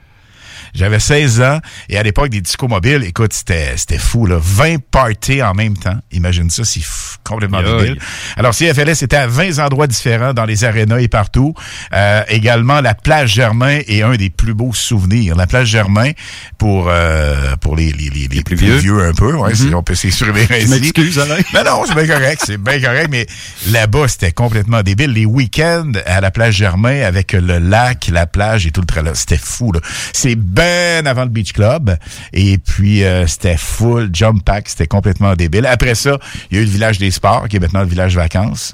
[0.73, 1.59] J'avais 16 ans
[1.89, 5.77] et à l'époque des discos mobiles, écoute, c'était c'était fou là, 20 parties en même
[5.77, 5.97] temps.
[6.11, 6.81] Imagine ça, c'est
[7.23, 7.99] complètement débile.
[8.37, 11.53] Alors CFLS était à 20 endroits différents dans les arénas et partout.
[11.93, 15.35] Euh, également la plage Germain est un des plus beaux souvenirs.
[15.35, 16.11] La plage Germain
[16.57, 19.03] pour euh, pour les les, les, les plus, vieux.
[19.03, 20.67] un peu, ouais, si on peut s'exprimer ainsi.
[20.69, 21.37] m'excuse, Alain.
[21.53, 23.27] Mais non, c'est bien correct, c'est bien correct, mais
[23.67, 25.11] là-bas, c'était complètement débile.
[25.11, 29.15] Les week-ends à la plage Germain avec le lac, la plage et tout le tralala,
[29.15, 29.79] c'était fou, là.
[30.13, 30.62] C'est bien
[31.05, 31.95] avant le Beach Club.
[32.33, 35.65] Et puis, euh, c'était full jump pack, c'était complètement débile.
[35.65, 36.17] Après ça,
[36.49, 38.73] il y a eu le village des sports, qui est maintenant le village vacances.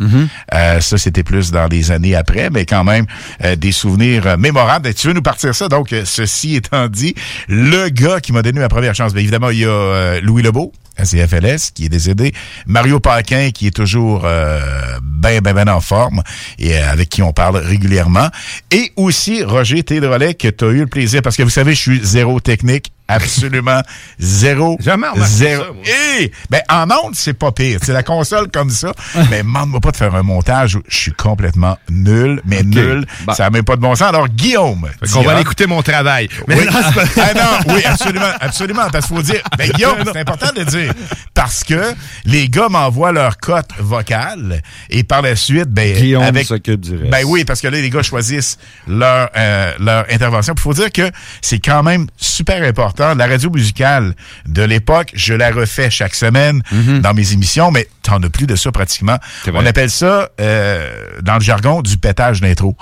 [0.54, 3.06] Euh, ça, c'était plus dans des années après, mais quand même,
[3.44, 4.94] euh, des souvenirs euh, mémorables.
[4.94, 5.68] Tu veux nous partir ça?
[5.68, 7.16] Donc, ceci étant dit,
[7.48, 10.44] le gars qui m'a donné ma première chance, bien évidemment, il y a euh, Louis
[10.44, 12.34] Lebeau, à CFLS, qui est décédé.
[12.68, 14.60] Mario Paquin, qui est toujours euh,
[15.02, 16.22] ben, ben, ben en forme
[16.58, 18.30] et euh, avec qui on parle régulièrement.
[18.72, 21.80] Et aussi Roger Tédrolet, que tu as eu le plaisir, parce que vous savez, je
[21.80, 23.82] suis zéro technique, absolument
[24.20, 24.78] zéro.
[24.80, 25.64] Jamais zéro.
[25.64, 25.84] ça, moi.
[26.20, 27.80] Et, ben, en ondes, c'est pas pire.
[27.84, 28.93] C'est la console comme ça.
[29.30, 30.76] mais demande-moi pas de faire un montage.
[30.76, 33.05] où Je suis complètement nul, mais nul.
[33.26, 33.34] Bon.
[33.34, 34.10] Ça n'a même pas de bon sens.
[34.10, 34.88] Alors, Guillaume.
[34.99, 36.30] Fait qu'on va aller écouter mon travail.
[36.47, 36.66] Mais oui.
[36.66, 37.34] non, c'est pas- Ah
[37.66, 38.89] non, oui, absolument, absolument.
[38.91, 40.93] Parce qu'il faut dire, ben Guillaume, c'est important de le dire.
[41.34, 41.93] Parce que
[42.26, 46.47] les gars m'envoient leur cote vocale et par la suite, ben, Guillaume avec.
[46.47, 47.10] s'occupe du reste.
[47.10, 48.57] Ben oui, parce que là, les gars choisissent
[48.88, 50.53] leur, euh, leur intervention.
[50.55, 51.10] Il faut dire que
[51.41, 52.99] c'est quand même super important.
[53.00, 54.14] La radio musicale
[54.45, 56.62] de l'époque, je la refais chaque semaine
[57.02, 59.18] dans mes émissions, mais t'en as plus de ça pratiquement.
[59.54, 60.91] On appelle ça, euh,
[61.22, 62.76] dans le jargon, du pétage d'intro.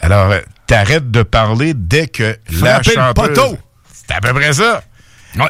[0.00, 3.28] Alors, euh, t'arrêtes de parler dès que la Frapper le chanteuse...
[3.28, 3.58] poteau.
[3.92, 4.82] C'est à peu près ça.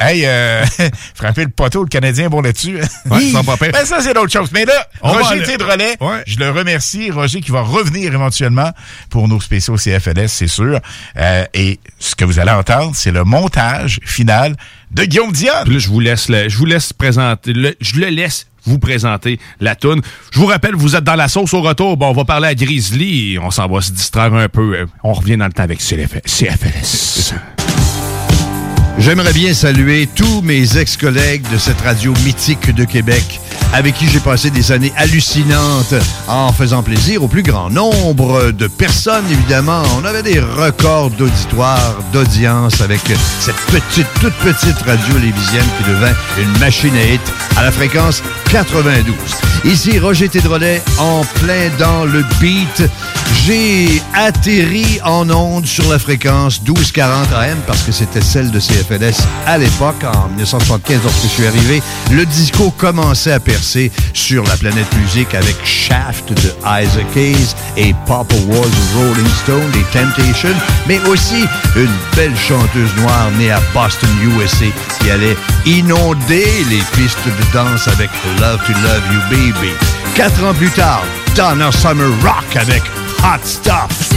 [0.01, 0.65] Hey, euh,
[1.15, 2.77] frapper le poteau, le Canadien, bon là-dessus.
[3.09, 3.71] Ouais, pas pire.
[3.73, 4.49] Ben, ça, c'est d'autres choses.
[4.53, 7.11] Mais là, On Roger aller- Tédrolet, je le remercie.
[7.11, 8.71] Roger qui va revenir éventuellement
[9.09, 10.79] pour nos spéciaux CFLS, c'est sûr.
[11.17, 14.55] Euh, et ce que vous allez entendre, c'est le montage final
[14.91, 15.51] de Guillaume Dion.
[15.65, 19.39] Là, je vous laisse, le- je vous laisse présenter, le- je le laisse vous présenter
[19.59, 20.01] la toune.
[20.31, 21.97] Je vous rappelle, vous êtes dans la sauce au retour.
[21.97, 24.75] Bon, on va parler à Grizzly et on s'en va se distraire un peu.
[24.77, 27.33] Euh, On revient dans le temps avec CFLS.
[28.99, 33.41] J'aimerais bien saluer tous mes ex-collègues de cette radio mythique de Québec
[33.73, 35.93] avec qui j'ai passé des années hallucinantes
[36.27, 39.83] en faisant plaisir au plus grand nombre de personnes, évidemment.
[39.99, 43.01] On avait des records d'auditoire, d'audience avec
[43.39, 47.21] cette petite, toute petite radio lévisienne qui devint une machine à hit
[47.57, 48.21] à la fréquence
[48.51, 49.15] 92.
[49.65, 52.83] Ici, Roger Tédrolet, en plein dans le beat.
[53.45, 59.25] J'ai atterri en onde sur la fréquence 1240 AM parce que c'était celle de CFLS
[59.45, 61.81] à l'époque, en 1975, lorsque je suis arrivé.
[62.11, 67.93] Le disco commençait à percer sur la planète musique avec Shaft de Isaac Hayes et
[68.07, 70.55] Papa Was Rolling Stone des Temptations,
[70.87, 71.45] mais aussi
[71.75, 74.65] une belle chanteuse noire née à Boston, USA,
[74.99, 78.09] qui allait inonder les pistes de danse avec
[78.39, 79.71] Love to Love You Baby.
[80.15, 81.03] Quatre ans plus tard,
[81.35, 82.83] Donna Summer Rock avec
[83.23, 84.13] Hot Stuff.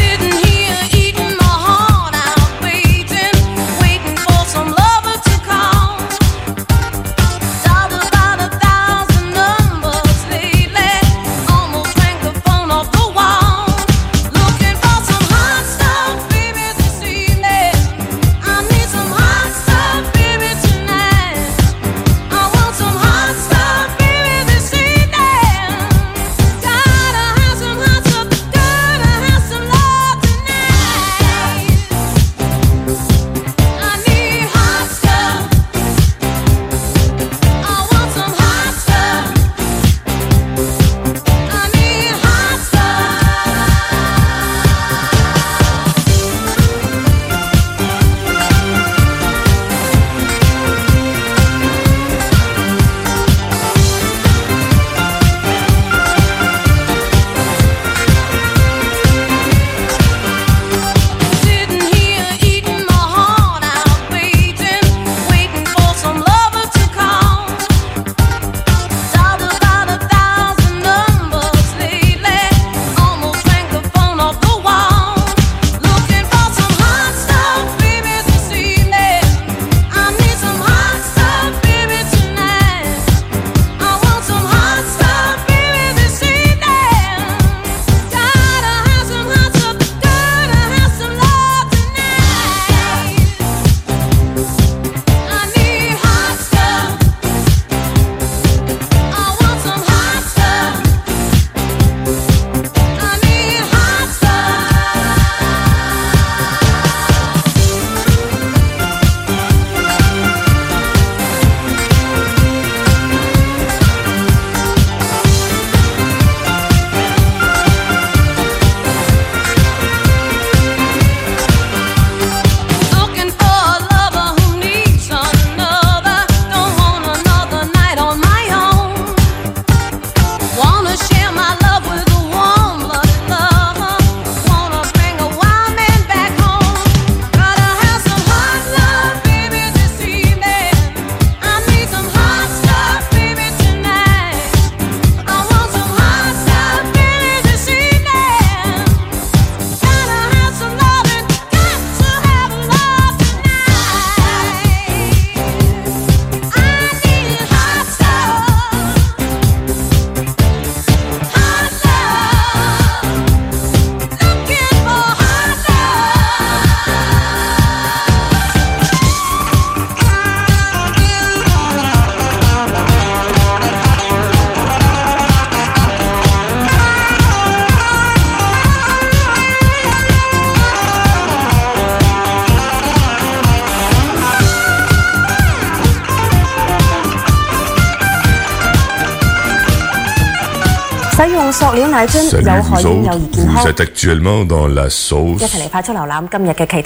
[191.77, 195.43] Salut vous autres, vous êtes actuellement dans la sauce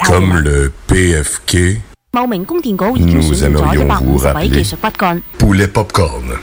[0.05, 1.81] comme le PFK.
[2.13, 4.63] Nous aimerions vous rappeler
[5.37, 6.33] Poulet Popcorn.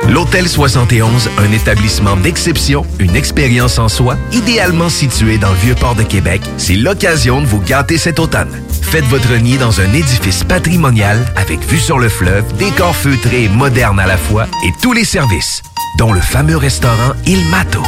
[0.09, 6.01] L'Hôtel 71, un établissement d'exception, une expérience en soi, idéalement situé dans le Vieux-Port de
[6.01, 8.49] Québec, c'est l'occasion de vous gâter cet automne.
[8.81, 13.49] Faites votre nid dans un édifice patrimonial avec vue sur le fleuve, décor feutré et
[13.49, 15.61] moderne à la fois et tous les services,
[15.97, 17.83] dont le fameux restaurant Il Mato.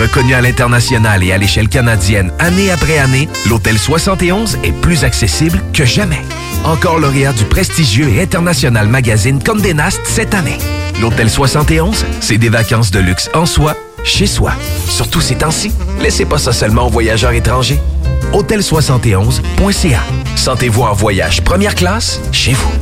[0.00, 5.60] Reconnu à l'international et à l'échelle canadienne année après année, l'Hôtel 71 est plus accessible
[5.72, 6.22] que jamais.
[6.64, 10.58] Encore lauréat du prestigieux et international magazine Condé Nast cette année.
[11.00, 14.52] L'Hôtel 71, c'est des vacances de luxe en soi, chez soi.
[14.88, 17.80] Surtout ces temps-ci, laissez pas ça seulement aux voyageurs étrangers.
[18.32, 20.00] Hôtel71.ca.
[20.36, 22.72] Sentez-vous en voyage première classe chez vous.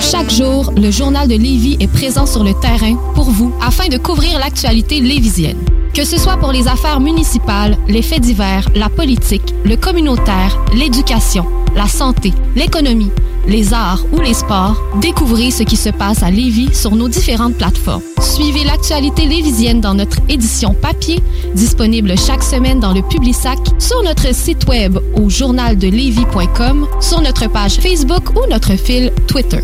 [0.00, 3.96] Chaque jour, le journal de Lévis est présent sur le terrain pour vous afin de
[3.96, 5.58] couvrir l'actualité lévisienne.
[5.94, 11.46] Que ce soit pour les affaires municipales, les faits divers, la politique, le communautaire, l'éducation,
[11.76, 13.10] la santé, l'économie,
[13.46, 17.56] les arts ou les sports, découvrez ce qui se passe à Lévis sur nos différentes
[17.56, 18.02] plateformes.
[18.20, 21.20] Suivez l'actualité lévisienne dans notre édition papier,
[21.54, 27.76] disponible chaque semaine dans le Publisac, sur notre site web au journaldelevis.com, sur notre page
[27.76, 29.60] Facebook ou notre fil Twitter.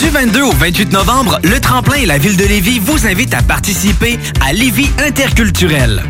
[0.00, 3.42] Du 22 au 28 novembre, le Tremplin et la Ville de Lévis vous invitent à
[3.42, 6.02] participer à Lévis Interculturel.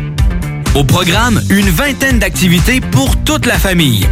[0.75, 4.05] Au programme, une vingtaine d'activités pour toute la famille.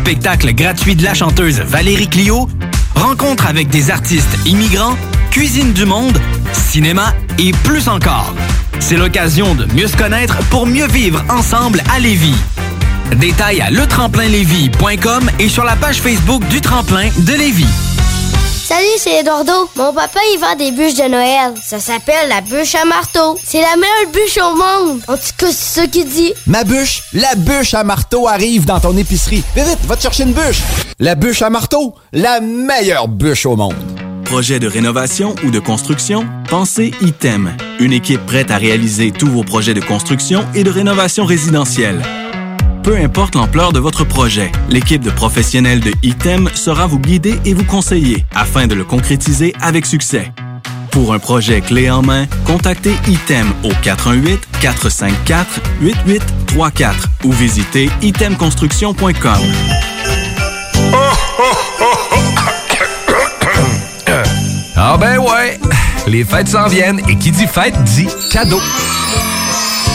[0.00, 2.48] Spectacle gratuit de la chanteuse Valérie Clio,
[2.94, 4.96] rencontre avec des artistes immigrants,
[5.30, 6.18] cuisine du monde,
[6.54, 8.34] cinéma et plus encore.
[8.78, 12.34] C'est l'occasion de mieux se connaître pour mieux vivre ensemble à Lévis.
[13.16, 17.89] Détails à letremplinlévis.com et sur la page Facebook du Tremplin de Lévis.
[18.70, 19.68] Salut, c'est Eduardo.
[19.74, 21.54] Mon papa, il vend des bûches de Noël.
[21.60, 23.36] Ça s'appelle la bûche à marteau.
[23.42, 25.00] C'est la meilleure bûche au monde.
[25.08, 26.32] En tout cas, c'est ça qu'il dit.
[26.46, 29.42] Ma bûche, la bûche à marteau arrive dans ton épicerie.
[29.56, 30.60] Vite, vite, va te chercher une bûche.
[31.00, 33.74] La bûche à marteau, la meilleure bûche au monde.
[34.24, 36.24] Projet de rénovation ou de construction?
[36.48, 37.56] Pensez ITEM.
[37.80, 42.00] Une équipe prête à réaliser tous vos projets de construction et de rénovation résidentielle.
[42.82, 47.52] Peu importe l'ampleur de votre projet, l'équipe de professionnels de ITEM sera vous guider et
[47.52, 50.32] vous conseiller afin de le concrétiser avec succès.
[50.90, 53.72] Pour un projet clé en main, contactez ITEM au
[54.62, 56.94] 418-454-8834
[57.24, 59.40] ou visitez itemconstruction.com.
[64.76, 65.60] Ah ben ouais,
[66.06, 68.60] les fêtes s'en viennent et qui dit fête dit cadeau.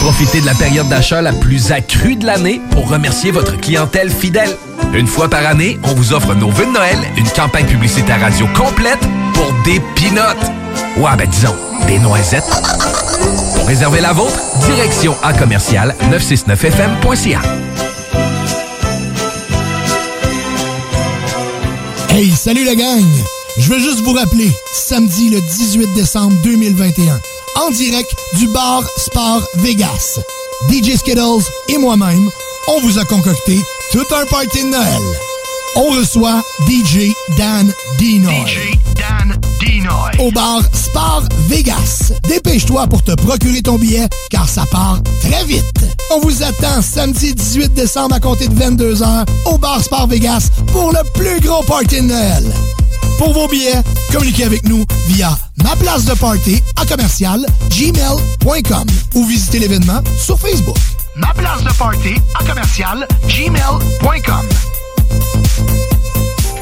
[0.00, 4.56] Profitez de la période d'achat la plus accrue de l'année pour remercier votre clientèle fidèle.
[4.94, 8.46] Une fois par année, on vous offre nos vœux de Noël, une campagne publicitaire radio
[8.54, 9.00] complète
[9.34, 10.50] pour des pinottes.
[10.96, 11.54] Ouais, ben disons,
[11.86, 12.44] des noisettes.
[13.56, 17.40] Pour réserver la vôtre, direction à commercial 969fm.ca.
[22.10, 23.04] Hey, salut la gang!
[23.58, 27.20] Je veux juste vous rappeler, samedi le 18 décembre 2021,
[27.56, 30.20] en direct du bar Sport Vegas.
[30.70, 32.30] DJ Skittles et moi-même,
[32.68, 33.58] on vous a concocté
[33.92, 35.02] tout un party de Noël.
[35.76, 38.32] On reçoit DJ Dan Dinoy.
[38.46, 40.10] DJ Dan Dinoy.
[40.18, 42.12] Au bar Sport Vegas.
[42.28, 45.84] Dépêche-toi pour te procurer ton billet, car ça part très vite.
[46.14, 50.92] On vous attend samedi 18 décembre à compter de 22h au bar Sport Vegas pour
[50.92, 52.44] le plus gros party de Noël.
[53.18, 53.82] Pour vos billets,
[54.12, 60.38] communiquez avec nous via ma place de party à commercial gmail.com ou visitez l'événement sur
[60.38, 60.76] Facebook.
[61.16, 64.48] Ma de party à commercial gmail.com.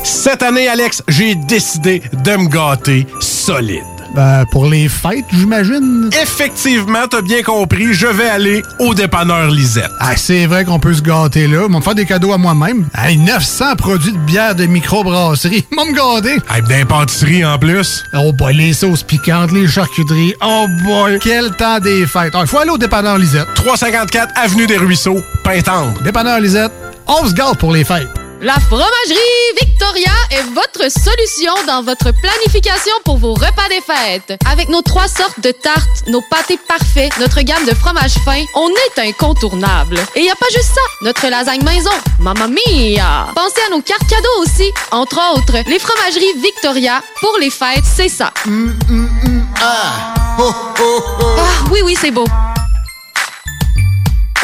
[0.05, 3.94] Cette année, Alex, j'ai décidé de me gâter solide.
[4.15, 6.09] Ben, pour les fêtes, j'imagine.
[6.23, 9.91] Effectivement, t'as bien compris, je vais aller au dépanneur Lisette.
[9.99, 11.65] Ah, c'est vrai qu'on peut se gâter là.
[11.67, 12.87] Ils vont me faire des cadeaux à moi-même.
[12.97, 15.67] Hey, 900 produits de bière de microbrasserie.
[15.73, 16.37] Ils vont me gâter.
[16.49, 18.05] Hey, d'impantisserie en plus.
[18.15, 20.35] Oh boy, les sauces piquantes, les charcuteries.
[20.45, 22.35] Oh boy, quel temps des fêtes.
[22.41, 23.49] Il faut aller au dépanneur Lisette.
[23.57, 26.01] 354 Avenue des Ruisseaux, Pintendre.
[26.03, 26.73] Dépanneur Lisette,
[27.09, 28.24] on se gâte pour les fêtes.
[28.41, 29.17] La fromagerie
[29.61, 34.39] Victoria est votre solution dans votre planification pour vos repas des fêtes.
[34.51, 38.69] Avec nos trois sortes de tartes, nos pâtés parfaits, notre gamme de fromages fins, on
[38.69, 39.99] est incontournable.
[40.15, 41.91] Et il a pas juste ça, notre lasagne maison,
[42.21, 43.29] mamma mia!
[43.35, 48.09] Pensez à nos cartes cadeaux aussi, entre autres, les fromageries Victoria, pour les fêtes, c'est
[48.09, 48.33] ça.
[49.61, 50.15] Ah,
[51.71, 52.27] oui, oui, c'est beau.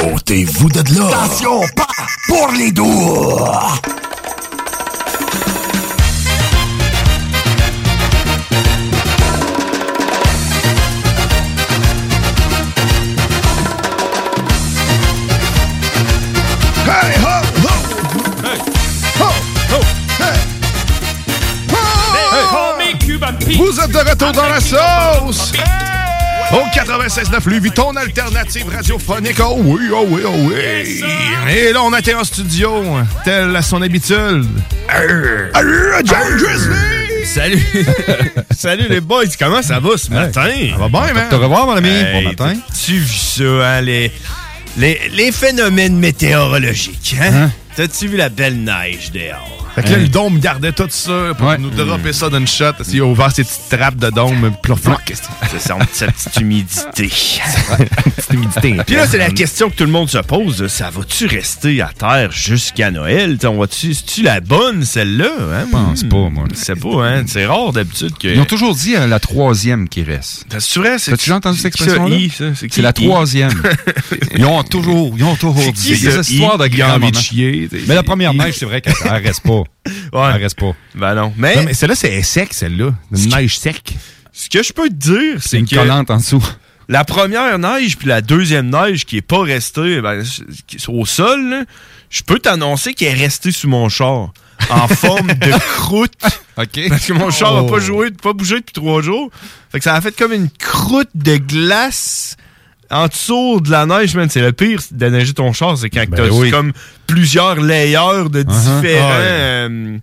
[0.03, 1.09] Ôtez-vous de là!
[1.09, 1.87] Attention, pas
[2.27, 3.75] pour les doigts!
[23.57, 25.53] Vous êtes de retour dans la sauce!
[26.53, 29.39] Au 96.9 Louis ton alternative radiophonique.
[29.41, 31.01] Oh oui, oh oui, oh oui.
[31.49, 32.83] Et là, on était en studio,
[33.25, 34.47] tel à son habitude.
[34.89, 37.25] Arr, arr, John Grizzly!
[37.25, 37.63] Salut!
[38.57, 40.49] Salut les boys, comment ça va ce matin?
[40.73, 41.29] Ça va bien, man.
[41.29, 41.89] Te revoir, mon ami.
[41.89, 42.55] Hey, Bon matin.
[42.85, 44.11] Tu vu ça, hein, les,
[44.77, 47.51] les, les phénomènes météorologiques, hein?
[47.77, 49.70] T'as-tu vu la belle neige dehors?
[49.75, 52.73] Fait que là, le dôme gardait tout ça pour nous dropper ça d'une shot.
[52.93, 54.53] Il a ouvert ses petites trappes de dôme.
[54.63, 55.13] Puis là, floc.
[55.51, 57.11] C'est ça, petite humidité.
[58.17, 58.77] Petite humidité.
[58.87, 60.67] Puis là, c'est la question que tout le monde se pose.
[60.69, 63.39] Ça va-tu rester à terre jusqu'à Noël?
[63.39, 65.31] T'sais, on va-tu, c'est-tu la bonne, celle-là?
[65.53, 65.67] Hein?
[65.67, 66.45] Je pense pas, moi.
[66.55, 67.25] C'est pas, hein?
[67.27, 68.29] C'est rare d'habitude que.
[68.29, 70.47] Ils ont toujours dit euh, la troisième qui reste.
[70.59, 70.99] C'est vrai?
[70.99, 72.17] C'est T'as-tu déjà entendu cette expression-là?
[72.55, 73.63] C'est la troisième.
[74.37, 76.01] ils ont toujours, ils ont toujours C'est dit.
[76.01, 76.69] Des ça, histoires de
[77.17, 77.69] chier?
[77.89, 79.63] Mais la première neige, c'est vrai qu'elle elle reste pas.
[79.87, 80.73] Elle reste pas.
[80.95, 81.33] Ben non.
[81.37, 82.93] Mais, Non, mais celle-là, c'est sec, celle-là.
[83.17, 83.95] Une neige sec.
[84.33, 85.75] ce que je peux te dire, c'est une que.
[85.77, 86.45] collante en dessous.
[86.89, 90.25] La première neige puis la deuxième neige qui est pas restée ben,
[90.89, 91.65] au sol, là,
[92.11, 94.33] je peux t'annoncer qu'elle est restée sous mon char
[94.71, 96.13] en forme de croûte.
[96.59, 96.81] OK.
[96.89, 97.67] Parce que mon char a Oh.
[97.67, 99.31] pas joué, pas bougé depuis trois jours.
[99.71, 102.37] Fait que ça a fait comme une croûte de glace
[102.91, 104.29] en dessous de la neige, man.
[104.29, 106.51] C'est le pire de neiger ton char, c'est quand Ben t'as oui.
[106.51, 106.73] comme
[107.07, 109.09] plusieurs layers de différents.
[109.11, 109.99] Ah euh,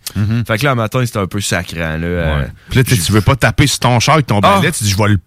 [0.47, 2.03] Fait que là, matin, c'était un peu sacrant, là.
[2.05, 4.71] euh, Puis là, tu veux pas taper sur ton char avec ton balai, Ah.
[4.71, 5.17] tu dis, je vais le.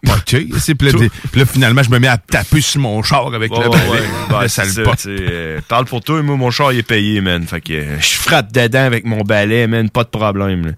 [0.58, 0.90] C'est Puis
[1.34, 3.88] là, finalement, je me mets à taper sur mon char avec le balai.
[3.90, 3.98] ouais.
[4.30, 5.04] Ben, ça le pote.
[5.06, 7.42] euh, parle pour toi, moi, mon char, il est payé, man.
[7.46, 10.72] Fait que euh, je frappe dedans avec mon balai, man, pas de problème, là.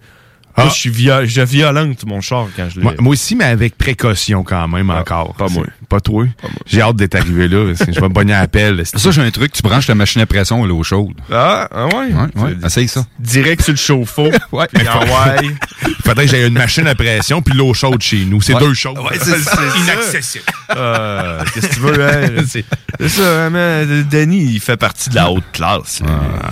[0.56, 2.80] Moi, je suis vio- je violente, mon char, quand je l'ai.
[2.82, 2.84] Ah.
[2.84, 5.34] Moi, moi aussi, mais avec précaution quand même encore.
[5.34, 5.64] pas moi.
[5.88, 6.26] Pas toi.
[6.66, 7.66] J'ai hâte d'être arrivé là.
[7.68, 8.82] parce que Je vais me bonner à appel.
[8.86, 9.52] Ça, j'ai un truc.
[9.52, 11.14] Tu branches la machine à pression à l'eau chaude.
[11.30, 12.12] Ah, ah ouais?
[12.12, 12.56] Ouais, ouais.
[12.66, 13.04] Essaye ça.
[13.18, 14.30] Direct sur le chauffe-eau.
[14.52, 14.66] Ouais.
[14.72, 15.50] Puis ouais.
[16.04, 18.40] Faudrait que j'aie une machine à pression puis l'eau chaude chez nous.
[18.42, 18.60] C'est Ouais.
[18.60, 18.98] deux choses.
[18.98, 19.58] Ouais, c'est ça.
[19.82, 20.44] inaccessible.
[20.76, 22.44] Euh, Qu'est-ce que tu veux, hein?
[22.46, 22.64] C'est-
[23.08, 24.06] ça, hein, man.
[24.10, 26.00] Denis, il fait partie de la haute classe.
[26.00, 26.06] là.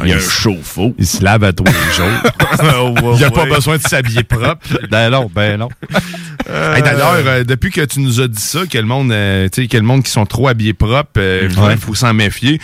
[0.04, 0.94] il y a un chauffe-eau.
[0.98, 3.14] Il se lave à tous les jours.
[3.18, 4.66] Il a pas besoin de s'habiller propre.
[4.90, 5.68] Ben non, ben non.
[6.48, 9.62] Hey, D'ailleurs, euh, depuis que tu nous as dit ça, que le monde, euh, tu
[9.62, 11.76] sais, que le monde qui sont trop habillés propres, euh, il faut- Ouais.
[11.76, 12.60] faut s'en méfier.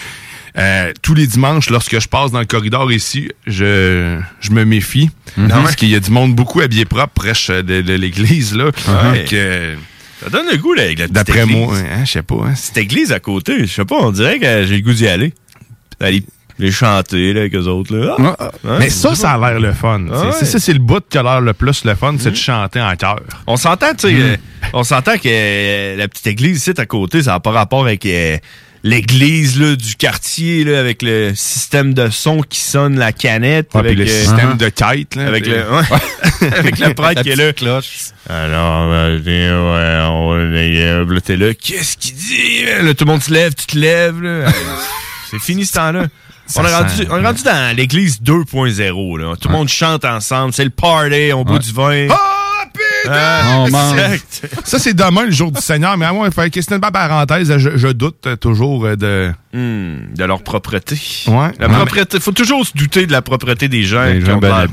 [0.58, 5.10] Euh, tous les dimanches, lorsque je passe dans le corridor ici, je, je me méfie.
[5.36, 5.48] Mhm.
[5.50, 7.32] Parce qu'il y a du monde beaucoup habillé propre près
[7.62, 8.54] de, de l'église.
[8.56, 8.70] là.
[9.12, 9.24] Ouais.
[9.28, 9.74] Que,
[10.24, 12.36] Ça donne le goût, là, avec la D'après moi, hein, je sais pas.
[12.46, 15.06] hein, Cette église à côté, je sais pas, on dirait que j'ai le goût d'y
[15.06, 15.34] aller.
[16.00, 16.24] Aller
[16.58, 18.16] les chanter, là, avec eux autres, là.
[18.18, 20.06] Ah, hein, Mais ça, ça a l'air le fun.
[20.12, 20.32] Ah ouais.
[20.32, 22.94] Ça, c'est le bout qui a l'air le plus le fun, c'est de chanter en
[22.96, 23.20] chœur.
[23.46, 24.20] On s'entend, tu sais, Mm.
[24.20, 24.36] euh,
[24.72, 28.06] on s'entend que euh, la petite église ici à côté, ça n'a pas rapport avec
[28.06, 28.38] euh,
[28.82, 33.74] l'église du quartier, là, avec le système de son qui sonne la canette.
[33.74, 34.56] Ouais, avec le système uh-huh.
[34.56, 35.16] de kite.
[35.16, 36.48] Là, Avec le, ouais.
[36.58, 37.52] avec le prêtre La qui est là.
[37.52, 37.96] cloche.
[38.30, 39.50] Alors, ouais,
[40.08, 41.52] on, là, t'es là.
[41.54, 42.64] Qu'est-ce qu'il dit?
[42.82, 44.14] Là, tout le monde se lève, tu te lèves.
[45.30, 46.06] C'est fini ce temps-là.
[46.54, 49.16] On est, rendu, sent- on est rendu dans l'église 2.0.
[49.18, 49.34] Là.
[49.40, 50.52] Tout le monde chante ensemble.
[50.52, 51.58] C'est le party, on boit Ouais.
[51.60, 52.06] du vin.
[53.02, 53.12] Putain!
[53.12, 53.98] Ah, mange.
[53.98, 54.48] exact.
[54.64, 55.96] Ça, c'est demain, le jour du Seigneur.
[55.96, 57.56] Mais à moi, c'est une parenthèse.
[57.58, 59.32] Je, je doute euh, toujours euh, de.
[59.52, 60.96] Hmm, de leur propreté.
[61.28, 61.52] Ouais.
[61.58, 62.20] La Ouais, propreté.
[62.20, 64.04] Faut toujours se douter de la propreté des gens.
[64.22, 64.66] Qui ont l'air.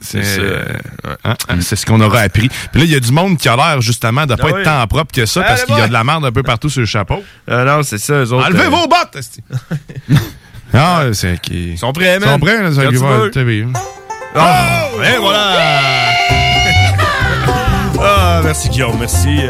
[0.00, 0.64] C'est euh,
[1.24, 2.48] hein, hein, c'est ce qu'on aura appris.
[2.48, 4.56] Puis là, il y a du monde qui a l'air justement de pas Ah être
[4.58, 4.62] oui.
[4.64, 6.80] tant propre que ça parce qu'il y a de la merde un peu partout sur
[6.80, 7.22] le chapeau.
[7.48, 8.46] Ah non, c'est ça, eux autres.
[8.46, 9.18] Enlevez euh, vos bottes!
[10.74, 11.72] ah, c'est qui?
[11.72, 12.30] Ils sont prêts, Ils man.
[12.34, 13.68] sont prêts, là, ça Quand qui va t'as vu.
[14.36, 14.40] Oh!
[15.02, 15.56] Et voilà!
[18.02, 19.40] Ah, merci Guillaume, merci.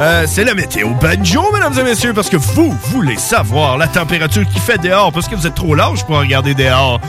[0.00, 4.46] Euh, c'est la météo banjo, mesdames et messieurs, parce que vous voulez savoir la température
[4.48, 7.00] qu'il fait dehors, parce que vous êtes trop large pour regarder dehors.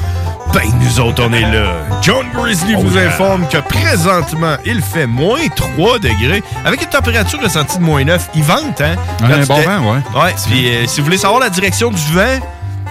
[0.53, 1.71] Ben, nous autres, on est là.
[2.01, 7.77] John Grizzly vous informe que présentement, il fait moins 3 degrés, avec une température ressentie
[7.77, 8.29] de moins 9.
[8.35, 8.95] Il vente, hein?
[9.23, 10.21] Un bon vent, ouais.
[10.21, 12.39] Ouais, puis euh, si vous voulez savoir la direction du vent,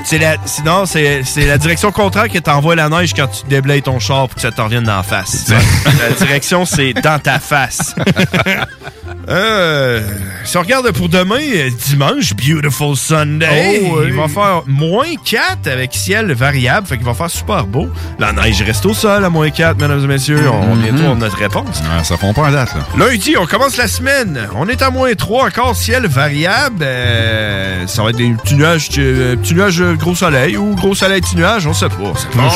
[0.05, 3.83] c'est la, sinon, c'est, c'est la direction contraire que t'envoies la neige quand tu déblayes
[3.83, 5.49] ton char pour que ça t'en revienne dans la face.
[5.49, 7.95] la direction, c'est dans ta face.
[9.29, 10.01] Euh,
[10.45, 14.07] si on regarde pour demain, euh, dimanche, Beautiful Sunday, Oh, oui.
[14.09, 17.89] il va faire moins 4 avec ciel variable, fait qu'il va faire super beau.
[18.19, 20.49] La neige reste au sol à moins 4, mesdames et messieurs.
[20.51, 20.83] On, Mm-hmm.
[20.83, 21.83] bientôt, on a notre réponse.
[21.91, 23.07] Ah, ça fond pas en date, là.
[23.07, 24.49] Lundi, on commence la semaine.
[24.57, 26.79] On est à moins 3, encore ciel variable.
[26.83, 31.21] Euh, ça va être des petits nuages, euh, petits nuages gros soleil ou gros soleil
[31.21, 31.95] petit nuage, on sait pas.
[32.03, 32.49] On sait pas.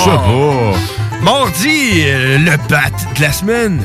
[1.23, 3.85] Mardi, euh, le bat de la semaine.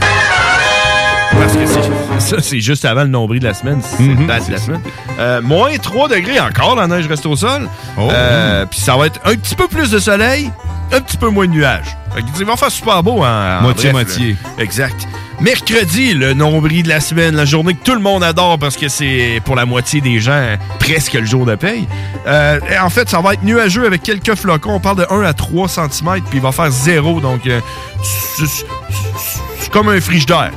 [1.31, 1.65] Parce que
[2.19, 3.81] ça, c'est juste avant le nombril de la semaine.
[3.81, 4.81] C'est bat de la semaine.
[5.19, 7.67] Euh, moins 3 degrés encore, la neige reste au sol.
[7.97, 8.09] Oh.
[8.11, 10.51] Euh, Puis ça va être un petit peu plus de soleil,
[10.91, 11.95] un petit peu moins de nuages.
[12.13, 14.35] Fait que, il va faire super beau en, en Moitié.
[14.57, 15.07] Exact.
[15.39, 18.87] Mercredi, le nombril de la semaine, la journée que tout le monde adore parce que
[18.87, 21.87] c'est pour la moitié des gens presque le jour de paye.
[22.25, 24.73] Euh, et en fait, ça va être nuageux avec quelques flocons.
[24.73, 27.19] On parle de 1 à 3 cm, puis il va faire zéro.
[27.21, 27.41] Donc,
[28.03, 30.51] c'est comme un frigidaire.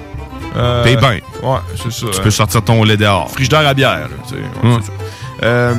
[0.56, 1.18] Euh, T'es bien.
[1.43, 2.06] Ouais, c'est ça.
[2.12, 3.31] Tu peux sortir ton lait dehors.
[3.31, 4.40] Frigidaire à bière, là, tu sais.
[4.66, 4.93] Ouais, c'est ça.
[5.43, 5.74] Euh,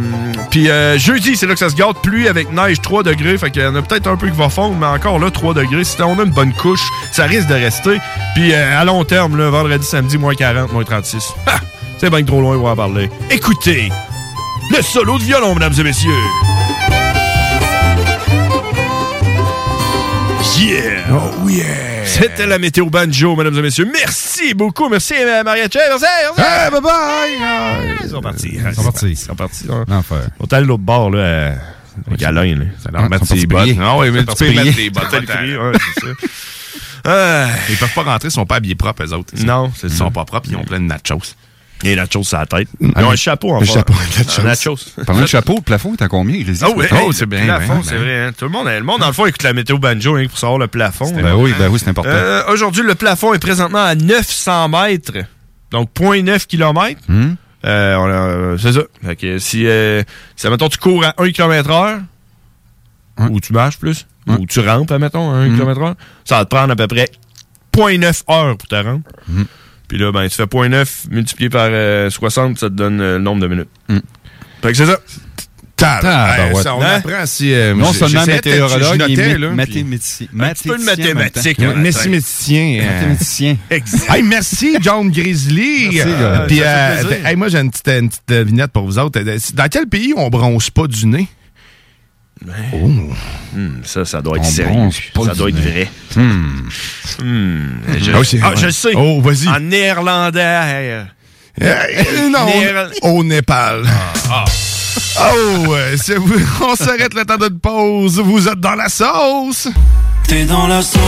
[0.50, 1.98] Puis euh, jeudi, c'est là que ça se gâte.
[2.02, 3.38] Pluie avec neige, 3 degrés.
[3.38, 5.54] Fait qu'il y en a peut-être un peu qui va fondre, mais encore là, 3
[5.54, 5.84] degrés.
[5.84, 6.82] Si on a une bonne couche,
[7.12, 8.00] ça risque de rester.
[8.34, 11.34] Puis euh, à long terme, là, vendredi, samedi, moins 40, moins 36.
[11.46, 11.58] Ha!
[12.00, 13.12] C'est bien que trop loin pour en parler.
[13.30, 13.92] Écoutez,
[14.76, 16.10] le solo de violon, mesdames et messieurs.
[20.58, 21.04] Yeah!
[21.12, 21.91] Oh yeah!
[22.20, 23.90] C'était la météo banjo, mesdames et messieurs.
[23.92, 24.90] Merci beaucoup.
[24.90, 25.76] Merci, euh, Mariette.
[25.76, 26.06] Merci,
[26.36, 26.42] merci.
[26.42, 27.98] Hey, bye bye!
[28.04, 28.52] Ils sont partis.
[28.54, 29.10] Ils sont partis.
[29.10, 29.66] Ils sont partis.
[29.70, 31.56] On est allé l'autre bord, là, euh,
[32.08, 32.66] avec Alain, là.
[32.84, 33.70] Ça leur mettre ses bottes.
[33.80, 35.06] Ah oui, mais Ils tu peux mettre tes bottes.
[35.14, 36.02] C'est
[37.06, 37.48] ça.
[37.70, 39.34] Ils peuvent pas rentrer, ils sont pas habillés propres, eux autres.
[39.44, 41.36] Non, c'est Ils sont pas propres, ils ont plein de nachos.
[41.84, 42.68] Et nachos sur la tête.
[42.74, 43.94] Ah, Ils ont mais- un chapeau en le chapeau,
[44.40, 44.78] Un nachos.
[45.06, 46.36] Parlant de chapeau, le plafond est à combien?
[46.36, 46.64] Il résiste?
[46.68, 47.44] Ah oui, Oh, c'est le bien.
[47.46, 48.00] plafond, bien, c'est bien.
[48.04, 48.20] vrai.
[48.28, 48.32] hein.
[48.38, 50.60] Tout le monde, le monde, dans le fond, écoute la météo banjo hein, pour savoir
[50.60, 51.12] le plafond.
[51.12, 52.12] Ben oui, ben oui, c'est important.
[52.12, 55.14] Euh, Aujourd'hui, le plafond est présentement à 900 mètres,
[55.72, 57.00] donc 0.9 km.
[57.08, 57.34] Hmm?
[57.64, 58.82] Euh, euh, c'est ça.
[59.06, 60.02] Fait que si, euh,
[60.36, 62.00] si, admettons, tu cours à 1 km heure,
[63.30, 65.58] ou tu marches plus, ou tu rampes, admettons, à 1 Hmm.
[65.58, 65.96] km heure,
[66.26, 67.08] ça va te prendre à peu près
[67.72, 69.02] 0.9 heures pour te rendre.
[69.28, 69.44] Hmm.
[69.92, 73.24] Puis là, ben, tu fais 0.9 multiplié par euh, 60, ça te donne euh, le
[73.26, 73.68] nombre de minutes.
[73.90, 73.98] Hmm.
[74.62, 74.98] Fait que c'est ça.
[75.76, 76.64] Tabarouette.
[76.64, 76.96] ça, on Hein?
[76.98, 77.52] apprend si.
[77.54, 80.28] euh, Non seulement météorologue, puis- mathématicien.
[80.40, 81.60] Un petit peu de mathématiques.
[81.60, 81.76] en même temps.
[81.76, 83.58] hein, euh, Mathématicien.
[83.70, 84.10] Exact.
[84.12, 85.90] Hey, merci, John Grizzly.
[85.96, 86.48] Merci, Euh.
[86.48, 89.20] Puis, euh, hey, moi, j'ai une petite, une petite devinette pour vous autres.
[89.20, 91.28] Euh, Dans quel pays on bronze pas du nez?
[92.44, 94.90] Hmm, ça, ça doit être On sérieux.
[95.26, 95.90] Ça doit être vrai.
[96.16, 96.68] Hmm.
[97.22, 97.68] Hmm,
[98.00, 98.94] je, Ah, c'est- ah, je le sais.
[98.96, 99.48] Oh, vas-y.
[99.48, 100.40] En néerlandais.
[100.42, 101.04] euh,
[101.62, 102.48] Euh, non,
[103.04, 103.84] au Népal.
[104.32, 104.46] ah.
[105.20, 108.20] Oh, c'est vous- on s'arrête le temps d'une pause.
[108.20, 109.68] Vous êtes dans la sauce.
[110.26, 111.00] T'es dans la sauce.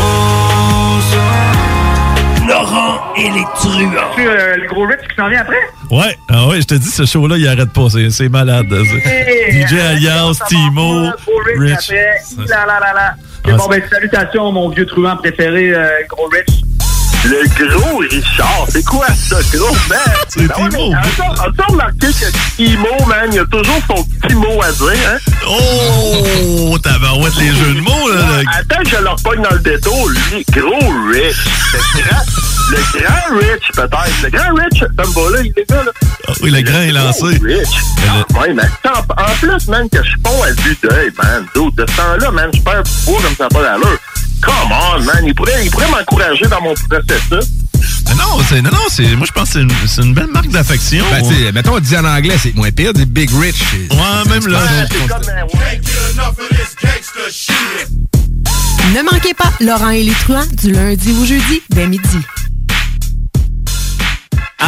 [2.47, 3.91] Laurent et les truands.
[4.17, 5.61] le gros Rich qui s'en vient après?
[5.91, 7.89] Ouais, ah ouais, je te dis, ce show-là, il arrête pas.
[7.89, 8.65] C'est, c'est malade.
[8.71, 11.91] Hey, DJ Alias, Timo, Rich, Rich.
[11.91, 12.47] après.
[12.47, 13.13] Là, là, là, là.
[13.45, 16.63] Ah, bon, ben, salutations, mon vieux truand préféré, euh, Gros Rich.
[17.25, 19.97] Le gros Richard, c'est quoi ça, gros, man?
[20.27, 20.93] C'est Ben ouais, Timo.
[20.93, 25.17] As-tu remarqué que Timo, man, il a toujours son petit mot à dire, hein?
[25.47, 28.41] Oh, tabarouette, les jeux de mots, là.
[28.41, 31.37] le- Attends que je leur pogne dans le détour, lui, gros Rich.
[31.73, 32.23] Le grand,
[32.71, 34.23] le grand Rich, peut-être.
[34.23, 35.91] Le grand Rich, ça me va là, il est là, là.
[36.27, 37.21] Ah oui, le grand est lancé.
[37.21, 37.69] Gros Rich.
[38.05, 41.45] Ah, ouais, mais en, en plus, man, que je ponds à vue d'œil, man.
[41.55, 43.97] De ce temps-là, man, je perds poids comme ça pas d'allure.
[44.43, 45.23] Come on, man.
[45.25, 47.49] Il pourrait, il pourrait m'encourager dans mon processus.
[48.07, 50.27] Mais non, c'est, non, non, c'est, moi, je pense que c'est une, c'est une belle
[50.27, 51.05] marque d'affection.
[51.11, 53.55] Ben, tu sais, mettons, on dit en anglais, c'est moins pire, des Big Rich.
[53.91, 54.59] Ouais, même là.
[54.59, 54.85] Euh.
[58.93, 62.19] Ne manquez pas Laurent et les truands du lundi au jeudi dès midi.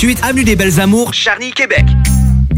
[0.00, 1.84] 3648 Avenue des Belles Amours, Charny, Québec.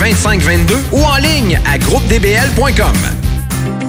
[0.00, 2.96] 2522 ou en ligne à groupedbl.com.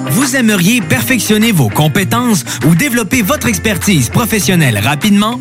[0.09, 5.39] Vous aimeriez perfectionner vos compétences ou développer votre expertise professionnelle rapidement?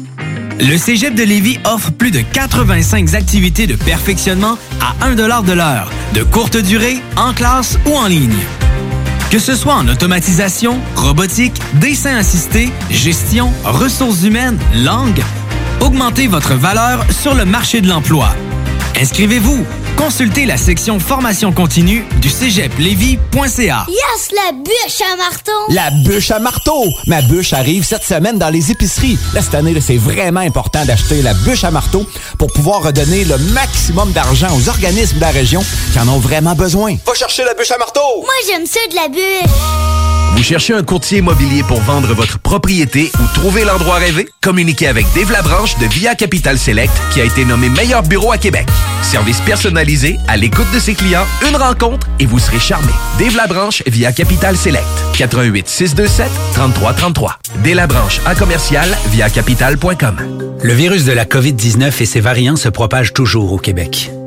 [0.60, 5.90] Le Cégep de Lévis offre plus de 85 activités de perfectionnement à 1 de l'heure,
[6.14, 8.38] de courte durée, en classe ou en ligne.
[9.32, 15.22] Que ce soit en automatisation, robotique, dessin assisté, gestion, ressources humaines, langue,
[15.80, 18.36] augmentez votre valeur sur le marché de l'emploi.
[19.00, 19.64] Inscrivez-vous
[19.96, 23.86] Consultez la section formation continue du cégeplevy.ca.
[23.88, 25.52] Yes, la bûche à marteau!
[25.70, 26.84] La bûche à marteau!
[27.06, 29.18] Ma bûche arrive cette semaine dans les épiceries.
[29.32, 32.04] Là, cette année, c'est vraiment important d'acheter la bûche à marteau
[32.38, 36.54] pour pouvoir redonner le maximum d'argent aux organismes de la région qui en ont vraiment
[36.54, 36.96] besoin.
[37.06, 38.00] Va chercher la bûche à marteau!
[38.20, 40.19] Moi, j'aime ça de la bûche!
[40.36, 44.28] Vous cherchez un courtier immobilier pour vendre votre propriété ou trouver l'endroit rêvé?
[44.42, 48.38] Communiquez avec Dave Labranche de Via Capital Select qui a été nommé meilleur bureau à
[48.38, 48.66] Québec.
[49.02, 52.92] Service personnalisé, à l'écoute de ses clients, une rencontre et vous serez charmé.
[53.18, 54.86] Dave Labranche via Capital Select.
[55.16, 57.38] 88 627 3333.
[57.62, 60.16] Dave Labranche à commercial via capital.com.
[60.62, 64.10] Le virus de la COVID-19 et ses variants se propagent toujours au Québec.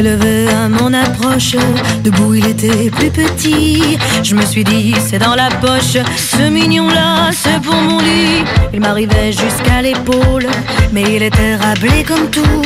[0.00, 1.56] S'est levé à mon approche,
[2.02, 3.98] debout il était plus petit.
[4.22, 8.44] Je me suis dit, c'est dans la poche, ce mignon-là, c'est pour mon lit.
[8.72, 10.46] Il m'arrivait jusqu'à l'épaule,
[10.92, 12.62] mais il était rablé comme tout.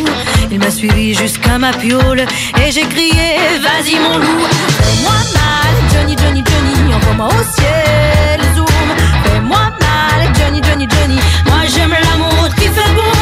[0.50, 2.24] Il m'a suivi jusqu'à ma piole,
[2.60, 3.28] et j'ai crié,
[3.66, 4.44] vas-y mon loup,
[4.78, 8.88] fais-moi mal, Johnny, Johnny, Johnny, envoie-moi au ciel, zoom.
[9.24, 13.13] Fais-moi mal, Johnny, Johnny, Johnny, moi j'aime l'amour qui fait boum.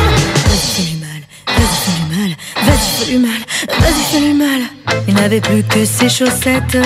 [2.73, 4.63] Vas-y, fais-lui mal.
[5.09, 6.77] Il n'avait plus que ses chaussettes,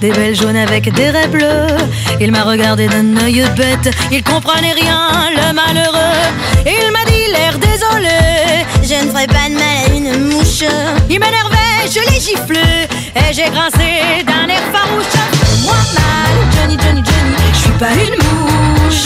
[0.00, 1.66] des belles jaunes avec des raies bleues.
[2.20, 6.24] Il m'a regardé d'un œil bête, il comprenait rien, le malheureux.
[6.64, 10.64] Il m'a dit l'air désolé, je ne ferai pas de mal à une mouche.
[11.10, 15.04] Il m'énervait, je l'ai giflé, et j'ai grincé d'un air farouche.
[15.32, 19.04] Fais-moi mal, Johnny, Johnny, Johnny, je suis pas une mouche.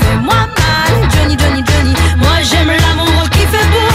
[0.00, 3.89] Fais-moi mal, Johnny, Johnny, Johnny, moi j'aime l'amour qui fait.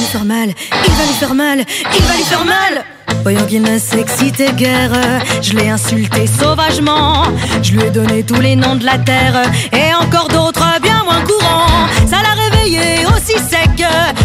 [0.00, 0.54] Il va lui faire mal,
[0.86, 1.64] il va lui faire mal,
[1.94, 2.84] il va lui faire mal.
[3.22, 4.92] Voyant qu'il ne s'excitait guère,
[5.42, 7.24] je l'ai insulté sauvagement.
[7.62, 9.42] Je lui ai donné tous les noms de la terre
[9.74, 11.86] et encore d'autres bien moins courants.
[12.08, 13.84] Ça l'a réveillé aussi sec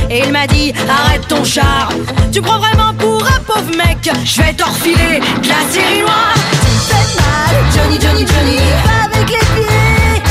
[0.10, 1.90] et il m'a dit arrête ton char.
[2.32, 4.10] Tu prends vraiment pour un pauvre mec?
[4.24, 6.36] Je vais t'enfiler de la série noire.
[6.52, 8.60] Tu fais mal, Johnny, Johnny, Johnny,
[9.04, 10.22] avec les pieds.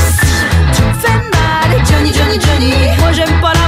[0.73, 2.73] Tu fais mal, Johnny, Johnny, Johnny.
[2.99, 3.64] Moi j'aime pas l'amour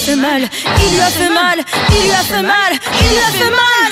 [0.00, 1.58] fait mal, il lui a fait mal,
[1.90, 2.72] il lui a fait mal,
[3.02, 3.90] il lui a fait mal.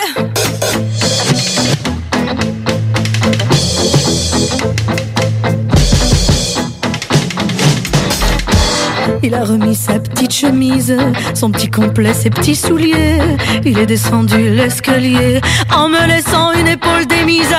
[9.23, 10.97] Il a remis sa petite chemise,
[11.35, 13.19] son petit complet, ses petits souliers.
[13.67, 15.43] Il est descendu l'escalier
[15.75, 17.55] en me laissant une épaule démise.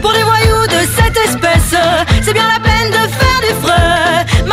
[0.00, 1.74] Pour des voyous de cette espèce,
[2.22, 4.09] c'est bien la peine de faire des frais.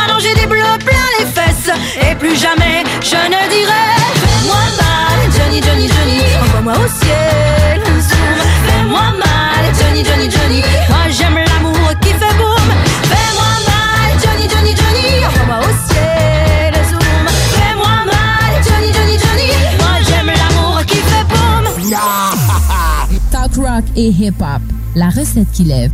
[0.08, 1.70] Maintenant j'ai des bleus plein les fesses
[2.00, 3.88] et plus jamais je ne dirai.
[4.16, 7.82] Fais-moi mal, Johnny, Johnny, Johnny, envoie-moi au ciel.
[7.84, 8.38] Zoom.
[8.68, 10.62] Fais-moi mal, Johnny, Johnny, Johnny.
[10.88, 12.70] Moi j'aime l'amour qui fait boum.
[13.04, 16.74] Fais-moi mal, Johnny, Johnny, Johnny, envoie-moi au ciel.
[16.90, 17.28] Zoom.
[17.58, 19.50] Fais-moi mal, Johnny, Johnny, Johnny.
[19.78, 21.66] Moi j'aime l'amour qui fait boum.
[23.32, 24.62] Talk rock et hip-hop,
[24.96, 25.92] la recette qui lève.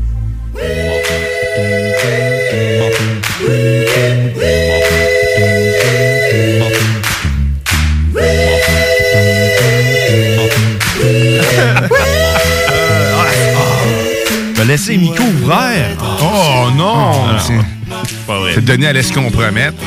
[14.73, 15.97] Laissé les micros ouverts.
[16.19, 17.13] Oh non!
[17.39, 17.53] C'est
[18.55, 19.77] C'est donné à laisse compromettre.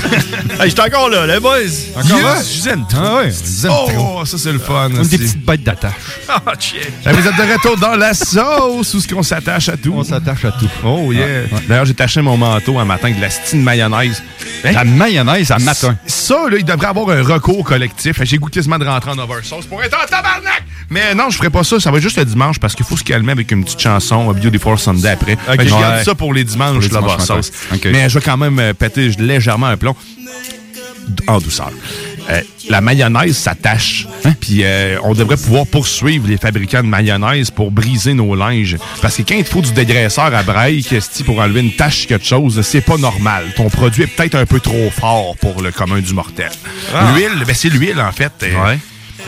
[0.60, 1.58] hey, j'étais encore là, les boys.
[1.96, 2.36] Encore là?
[2.42, 4.24] Je vous aime Ah ouais, vous aime oh, trop.
[4.24, 4.90] ça c'est le fun.
[4.90, 5.92] Comme des petites bêtes d'attache.
[6.28, 6.80] Ah, chier.
[7.04, 9.92] Vous êtes de retour dans la sauce où ce qu'on s'attache à tout.
[9.96, 10.70] On s'attache à tout.
[10.84, 11.26] Oh yeah.
[11.26, 11.48] Ouais.
[11.68, 14.22] D'ailleurs, j'ai taché mon manteau un matin de la stine mayonnaise.
[14.64, 15.96] La mayonnaise à matin.
[16.06, 18.22] Ça, là, il devrait avoir un recours collectif.
[18.24, 20.62] J'ai goûté quasiment de rentrer en oversauce pour être en tabarnak.
[20.90, 21.80] Mais non, je ferai pas ça.
[21.80, 24.32] Ça va être juste le dimanche parce qu'il faut se calmer avec une petite chanson,
[24.34, 25.36] Beautiful Sunday après.
[25.36, 26.04] Fait que je garde Ouais.
[26.04, 27.52] ça pour les dimanches, Pour les la dimanches sauce.
[27.70, 27.76] matins.
[27.88, 27.92] OK.
[27.92, 29.94] Mais je vais quand même euh, péter légèrement un plomb
[31.26, 31.70] en douceur.
[32.30, 34.06] Euh, la mayonnaise s'attache.
[34.24, 34.34] Hein?
[34.40, 38.76] Puis euh, on devrait pouvoir poursuivre les fabricants de mayonnaise pour briser nos linges.
[39.02, 40.42] Parce que quand il te faut du dégraisseur à
[40.92, 43.44] esti, pour enlever une tache quelque chose, c'est pas normal.
[43.56, 46.50] Ton produit est peut-être un peu trop fort pour le commun du mortel.
[46.94, 47.12] Ah.
[47.14, 48.32] L'huile, ben c'est l'huile en fait.
[48.42, 48.74] Euh,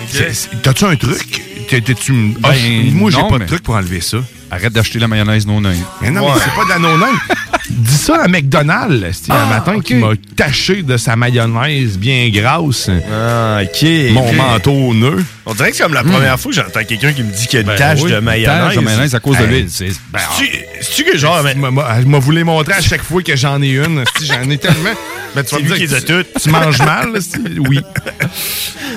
[0.09, 1.43] c'est- T'as-tu un truc?
[1.69, 2.49] T'es-tu- Ah,
[2.93, 4.19] moi, j'ai Ben, pas de truc pour enlever ça.
[4.51, 5.75] Arrête d'acheter la mayonnaise non name.
[6.03, 6.99] Mais non, mais c'est pas de la non
[7.71, 12.91] Dis ça à McDonald's, esti, un matin, qui m'a taché de sa mayonnaise bien grasse.
[13.11, 13.89] Ah, OK.
[14.13, 14.35] Mon OK.
[14.37, 15.25] manteau au nœud.
[15.47, 17.55] On dirait que c'est comme la première fois que j'entends quelqu'un qui me dit qu'il
[17.55, 18.59] y a une Ben tache oui, de mayonnaise.
[18.67, 19.67] tache de mayonnaise à cause de l'huile.
[19.71, 21.43] C'est- C'est-tu- C'est-tu que genre...
[21.43, 24.05] mais- m'a- voulu montrer à chaque fois que j'en ai une.
[24.23, 24.91] J'en ai tellement.
[25.35, 26.27] Mais tu vas me dire que.
[26.43, 27.39] Tu manges mal, esti?
[27.59, 27.81] Oui.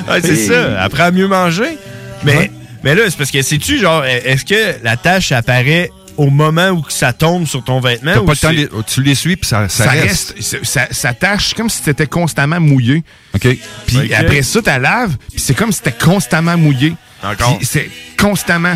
[0.09, 0.81] Ouais, c'est ça.
[0.81, 1.77] Apprends à mieux manger.
[2.25, 2.51] Mais,
[2.83, 6.83] mais là, c'est parce que sais-tu, genre, est-ce que la tache apparaît au moment où
[6.89, 8.13] ça tombe sur ton vêtement?
[8.17, 10.33] Ou pas le temps, c'est- de les- tu l'essuies puis ça, ça, Ça reste.
[10.37, 10.65] reste.
[10.65, 13.03] ça- Ça, tâche comme si t'étais constamment mouillé.
[13.33, 13.47] OK.
[13.87, 16.95] Puis après ça, tu laves, puis c'est comme si t'étais constamment mouillé.
[17.23, 17.57] Encore.
[17.63, 17.89] C'est
[18.19, 18.75] constamment.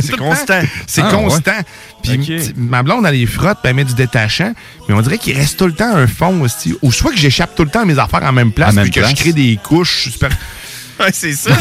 [0.00, 0.60] C'est constant.
[0.86, 1.60] C'est Ah, constant.
[2.02, 4.52] Puis ma blonde, elle les frotte, puis elle met du détachant.
[4.88, 6.76] Mais on dirait qu'il reste tout le temps un fond aussi.
[6.82, 9.14] Ou soit que j'échappe tout le temps mes affaires en même place, puis que je
[9.16, 10.30] crée des couches super.
[11.00, 11.50] Ouais, c'est ça.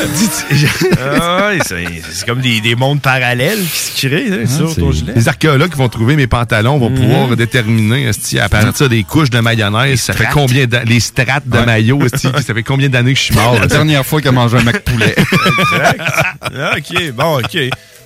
[1.02, 5.14] Ah ouais, c'est comme des, des mondes parallèles qui se créent là, sur ton gilet.
[5.16, 9.30] Les archéologues qui vont trouver mes pantalons vont pouvoir déterminer esti, à partir des couches
[9.30, 11.66] de mayonnaise, ça fait combien les strates de Ouais.
[11.66, 13.58] maillot, ça fait combien d'années que je suis mort.
[13.60, 15.16] La dernière fois qu'il a mangé un Mac poulet.
[15.18, 16.02] Exact.
[16.42, 17.58] Ah, OK, bon, OK.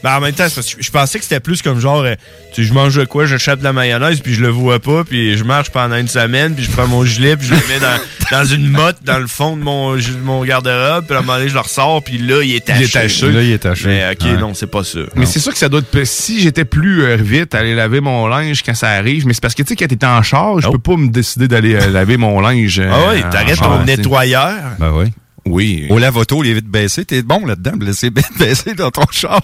[0.01, 2.15] Ben, en même temps, c'est parce que je pensais que c'était plus comme genre, euh,
[2.53, 5.35] tu je mange de quoi, j'achète de la mayonnaise, puis je le vois pas, puis
[5.37, 7.99] je marche pendant une semaine, puis je prends mon gilet, puis je le mets dans,
[8.37, 11.49] dans une motte dans le fond de mon, mon garde-robe, puis à un moment donné,
[11.49, 12.79] je le ressors, puis là, il est taché.
[12.81, 13.31] Il est taché.
[13.31, 13.87] Là, il est taché.
[13.87, 14.37] Mais OK, Ouais.
[14.37, 14.99] non, c'est pas ça.
[15.15, 16.03] Mais c'est sûr que ça doit être.
[16.05, 19.41] Si j'étais plus euh, vite à aller laver mon linge quand ça arrive, mais c'est
[19.41, 21.89] parce que tu sais, quand t'es en charge, je peux pas me décider d'aller euh,
[21.89, 22.79] laver mon linge.
[22.79, 24.53] euh, Ah oui, en t'arrêtes ton nettoyeur.
[24.79, 25.05] Ben oui.
[25.45, 25.87] Oui.
[25.89, 27.05] Au lave-auto, il est vite baissé.
[27.05, 29.41] T'es bon là-dedans, de laisser vite baisser dans ton char.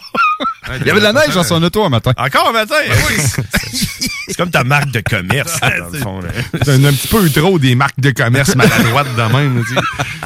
[0.82, 2.12] il y avait de la neige dans son auto un matin.
[2.18, 2.76] Encore un matin?
[3.10, 3.44] Oui.
[4.28, 6.20] c'est comme ta marque de commerce, là, dans le fond.
[6.64, 9.64] C'est un, un petit peu trop des marques de commerce maladroites de même.
[9.68, 9.82] tu sais.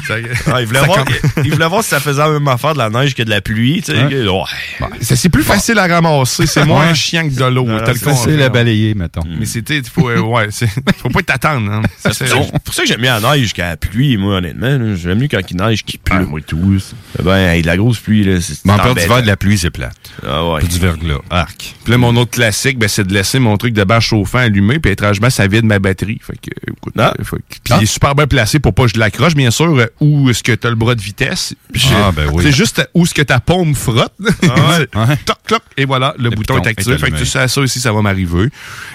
[0.06, 0.14] Ça-
[0.52, 1.04] Ah, il, voulait voir,
[1.44, 3.40] il voulait voir si ça faisait la même affaire de la neige que de la
[3.40, 3.82] pluie.
[3.82, 4.04] Tu sais.
[4.04, 4.26] Ouais.
[4.28, 4.88] Ouais.
[5.02, 7.64] Ça, C'est plus facile à ramasser, c'est moins chiant que de l'eau.
[7.66, 9.22] Non, t'as le c'est facile à balayer, mettons.
[9.38, 10.48] Mais c'était, il faut, euh, ouais,
[10.96, 11.70] faut pas t'attendre.
[11.70, 11.82] Hein.
[11.98, 12.28] C'est
[12.64, 14.96] pour ça- que j'aime mieux la neige qu'à la pluie, moi, honnêtement.
[14.96, 16.16] J'aime mieux quand il neige qu'il pleut.
[16.20, 16.78] Ah, moi, tout.
[17.22, 19.06] Ben, hey, de la grosse pluie, là, c'est Mais en période embêtant.
[19.08, 19.96] d'hiver, de la pluie, c'est plate.
[20.26, 20.60] Ah ouais.
[20.60, 21.18] Puis du verglas.
[21.30, 21.74] Arc.
[21.84, 24.78] Puis là, mon autre classique, ben, c'est de laisser mon truc de bâche chauffant allumé,
[24.78, 26.20] puis étrangement, ça vide ma batterie.
[26.24, 27.12] Fait que, écoute, Ah.
[27.18, 29.66] euh, que- puis il est super bien placé pour pas que je l'accroche, bien sûr,
[29.78, 31.54] euh, où est-ce que t'as le bras de vitesse.
[31.72, 32.42] Puis je- Ah, ben oui.
[32.44, 34.12] C'est juste où est-ce que ta paume frotte.
[34.42, 35.16] Ouais.
[35.24, 36.98] Toc, toc, et voilà, le, bouton bouton est est activé.
[36.98, 38.48] Fait que tu sais, ça aussi, ça va m'arriver.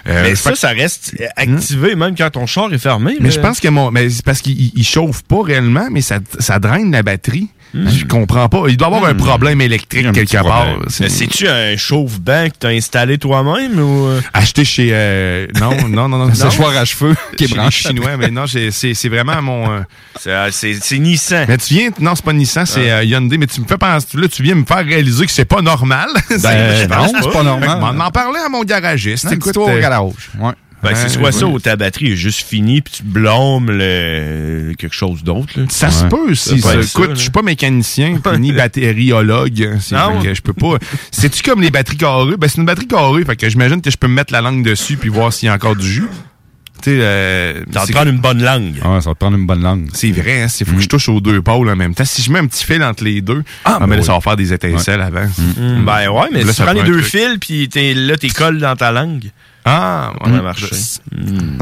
[0.07, 3.17] Euh, Mais ça, ça reste activé même quand ton char est fermé.
[3.19, 3.91] mais je pense que mon.
[3.91, 7.49] Mais c'est parce qu'il il- il chauffe pas réellement, mais ça, ça draine la batterie.
[7.75, 8.63] Je comprends pas.
[8.69, 10.67] Il doit y avoir un problème électrique un quelque part.
[10.87, 14.07] c'est-tu un chauffe-banc que t'as installé toi-même ou.
[14.07, 14.21] euh?
[14.33, 14.89] Acheté chez.
[14.91, 16.33] euh, non, non, non, non.
[16.33, 17.89] Séchoir à cheveux qui est branché.
[17.89, 19.71] chinois, mais non, c'est c'est vraiment mon.
[19.71, 19.79] euh,
[20.19, 21.45] C'est euh, c'est- c'est Nissan.
[21.47, 24.07] Mais tu viens, non, c'est pas Nissan, c'est euh, Hyundai, mais tu me fais penser,
[24.17, 26.07] là, tu viens me faire réaliser que c'est pas normal.
[26.41, 27.79] Ben, non, c'est pas normal.
[27.81, 29.25] On en parlait à mon garagiste.
[29.25, 30.11] Un Écoute, petit tour euh, au garage.
[30.39, 30.51] Ouais.
[30.89, 34.73] Ben, c'est soit ça ou ta batterie est juste finie puis tu blâmes le...
[34.77, 35.53] quelque chose d'autre.
[35.69, 36.09] Ça se Ouais.
[36.09, 36.59] peut aussi.
[36.61, 39.77] Ça Écoute, je suis pas mécanicien ni batteriologue.
[39.79, 40.23] C'est Ah fait ouais.
[40.25, 40.77] que je peux pas.
[41.11, 42.37] C'est-tu comme les batteries carrées?
[42.37, 44.63] Ben, c'est une batterie carrée, fait que j'imagine que je peux me mettre la langue
[44.63, 46.07] dessus puis voir s'il y a encore du jus.
[46.81, 48.75] Tu sais, euh, Ça te prendre une bonne langue.
[48.83, 49.87] Ah, ça va te prendre une bonne langue.
[49.93, 52.03] c'est vrai, hein, c'est faut que je touche aux deux pôles en même temps.
[52.05, 54.05] Si je mets un petit fil entre les deux, ah, ben ben là, oui.
[54.05, 55.25] ça va faire des étincelles avant.
[55.57, 57.05] Ben ouais, mais Là, si ça tu prends les prend deux truc.
[57.11, 59.23] fils puis t'es- là, t'es colles dans ta langue.
[59.67, 60.67] Ah, Ça va marcher.
[61.11, 61.57] Hmm.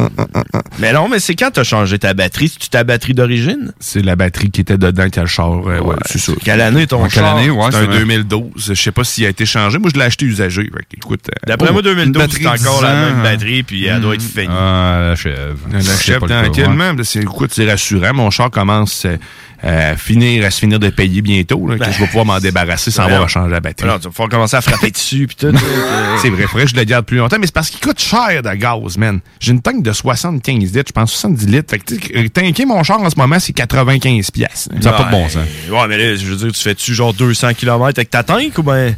[0.80, 2.50] Mais non, mais c'est quand t'as changé ta batterie?
[2.50, 3.72] C'est-tu ta batterie d'origine?
[3.80, 5.54] C'est la batterie qui était dedans le char.
[5.54, 6.34] euh, ouais, c'est ça.
[6.44, 7.38] Quelle année ton En quelle char?
[7.38, 8.00] année, ouais, C'est un vrai.
[8.00, 8.52] 2012.
[8.58, 9.78] Je sais pas s'il a été changé.
[9.78, 10.64] Moi, je l'ai acheté usagé.
[10.64, 13.20] Fait que, écoute, euh, D'après oh, moi, 2012, une c'est encore la 10 ans, même
[13.20, 13.24] hein.
[13.24, 14.48] batterie puis elle doit être finie.
[14.50, 15.58] Ah, la chèvre.
[15.72, 16.94] la cas, tranquillement.
[17.04, 18.14] C'est, écoute, c'est rassurant.
[18.14, 19.08] Mon char commence
[19.66, 21.68] euh, finir, à se finir de payer bientôt.
[21.68, 23.88] Là, que je vais pouvoir m'en débarrasser sans Ben, avoir à changer la batterie.
[23.88, 25.52] Alors, tu vas commencer à frapper dessus puis tout.
[25.52, 25.58] que-
[26.22, 28.42] C'est vrai, faudrait que je le garde plus longtemps, mais c'est parce qu'il coûte cher
[28.44, 29.20] de gaz, man.
[29.40, 31.70] J'ai une tank de 75 litres, je pense 70 litres.
[31.70, 34.70] Fait que, tanker mon char en ce moment, c'est 95 piastres.
[34.82, 35.46] Ça n'a pas de bon sens.
[35.70, 38.64] Ouais, mais là, je veux dire, tu fais-tu genre 200 km avec ta tank ou
[38.64, 38.96] ben?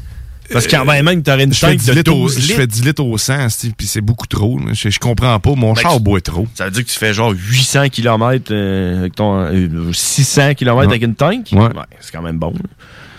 [0.51, 2.55] Parce qu'en même, t'aurais une Je tank 10 de litres au, 12 je litres.
[2.55, 4.59] fais 10 litres au 100, c'ti, puis c'est beaucoup trop.
[4.59, 4.73] là.
[4.73, 5.55] Je, je comprends pas.
[5.55, 6.47] Mon Ben, char tu- boit trop.
[6.53, 9.39] Ça veut dire que tu fais genre 800 km avec ton.
[9.39, 11.47] euh, 600 km avec une tank?
[11.51, 11.69] Ouais.
[11.99, 12.51] c'est quand même bon.
[12.51, 12.59] là.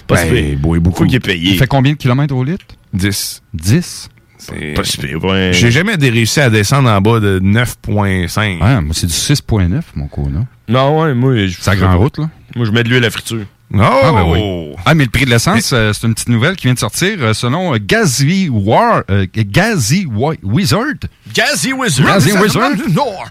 [0.07, 0.99] Pas si Ben, il boit beaucoup.
[0.99, 1.53] Faut qu'il est payé.
[1.53, 2.65] Il fait combien de kilomètres au litre?
[2.95, 3.43] 10.
[3.55, 4.09] 10?
[4.39, 5.51] C'est- Pas si ouais.
[5.53, 8.63] J'ai jamais réussi à descendre en bas de 9.5.
[8.63, 10.45] Ouais, moi, c'est du 6.9, mon Kona.
[10.69, 11.57] Non, ouais, moi, je.
[11.59, 12.29] C'est la grande route, là.
[12.55, 13.45] Moi, je mets de l'huile à friture.
[13.75, 14.73] Ah, ben oui.
[14.85, 17.17] Ah, mais le prix de l'essence, euh, c'est une petite nouvelle qui vient de sortir
[17.21, 20.95] euh, selon euh, Gazi War, euh, Gazi Wi- Wizard.
[21.35, 22.07] Gazi Wizard.
[22.07, 22.73] Gazi Wizard.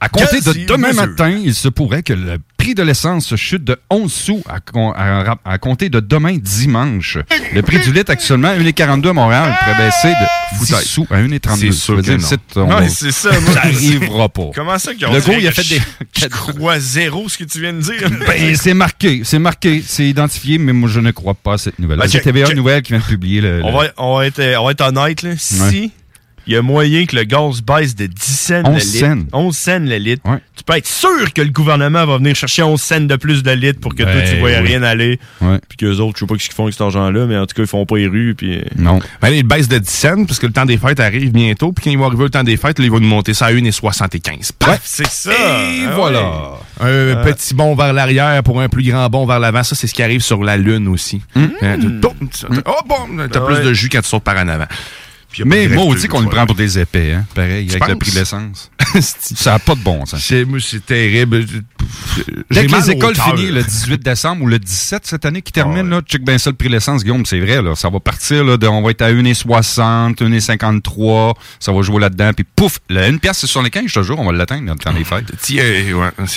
[0.02, 1.08] À compter de demain Wizard.
[1.08, 4.92] matin, il se pourrait que le prix de l'essence chute de 11 sous à, con-
[4.98, 7.20] à- à compter de demain dimanche.
[7.54, 11.18] Le prix du litre actuellement à 1,42 à Montréal pourrait baisser de 10 sous à
[11.22, 11.56] 1,32.
[11.60, 12.12] C'est sûr que
[12.60, 12.88] non.
[12.90, 14.50] c'est- ça, moi, Ça arrivera pas.
[14.56, 15.80] Comment ça qu'ils ont Le gars, il a fait des...
[16.20, 18.10] Je, crois zéro ce que tu viens de dire.
[18.28, 21.78] Ben, c'est marqué, c'est marqué, c'est identifié, mais moi je ne crois pas à cette
[21.78, 22.00] nouvelle.
[22.00, 22.52] Ben, c'est TVA.
[22.56, 23.62] Nouvelle qui vient de publier le.
[23.64, 25.32] on, le- va, on, va être, on va être honnête, là.
[25.38, 25.92] Si
[26.48, 29.16] il y a moyen que le gaz baisse de 10 cents 11 le cents.
[29.16, 30.22] litre, 11 cents le litre,
[30.56, 33.52] tu peux être sûr que le gouvernement va venir chercher 11 cents de plus de
[33.52, 34.56] litre pour que toi, Ben, tu vois oui.
[34.58, 35.20] rien aller.
[35.42, 35.60] Ouais.
[35.68, 37.56] Puis qu'eux autres, je sais pas ce qu'ils font avec cet argent-là, mais en tout
[37.56, 38.36] cas, ils font pas les rues.
[38.36, 38.62] Puis...
[38.78, 39.00] Non.
[39.22, 41.72] Ben, il baisse de 10 cents parce que le temps des fêtes arrive bientôt.
[41.72, 43.48] Puis quand il va arriver le temps des fêtes, là, il va nous monter ça
[43.48, 44.52] à 1,75.
[44.58, 44.82] Paf!
[44.84, 45.32] C'est ça!
[45.32, 46.20] Et Ah voilà!
[46.80, 47.24] Un Ah.
[47.24, 49.64] petit bond vers l'arrière pour un plus grand bond vers l'avant.
[49.64, 51.22] Ça, c'est ce qui arrive sur la Lune aussi.
[51.36, 53.28] Hein, tu- boum, tu- Oh, bon!
[53.32, 53.64] T'as Ah plus ouais.
[53.64, 54.66] de jus quand tu sautes par en avant.
[55.44, 57.26] Mais moi, dit qu'on le prend pour des épais, hein.
[57.34, 58.72] Pareil, avec le prix de l'essence.
[59.02, 60.22] ça n'a pas de bon sens.
[60.22, 61.46] C'est terrible.
[62.52, 65.90] Dès que les écoles finissent le 18 décembre ou le 17 cette année qui termine,
[65.90, 67.76] là, check bien ça le prix de l'essence, Guillaume, c'est vrai, là.
[67.76, 72.32] Ça va partir, là, de, on va être à 1,60, 1,53, ça va jouer là-dedans,
[72.34, 74.92] puis pouf, le 1 pièce sur les 15, je te jure, on va l'atteindre dans
[74.92, 75.26] les fêtes.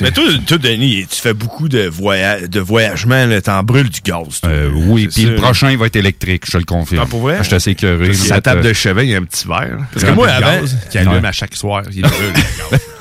[0.00, 4.00] Mais toi, toi, Denis, tu fais beaucoup de, voya de voyagement, là, t'en brûles du
[4.00, 4.40] gaz.
[4.40, 4.50] toi.
[4.50, 7.04] Euh, oui, puis le prochain, il va être électrique, je te le confirme.
[7.04, 7.38] Ah, pour vrai?
[7.40, 8.12] Je suis assez écœuré.
[8.14, 9.78] Sa table de chevet, il y a un petit verre.
[9.92, 11.26] Parce que moi, avant- qui allume Ouais.
[11.26, 11.82] à chaque soir.
[11.92, 12.12] Il brûle.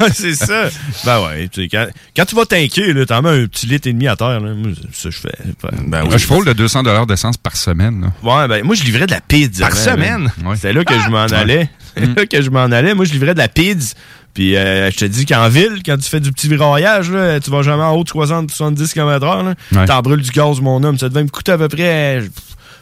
[0.14, 0.70] c'est ça.
[1.06, 1.50] Ben ouais,
[2.16, 4.54] quand tu vas tanker, là, t'en mets un petit litre et demi à terre, là.
[4.54, 5.36] Moi, ça, je fais.
[5.86, 8.02] Ben Moi, je frôle de 200 d'essence par semaine.
[8.02, 8.08] là.
[8.42, 9.68] Ouais, ben moi, je livrais de la pizza.
[9.68, 10.32] Par semaine?
[10.56, 11.70] C'était là que je m'en allais.
[11.96, 12.94] C'est là que je m'en allais.
[12.94, 13.96] Moi, je livrais de la pizza.
[14.34, 17.50] Puis euh, je te dis qu'en ville, quand tu fais du petit viraillage, là, tu
[17.50, 19.44] vas jamais en haut de 60-70 km/h.
[19.46, 19.54] là.
[19.74, 19.86] Ouais.
[19.88, 20.98] T'en brûles du gaz, mon homme.
[21.00, 22.20] Ça devait me coûter à peu près.
[22.22, 22.28] euh,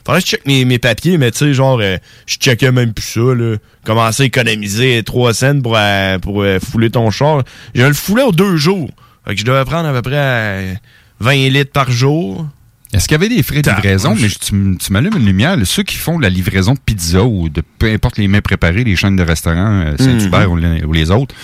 [0.05, 2.93] Faudrait que je check mes, mes papiers, mais tu sais, genre, euh, je checkais même
[2.93, 3.55] plus ça, là.
[3.85, 7.41] Commencer à économiser 3 cents pour, euh, pour euh, fouler ton char.
[7.73, 8.89] Je le foulais aux deux jours.
[9.27, 10.73] Fait que je devais prendre à peu près euh,
[11.19, 12.47] 20 litres par jour.
[12.93, 14.15] Est-ce qu'il y avait des frais de livraison?
[14.15, 15.57] Mais je- tu, tu m'allumes une lumière.
[15.57, 18.83] là, ceux qui font la livraison de pizza ou de peu importe les mets préparés,
[18.83, 21.35] les chaînes de restaurants, euh, Saint-Hubert ou, les, ou les autres,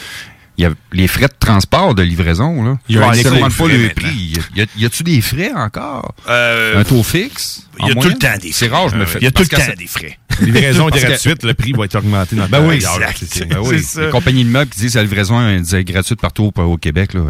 [0.57, 2.63] il y a les frais de transport, de livraison.
[2.63, 2.77] Là.
[2.87, 4.33] Il y a éco- augmentent pas le prix.
[4.55, 6.13] Y Y a-tu des frais encore?
[6.29, 7.67] Euh, Un taux fixe?
[7.83, 8.75] Il y a tout le temps des C'est frais.
[8.77, 9.19] rare, je me Euh, fais.
[9.19, 10.17] il y a tout le temps des frais.
[10.41, 12.99] Livraison gratuite, le prix va être augmenté dans Ben oui, c'est-
[13.47, 13.61] Ben.
[13.75, 14.01] C'est.
[14.05, 17.13] Les compagnies de meubles qui disent que la livraison est gratuite partout au, Québec.
[17.13, 17.21] Là.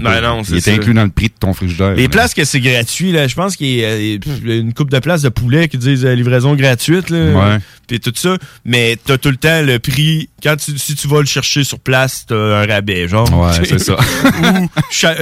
[0.00, 1.94] Ben non, il c'est est inclus dans le prix de ton frigidaire.
[1.94, 4.98] Les places que c'est gratuit, là, je pense qu'il y a euh, une coupe de
[4.98, 7.58] places de poulet qui disent euh, livraison gratuite, là.
[7.86, 8.36] Puis tout ça.
[8.64, 10.28] Mais t'as tout le temps le prix.
[10.42, 13.30] Quand tu, si tu vas le chercher sur place, t'as un rabais, genre.
[13.32, 13.96] Ouais, c'est ça.
[13.96, 14.68] Ou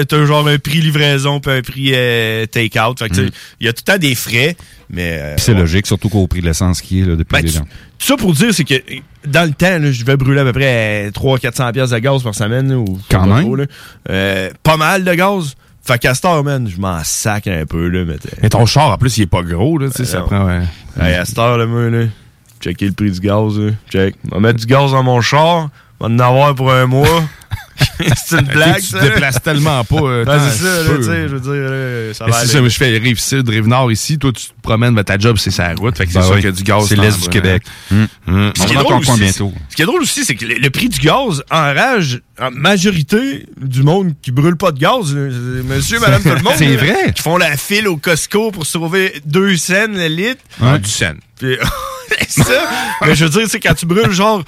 [0.04, 2.98] t'as genre un prix livraison puis un prix euh, take-out.
[2.98, 3.30] Fait que, Mm.
[3.60, 4.56] il y a tout le temps des frais.
[4.90, 7.58] Mais euh, c'est logique, surtout qu'au prix de l'essence qui est là, depuis Ben, des
[7.58, 7.66] ans.
[7.98, 8.74] tout ça pour dire, c'est que
[9.26, 12.34] dans le temps, là, je vais brûler à peu près 300-400 pièces de gaz par
[12.34, 12.68] semaine.
[12.68, 13.66] là, ou Quand pas même.
[14.10, 15.54] Euh, pas mal de gaz.
[15.86, 17.88] Fait qu'à cette heure, man, je m'en sac un peu.
[17.88, 18.04] Là,
[18.42, 20.26] mais, ton char, en plus, il est pas gros, là, sais, ça non.
[20.26, 20.62] prend, ouais.
[21.00, 22.06] Hey, à cette heure, là, moi, là,
[22.60, 23.72] checker le prix du gaz, là.
[23.90, 24.14] Check.
[24.32, 25.68] On va mettre du gaz dans mon char.
[26.00, 27.24] On va en avoir pour un mois.
[28.26, 28.98] c'est une blague, Tu ça.
[29.00, 29.96] te déplaces tellement pas.
[30.00, 32.56] euh, Ben, c'est ça, là, tu sais, je veux dire, là, ça Mais va c'est
[32.56, 32.68] aller.
[32.68, 34.18] ça, je fais rive sud, rive nord ici.
[34.18, 35.96] Toi, tu te promènes, ben, ta job, c'est sa route.
[35.96, 36.40] Fait que c'est Ben sûr oui.
[36.40, 36.86] qu'il y a du gaz.
[36.88, 37.62] C'est l'Est du Québec.
[37.92, 38.06] Hum.
[38.28, 38.52] Hum.
[38.56, 39.52] Ce qui aussi, bientôt.
[39.56, 42.50] c'est- Ce qui est drôle aussi, c'est que le, le prix du gaz enrage en
[42.50, 45.14] majorité du monde qui brûle pas de gaz.
[45.14, 45.28] là.
[45.64, 46.54] Monsieur, madame, tout le monde.
[46.56, 47.12] C'est vrai.
[47.14, 50.40] Qui font la file au Costco pour sauver deux cents le litre.
[50.60, 51.16] Ah, du sen.
[51.38, 51.56] Puis,
[52.28, 52.68] c'est ça.
[53.04, 54.42] Mais je veux dire, c'est quand tu brûles genre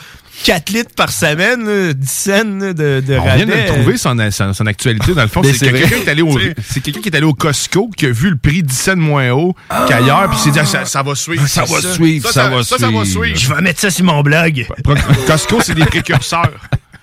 [0.44, 4.16] 4 litres par semaine, là, 10 cents de, de On vient de le trouver, son,
[4.30, 5.14] son, son actualité.
[5.14, 6.38] Dans le fond, c'est quelqu'un qui est allé au,
[6.68, 9.30] c'est quelqu'un qui est allé au Costco, qui a vu le prix 10 cents moins
[9.30, 9.54] haut
[9.88, 11.46] qu'ailleurs, puis s'est dit, ah, ça, ça va suivre.
[11.46, 13.36] Ça va suivre, ça va ça, ça va suivre.
[13.36, 14.66] Je vais mettre ça sur mon blog.
[15.26, 16.52] Costco, c'est des précurseurs.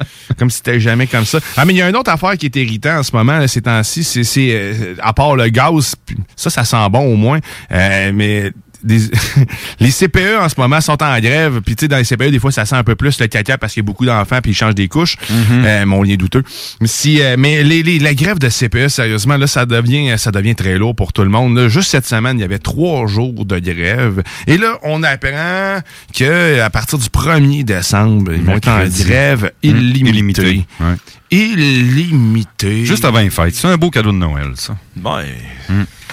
[0.37, 1.39] Comme si c'était jamais comme ça.
[1.57, 3.47] Ah, mais il y a une autre affaire qui est irritant en ce moment, là,
[3.47, 5.95] ces temps-ci, c'est, c'est euh, à part le gaz,
[6.35, 7.39] ça, ça sent bon au moins,
[7.71, 8.51] euh, mais
[8.83, 9.09] des-
[9.79, 12.39] les CPE en ce moment sont en grève, puis tu sais, dans les CPE, des
[12.39, 14.51] fois, ça sent un peu plus le caca parce qu'il y a beaucoup d'enfants, puis
[14.51, 15.17] ils changent des couches.
[15.51, 16.43] Euh, mon lien douteux.
[16.81, 20.31] Mais, si, euh, mais les, les- la grève de CPE, sérieusement, là, ça devient, ça
[20.31, 21.55] devient très lourd pour tout le monde.
[21.57, 21.69] là.
[21.69, 24.21] Juste cette semaine, il y avait trois jours de grève.
[24.47, 25.79] Et là, on apprend
[26.13, 30.65] que à partir du 1er décembre, ils vont être en grève Hum, illimitée.
[30.79, 30.95] Ouais.
[31.31, 32.85] Illimité.
[32.85, 33.55] Juste avant les fêtes.
[33.55, 34.75] C'est un beau cadeau de Noël, ça.
[35.03, 35.25] Ouais.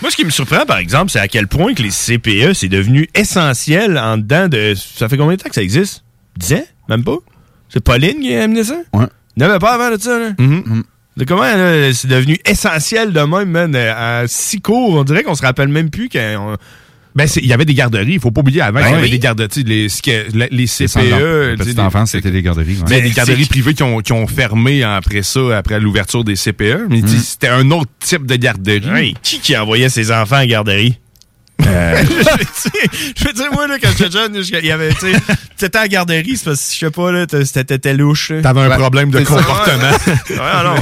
[0.02, 2.68] Moi, ce qui me surprend, par exemple, c'est à quel point que les CPE, c'est
[2.68, 4.74] devenu essentiel en dedans de...
[4.74, 6.04] Ça fait combien de temps que ça existe?
[6.38, 6.64] 10 ans?
[6.88, 7.18] Même pas?
[7.68, 8.76] C'est Pauline qui a amené ça?
[8.94, 9.06] Ouais.
[9.36, 10.30] Il n'y avait pas avant de ça, là?
[10.38, 10.84] Mhm.
[11.16, 14.94] De comment là, c'est devenu essentiel de même, man, euh, à si court.
[14.94, 16.56] On dirait qu'on se rappelle même plus qu'on...
[17.14, 18.14] Ben, c'est- il y avait des garderies.
[18.14, 19.10] Il faut pas oublier avant Ben qu'il y avait oui.
[19.10, 19.64] des garderies.
[19.64, 21.56] Les, ce que- les, les CPE.
[21.58, 22.84] petite les- enfance, c'était des garderies, ouais.
[22.88, 26.86] Mais des garderies privées qui ont, qui ont fermé après ça, après l'ouverture des CPE.
[26.88, 28.88] Mais sais, c'était un autre type de garderie.
[28.94, 30.98] Hey, qui qui envoyait ses enfants à la garderie?
[31.66, 32.02] Euh,
[33.16, 35.20] je, veux dire, moi, là, quand j'étais jeune, je- il y avait, tu sais,
[35.56, 38.32] t'étais à la garderie, c'est parce que, je sais pas, là, t'étais louche.
[38.42, 39.90] T'avais un problème de ça, comportement.
[40.30, 40.74] Ouais, ouais, non.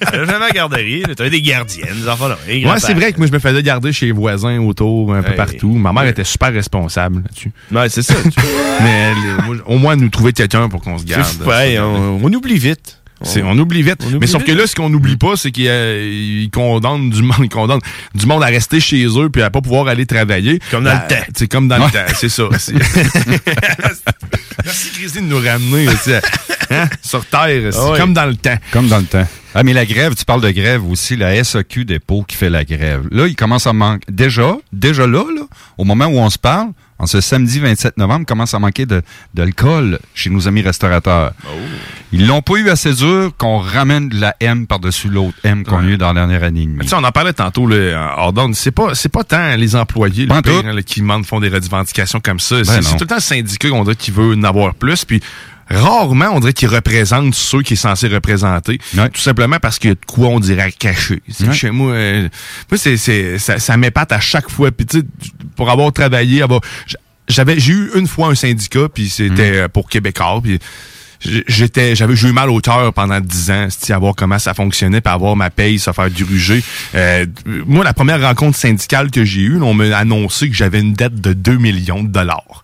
[0.00, 3.26] T'allais jamais à la garderie, t'avais des gardiennes, des enfants, Ouais, c'est vrai que moi,
[3.26, 5.72] je me faisais garder chez les voisins autour, un peu partout.
[5.72, 7.52] Ma mère était super responsable là-dessus.
[7.72, 8.14] Ouais, c'est ça.
[8.82, 11.24] Mais les- moi, au moins, nous trouver quelqu'un pour qu'on se garde.
[11.26, 12.99] C'est ouais, on, on oublie vite.
[13.22, 14.02] C'est- on oublie vite.
[14.04, 14.52] oublie mais sauf vite.
[14.54, 17.80] que là, ce qu'on n'oublie pas, c'est qu'ils euh, ils condamnent du monde, ils condamnent
[18.14, 20.58] du monde à rester chez eux puis à pas pouvoir aller travailler.
[20.70, 21.22] Comme dans Ben, le temps.
[21.36, 21.86] C'est comme dans Ouais.
[21.86, 22.44] le temps, c'est ça.
[24.64, 25.86] Merci Christine de nous ramener
[26.70, 27.72] hein, sur Terre.
[27.74, 27.98] Ah oui.
[27.98, 28.56] comme dans le temps.
[28.72, 29.26] Comme dans le temps.
[29.54, 32.50] Ah, mais la grève, tu parles de grève aussi, la SAQ des pots qui fait
[32.50, 33.08] la grève.
[33.10, 34.06] Là, il commence à manquer.
[34.08, 35.42] Déjà, déjà là, là,
[35.76, 36.68] au moment où on se parle,
[37.00, 39.02] en ce samedi 27 novembre, il commence à manquer de-
[39.34, 41.32] d'alcool chez nos amis restaurateurs.
[42.12, 45.78] Ils l'ont pas eu assez dur qu'on ramène de la M par-dessus l'autre M qu'on
[45.78, 46.78] a eu dans la dernière année et demie.
[46.82, 48.54] Tu sais, on en parlait tantôt, là, hors d'onde.
[48.54, 51.48] C'est pas, c'est pas tant les employés le pire, hein, là, qui demandent, font des
[51.48, 52.56] revendications comme ça.
[52.56, 55.04] Ben c'est tout le temps le syndicat qu'on dirait qu'il veut en avoir plus.
[55.04, 55.20] Puis
[55.70, 58.78] rarement, on dirait qu'il représente ceux qui est censé représenter.
[59.08, 61.22] Tout simplement parce qu'il y a de quoi, on dirait, caché.
[61.40, 61.52] Ouais.
[61.52, 62.28] Chez moi, euh,
[62.70, 64.70] moi c'est, c'est, ça, ça m'épate à chaque fois.
[64.72, 65.04] Puis tu sais,
[65.56, 66.60] pour avoir travaillé, avoir-
[67.28, 70.40] j'avais, j'ai eu une fois un syndicat, puis c'était euh, pour Québécois.
[70.42, 70.58] Puis
[71.22, 74.54] j'étais j'avais j'ai eu mal au cœur pendant 10 ans c'est à voir comment ça
[74.54, 76.62] fonctionnait puis avoir ma paye se faire diriger
[76.94, 80.94] euh, moi la première rencontre syndicale que j'ai eue on m'a annoncé que j'avais une
[80.94, 82.62] dette de 2 millions de dollars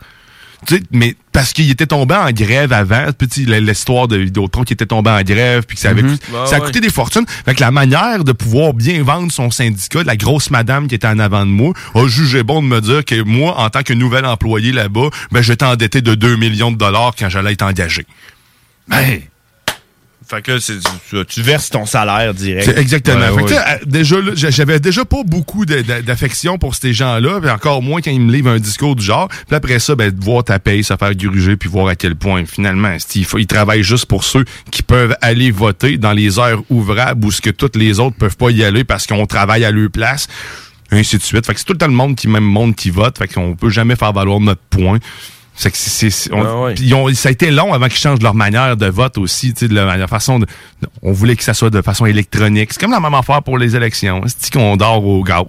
[0.66, 4.72] tu sais, mais parce qu'il était tombé en grève avant, petit l'histoire de Vidéotron qui
[4.72, 6.10] était tombé en grève puis que ça avait Mhm.
[6.32, 6.66] Ouais, ça a ouais.
[6.66, 7.26] coûté des fortunes.
[7.44, 11.06] Fait que la manière de pouvoir bien vendre son syndicat, la grosse madame qui était
[11.06, 13.92] en avant de moi, a jugé bon de me dire que moi, en tant que
[13.92, 18.06] nouvel employé là-bas, ben j'étais endetté de 2 millions de dollars quand j'allais être engagé.
[18.88, 19.20] Ben,
[20.28, 22.76] Fait que là, tu, tu verses ton salaire direct.
[22.76, 23.28] exactement.
[23.30, 23.80] Ouais, Fait que, ouais.
[23.86, 28.32] déjà, j'avais déjà pas beaucoup d'affection pour ces gens-là, puis encore moins quand ils me
[28.32, 29.28] livrent un discours du genre.
[29.28, 32.16] Puis après ça, ben, de voir ta paye se faire diriger, puis voir à quel
[32.16, 36.62] point, finalement, il ils travaillent juste pour ceux qui peuvent aller voter dans les heures
[36.70, 39.70] ouvrables où ce que toutes les autres peuvent pas y aller parce qu'on travaille à
[39.70, 40.26] leur place,
[40.90, 41.46] ainsi de suite.
[41.46, 43.54] Fait que c'est tout le temps le monde qui même monde qui vote, fait qu'on
[43.54, 44.98] peut jamais faire valoir notre point.
[45.58, 46.74] C'est que c'est- c'est- c'est- on- Ah ouais.
[46.74, 49.54] puis ils ont- ça a été long avant qu'ils changent leur manière de vote aussi,
[49.54, 50.46] tu sais, de la, la façon de,
[51.02, 52.72] on voulait que ça soit de façon électronique.
[52.74, 54.20] C'est comme la même affaire pour les élections.
[54.26, 55.44] C'est qu'on dort au gaz.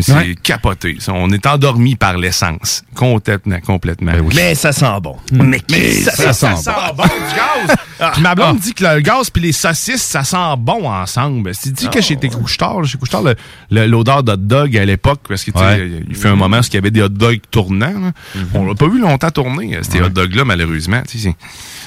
[0.00, 0.34] C'est Ouais.
[0.42, 0.96] capoté.
[1.00, 1.12] ça.
[1.14, 2.82] On est endormi par l'essence.
[2.94, 4.12] Complètement, complètement.
[4.34, 5.16] Mais ça sent bon.
[5.32, 5.60] Mais,
[5.92, 7.02] ça- ça, ça sent, sent bon?
[7.04, 7.76] du gaz.
[8.12, 11.52] Puis ma blonde dit que le gaz puis les saucisses, ça sent bon ensemble.
[11.56, 13.36] Tu dis que chez tes couche-tard, chez couche-tard, le-
[13.70, 15.90] le- l'odeur d'hot dog à l'époque, parce que tu sais, Ouais.
[16.08, 17.98] il fait un moment où il y avait des hot dogs tournants.
[18.00, 18.12] là.
[18.54, 21.02] On l'a pas vu longtemps tourner, euh, ces hot dogs-là, malheureusement.
[21.08, 21.30] Tu sais,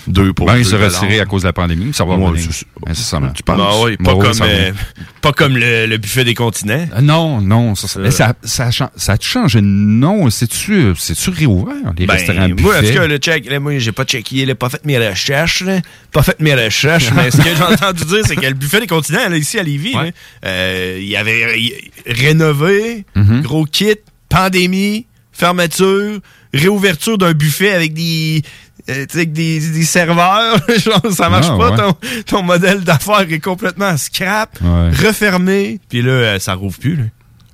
[0.05, 0.91] c'est deux pour Ben, deux il s'est dollars.
[1.01, 2.39] retiré à cause de la pandémie, mais ça va Ouais,
[2.87, 3.31] Incessamment.
[3.31, 3.59] Tu penses?
[3.61, 4.71] Ah oui, pas, Ouais, ouais, comme, euh,
[5.21, 6.87] pas comme le, le buffet des continents.
[6.95, 10.29] Euh, Non, non, ça, ça, mais ça, ça, ça changé de nom.
[10.29, 12.93] C'est-tu, c'est-tu réouvert, les Ben, restaurants moi, en buffets?
[12.93, 15.79] tout cas, le check, là, moi, j'ai pas checké, là, pas fait mes recherches, là,
[16.11, 18.87] pas fait mes recherches, mais ce que j'ai entendu dire, c'est que le buffet des
[18.87, 20.05] continents, là, ici à Lévis, là,
[20.45, 21.73] euh, il avait il-
[22.05, 23.41] rénové, Mhm.
[23.41, 23.95] gros kit,
[24.29, 26.19] pandémie, fermeture,
[26.53, 28.41] réouverture d'un buffet avec des,
[28.89, 31.77] euh, avec des, des serveurs, genre, ça marche Ah, pas, ouais.
[31.77, 31.95] ton,
[32.25, 34.89] ton modèle d'affaires est complètement scrap, Ouais.
[35.07, 37.03] refermé, puis là, euh, ça rouvre plus, là.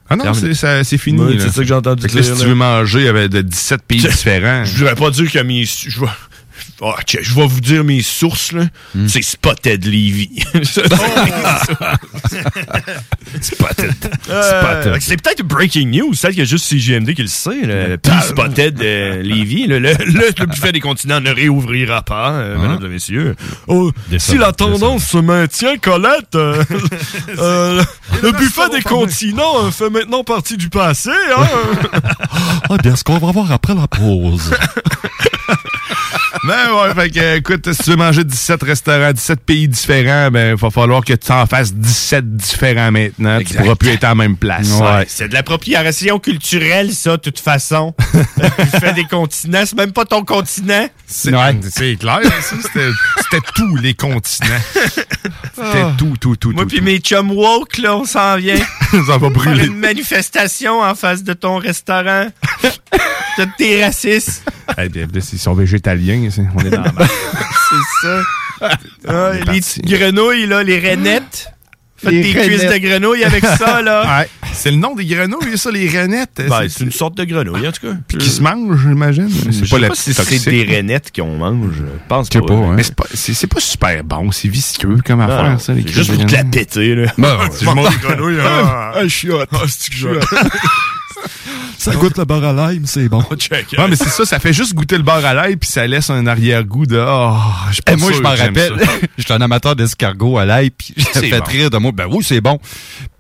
[0.08, 1.20] Ah non, c'est, fini.
[1.20, 2.44] Ouais, c'est ça que j'ai entendu Fait que là, dire, si là.
[2.44, 4.64] tu veux manger avec de 17 pays différents.
[4.64, 5.66] Je voudrais pas dire que mes.
[5.66, 6.00] Je
[6.82, 8.64] Ah, je vais vous dire mes sources, là.
[8.94, 9.08] Hmm.
[9.08, 10.44] C'est Spotted Levy.
[13.42, 13.94] Spotted.
[14.30, 17.98] Euh, c'est peut-être breaking news, celle qu'il y a juste CGMD qui le sait.
[18.02, 19.94] Puis Spotted euh, Levy, le, le,
[20.38, 23.36] le buffet des continents ne réouvrira pas, euh, mesdames et messieurs.
[23.68, 30.70] Oh, si la tendance se maintient, Colette, le buffet des continents fait maintenant partie du
[30.70, 31.12] passé.
[31.38, 31.48] Hein?
[32.70, 34.52] Ah, bien, ce qu'on va voir après la pause.
[36.46, 40.56] Ben ouais, fait que, écoute, si tu veux manger 17 restaurants, 17 pays différents, ben,
[40.56, 43.40] il va falloir que tu en fasses 17 différents maintenant.
[43.40, 44.70] Tu pourras plus être à la même place.
[44.80, 47.96] Ouais, c'est de l'appropriation culturelle, ça, de toute façon.
[48.14, 50.88] tu fais des continents, c'est même pas ton continent.
[51.08, 51.32] C'est
[51.62, 52.56] c'est clair, ça.
[52.62, 54.60] C'était tous les continents.
[54.74, 55.06] C'était
[55.58, 55.94] Ah.
[55.98, 58.56] tout, tout, tout, Moi puis mes chums woke, là, on s'en vient.
[59.08, 59.62] Ça va brûler.
[59.64, 62.28] Faire une manifestation en face de ton restaurant.
[63.58, 64.44] tes racistes.
[64.78, 67.08] Hey, ben, là, Ils sont végétaliens, c'est- on est dans la merde.
[67.70, 68.70] c'est ça.
[69.08, 71.50] Ah, les petites grenouilles, là, les renettes.
[71.98, 74.20] Faites Les des cuisses de grenouille avec ça, là.
[74.20, 74.30] Ouais.
[74.54, 76.42] C'est le nom des grenouilles, ça, les renettes.
[76.50, 77.94] Ben, c'est une sorte de grenouille, en tout cas.
[78.08, 79.30] Puis qui se mange, j'imagine.
[79.30, 81.76] Je sais pas si c'est des renettes qu'on mange.
[81.78, 82.42] Je pense pas.
[82.42, 82.74] pas, hein.
[82.76, 85.84] mais- c'est pas, c'est, c'est pas super bon, c'est vicieux comme Non, affaire, ça, les
[85.84, 86.52] c'est juste pour de te la grenouilles.
[86.66, 87.14] péter, là.
[87.18, 88.92] Ben, je mange des grenouilles, ah.
[88.96, 89.44] Ah, je suis hot.
[89.52, 90.20] Ah, c'est que je suis hot.
[91.86, 93.24] Ça goûte le beurre à l'ail, c'est bon.
[93.30, 96.10] Ouais, mais c'est ça, ça fait juste goûter le beurre à l'ail, puis ça laisse
[96.10, 96.98] un arrière-goût de.
[96.98, 97.38] Oh,
[97.70, 98.74] je suis moi, sûr je m'en rappelle.
[99.18, 101.46] J'étais un amateur d'escargot à l'ail, puis j'ai fait bon.
[101.46, 101.92] rire de moi.
[101.92, 102.60] Ben oui, c'est bon.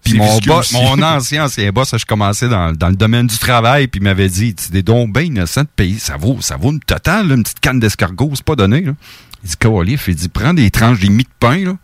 [0.03, 3.87] Puis mon boss, mon ancien, ancien boss, je commençais dans, dans le domaine du travail,
[3.87, 6.71] puis il m'avait dit, tu des dons bien innocents de payer, ça vaut, ça vaut
[6.71, 8.93] une totale, là, une petite canne d'escargot, c'est pas donné, là.
[9.43, 11.75] Il dit, Caolif, il dit, prends des tranches, des mie de pain, là,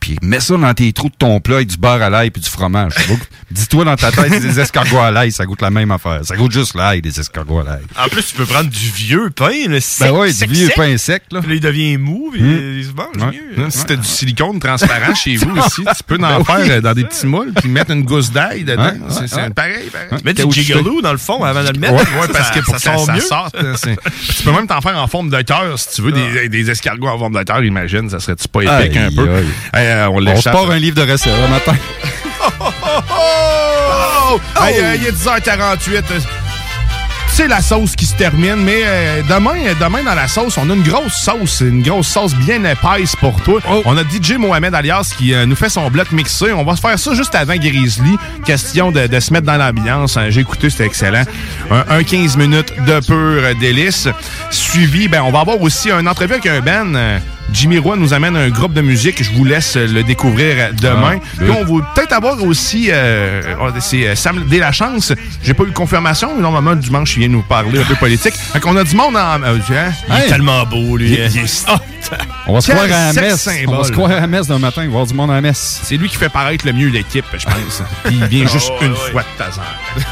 [0.00, 2.42] puis mets ça dans tes trous de ton plat avec du beurre à l'ail puis
[2.42, 2.92] du fromage.
[2.94, 3.02] Ça
[3.50, 6.20] Dis-toi dans ta tête, des escargots à l'ail, ça goûte la même affaire.
[6.24, 7.82] Ça goûte juste l'ail, des escargots à l'ail.
[7.98, 10.08] En plus, tu peux prendre du vieux pain, le sec.
[10.08, 10.76] Ben ouais, du sec, vieux sec.
[10.76, 11.40] pain sec, là.
[11.40, 12.78] Puis là, il devient mou, puis Hmm.
[12.78, 13.36] il se mange Ouais.
[13.56, 13.62] mieux.
[13.64, 16.70] Là, Si t'as du silicone transparent chez vous aussi, tu peux en Ben faire oui.
[16.70, 18.84] euh, dans des petits moules puis mettre une gousse d'ail dedans.
[18.84, 19.50] Ouais, c'est ouais, c'est ouais.
[19.50, 20.22] pareil, pareil.
[20.24, 21.94] Mets du gigolo dans le fond avant de le mettre.
[21.94, 23.20] Ouais, Ça, ouais, parce ça- que pour ça que ça, sort ça mieux.
[23.20, 23.96] sorte, c'est-
[24.36, 27.08] tu peux même t'en faire en forme de cœur si tu veux des, des escargots
[27.08, 29.28] en forme de cœur, imagine, ça serait-tu pas épique un peu?
[29.90, 30.52] Euh, on On se l'échappe.
[30.52, 31.74] part un livre de recettes, le matin.
[34.32, 34.40] Oh!
[34.62, 36.02] Hey, euh, il est 10h48.
[37.32, 40.74] C'est la sauce qui se termine, mais euh, demain, demain dans la sauce, on a
[40.74, 43.60] une grosse sauce, une grosse sauce bien épaisse pour toi.
[43.86, 46.52] On a DJ Mohamed Alias qui euh, nous fait son bloc mixé.
[46.52, 48.16] On va se faire ça juste avant Grizzly.
[48.44, 50.16] Question de, de se mettre dans l'ambiance.
[50.16, 50.26] hein.
[50.28, 51.22] J'ai écouté, c'était excellent.
[51.70, 54.08] Un, un 15 minutes de pur délice.
[54.50, 57.20] Suivi, ben, on va avoir aussi un entrevue avec un band.
[57.52, 59.22] Jimmy Roy nous amène un groupe de musique.
[59.22, 61.18] Je vous laisse le découvrir demain.
[61.22, 65.12] Ah, Puis on va peut-être avoir aussi euh, euh, c'est euh, Sam Delachance.
[65.42, 68.34] J'ai pas eu de confirmation, mais normalement dimanche il vient nous parler un peu politique.
[68.34, 69.42] Fait qu'on a du monde en.
[69.42, 69.92] euh, hein?
[70.08, 71.08] Il est tellement beau, lui.
[71.08, 71.66] Il- il est.
[72.46, 73.48] On va se croire à la messe.
[73.68, 75.30] On va se croire à la messe d'un matin, il va y avoir du monde
[75.30, 75.80] à la messe.
[75.84, 77.82] C'est lui qui fait paraître le mieux l'équipe, je pense.
[78.04, 79.10] Puis il vient juste Oh, une ouais.
[79.12, 80.06] fois de temps en temps.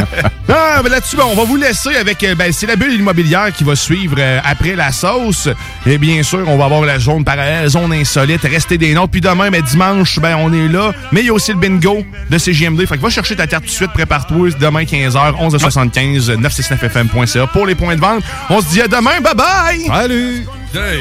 [0.48, 2.22] Ah, ben là-dessus, ben, on va vous laisser avec.
[2.22, 5.48] euh, Ben, c'est la bulle immobilière qui va suivre euh, après la sauce.
[5.84, 9.10] Et bien sûr, on va avoir la zone parallèle, zone insolite, rester des notes.
[9.10, 10.92] Puis demain, ben, dimanche, ben, on est là.
[11.10, 12.86] Mais il y a aussi le bingo de CGMD.
[12.86, 14.50] Fait que va chercher ta carte tout de suite, prépare-toi.
[14.60, 18.22] Demain, 15h, 11h75, 969fm.ca pour les points de vente.
[18.48, 19.20] On se dit à demain.
[19.20, 19.86] Bye bye!
[19.88, 20.46] Salut!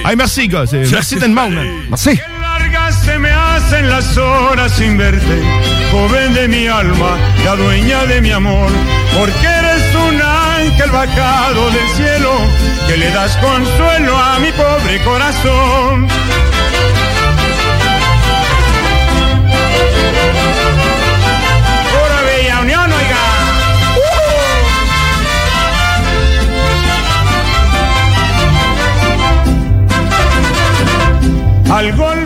[0.07, 0.63] Hey, merci, gars.
[0.91, 1.53] Merci tout le monde.
[1.89, 2.19] Merci.
[2.57, 5.35] Largas se me hacen las horas sin verte,
[5.91, 8.69] joven de mi alma, la dueña de mi amor,
[9.17, 12.31] porque eres un ángel bajado del cielo,
[12.87, 16.07] que le das consuelo a mi pobre corazón.
[31.69, 32.24] Al golpe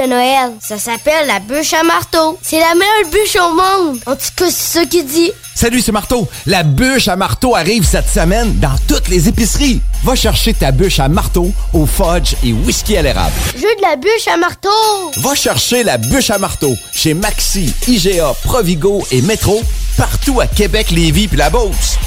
[0.00, 0.52] de Noël.
[0.60, 2.38] Ça s'appelle la bûche à marteau.
[2.42, 3.98] C'est la meilleure bûche au monde.
[4.06, 5.32] En tout cas, c'est ça qu'il dit.
[5.54, 6.26] Salut, c'est Marteau.
[6.46, 9.80] La bûche à marteau arrive cette semaine dans toutes les épiceries.
[10.04, 13.34] Va chercher ta bûche à marteau au fudge et whisky à l'érable.
[13.54, 14.68] Je veux de la bûche à marteau.
[15.18, 19.60] Va chercher la bûche à marteau chez Maxi, IGA, Provigo et Métro,
[19.98, 21.98] partout à Québec, Lévis puis la Beauce.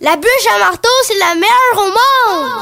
[0.00, 2.61] La bûche à marteau, c'est la meilleure au monde.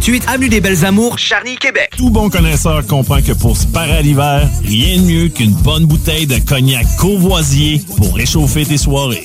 [0.00, 1.90] 3648 Avenue des Belles Amours, Charny, Québec.
[1.96, 5.84] Tout bon connaisseur comprend que pour se parer à l'hiver, rien de mieux qu'une bonne
[5.84, 9.24] bouteille de cognac courvoisier pour réchauffer tes soirées.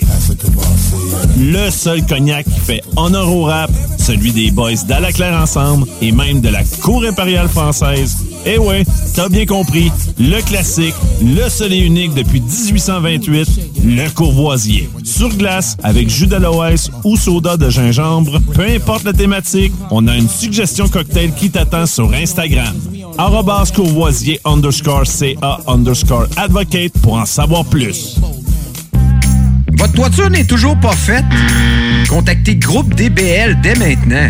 [1.39, 6.39] Le seul cognac qui fait honneur au rap, celui des boys d'Alaclaire Ensemble et même
[6.41, 8.17] de la Cour impériale française.
[8.45, 8.85] Eh ouais,
[9.15, 13.49] t'as bien compris, le classique, le seul et unique depuis 1828,
[13.85, 14.89] le courvoisier.
[15.03, 20.15] Sur glace, avec jus d'aloès ou soda de gingembre, peu importe la thématique, on a
[20.15, 20.58] une suggestion
[20.91, 22.75] cocktail qui t'attend sur Instagram.
[23.73, 28.17] Courvoisier underscore CA underscore advocate pour en savoir plus.
[29.77, 31.23] Votre toiture n'est toujours pas faite?
[32.09, 34.29] Contactez Groupe DBL dès maintenant.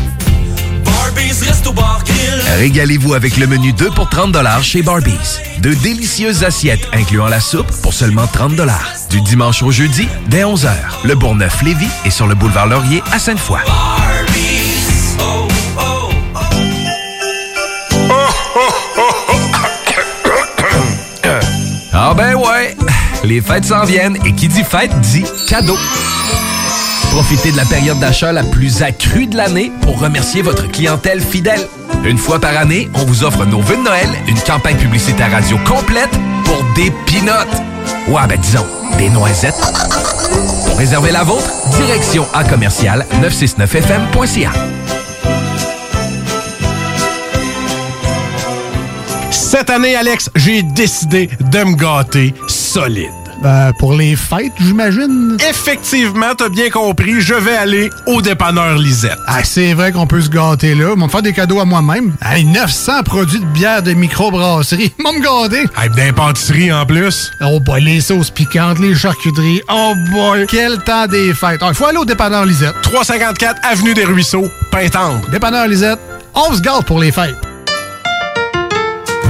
[2.57, 5.39] Régalez-vous avec le menu 2 pour 30 chez Barbies.
[5.59, 8.53] De délicieuses assiettes incluant la soupe pour seulement 30
[9.09, 10.71] Du dimanche au jeudi, dès 11h,
[11.03, 13.59] le Bourgneuf-Lévis est sur le boulevard Laurier à Sainte-Foy.
[21.93, 22.75] Ah ben ouais,
[23.23, 25.77] les fêtes s'en viennent et qui dit fête dit cadeau.
[27.11, 31.67] Profitez de la période d'achat la plus accrue de l'année pour remercier votre clientèle fidèle.
[32.05, 35.57] Une fois par année, on vous offre nos vœux de Noël, une campagne publicitaire radio
[35.67, 36.09] complète
[36.45, 37.61] pour des pinottes.
[38.07, 38.65] Ouais, ben disons,
[38.97, 39.59] des noisettes.
[40.65, 44.51] Pour réserver la vôtre, direction à commercial 969fm.ca.
[49.31, 53.20] Cette année, Alex, j'ai décidé de me gâter solide.
[53.41, 55.35] Ben, pour les fêtes, j'imagine.
[55.49, 59.17] Effectivement, t'as bien compris, je vais aller au dépanneur Lisette.
[59.27, 60.95] Ah, c'est vrai qu'on peut se gâter là.
[60.95, 62.13] M'en faire des cadeaux à moi-même.
[62.23, 64.93] Hey, 900 produits de bière de microbrasserie.
[64.99, 65.65] M'en me gâter.
[65.75, 67.31] Hey, d'impantisserie en plus.
[67.41, 69.61] Oh boy, les sauces piquantes, les charcuteries.
[69.71, 71.61] Oh boy, quel temps des fêtes.
[71.67, 72.75] Il faut aller au dépanneur Lisette.
[72.83, 75.29] 354 Avenue des Ruisseaux, Pintante.
[75.31, 75.99] Dépanneur Lisette,
[76.35, 77.50] on se gâte pour les fêtes.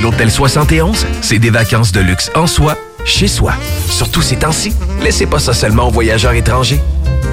[0.00, 3.52] L'Hôtel 71, c'est des vacances de luxe en soi, chez soi.
[3.88, 4.72] Surtout ces temps-ci,
[5.02, 6.80] laissez pas ça seulement aux voyageurs étrangers.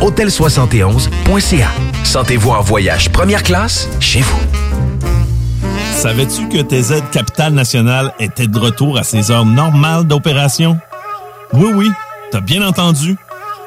[0.02, 1.68] Hôtel71.ca.
[2.04, 4.40] Sentez-vous en voyage première classe chez vous.
[5.94, 10.80] Savais-tu que TZ Capital National était de retour à ses heures normales d'opération?
[11.54, 11.92] Oui, oui,
[12.32, 13.16] t'as bien entendu.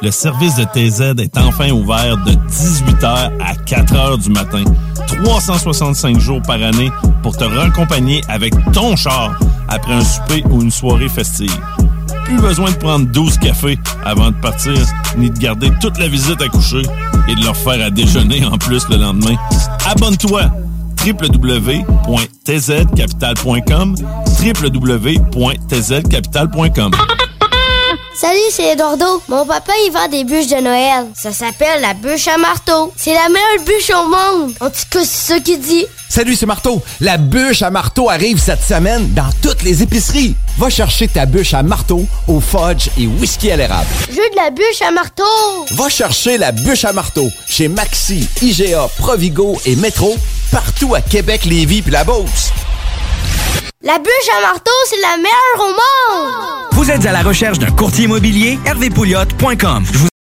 [0.01, 4.63] Le service de TZ est enfin ouvert de 18h à 4h du matin,
[5.09, 6.93] 365 jours par année
[7.23, 9.37] pour te raccompagner avec ton char
[9.69, 11.51] après un souper ou une soirée festive.
[12.25, 14.77] Plus besoin de prendre 12 cafés avant de partir,
[15.17, 16.83] ni de garder toute la visite à coucher
[17.27, 19.35] et de leur faire à déjeuner en plus le lendemain.
[19.85, 20.43] Abonne-toi
[21.05, 23.97] www.tzcapital.com
[24.41, 26.93] www.tzcapital.com
[28.21, 29.23] Salut, c'est Eduardo.
[29.29, 31.07] Mon papa, il vend des bûches de Noël.
[31.15, 32.93] Ça s'appelle la bûche à marteau.
[32.97, 34.55] C'est la meilleure bûche au monde.
[34.61, 35.87] En tout cas, c'est ça qu'il dit.
[36.09, 36.83] Salut, c'est Marteau.
[37.01, 40.35] La bûche à marteau arrive cette semaine dans toutes les épiceries.
[40.59, 43.87] Va chercher ta bûche à marteau au fudge et whisky à l'érable.
[44.11, 45.23] Je veux de la bûche à marteau.
[45.77, 50.17] Va chercher la bûche à marteau chez Maxi, IGA, Provigo et Métro,
[50.51, 52.51] partout à Québec, Lévis puis la Beauce.
[53.81, 56.35] La bûche à marteau, c'est la meilleure au monde.
[56.73, 58.59] Vous êtes à la recherche d'un courtier immobilier?
[59.93, 60.09] vous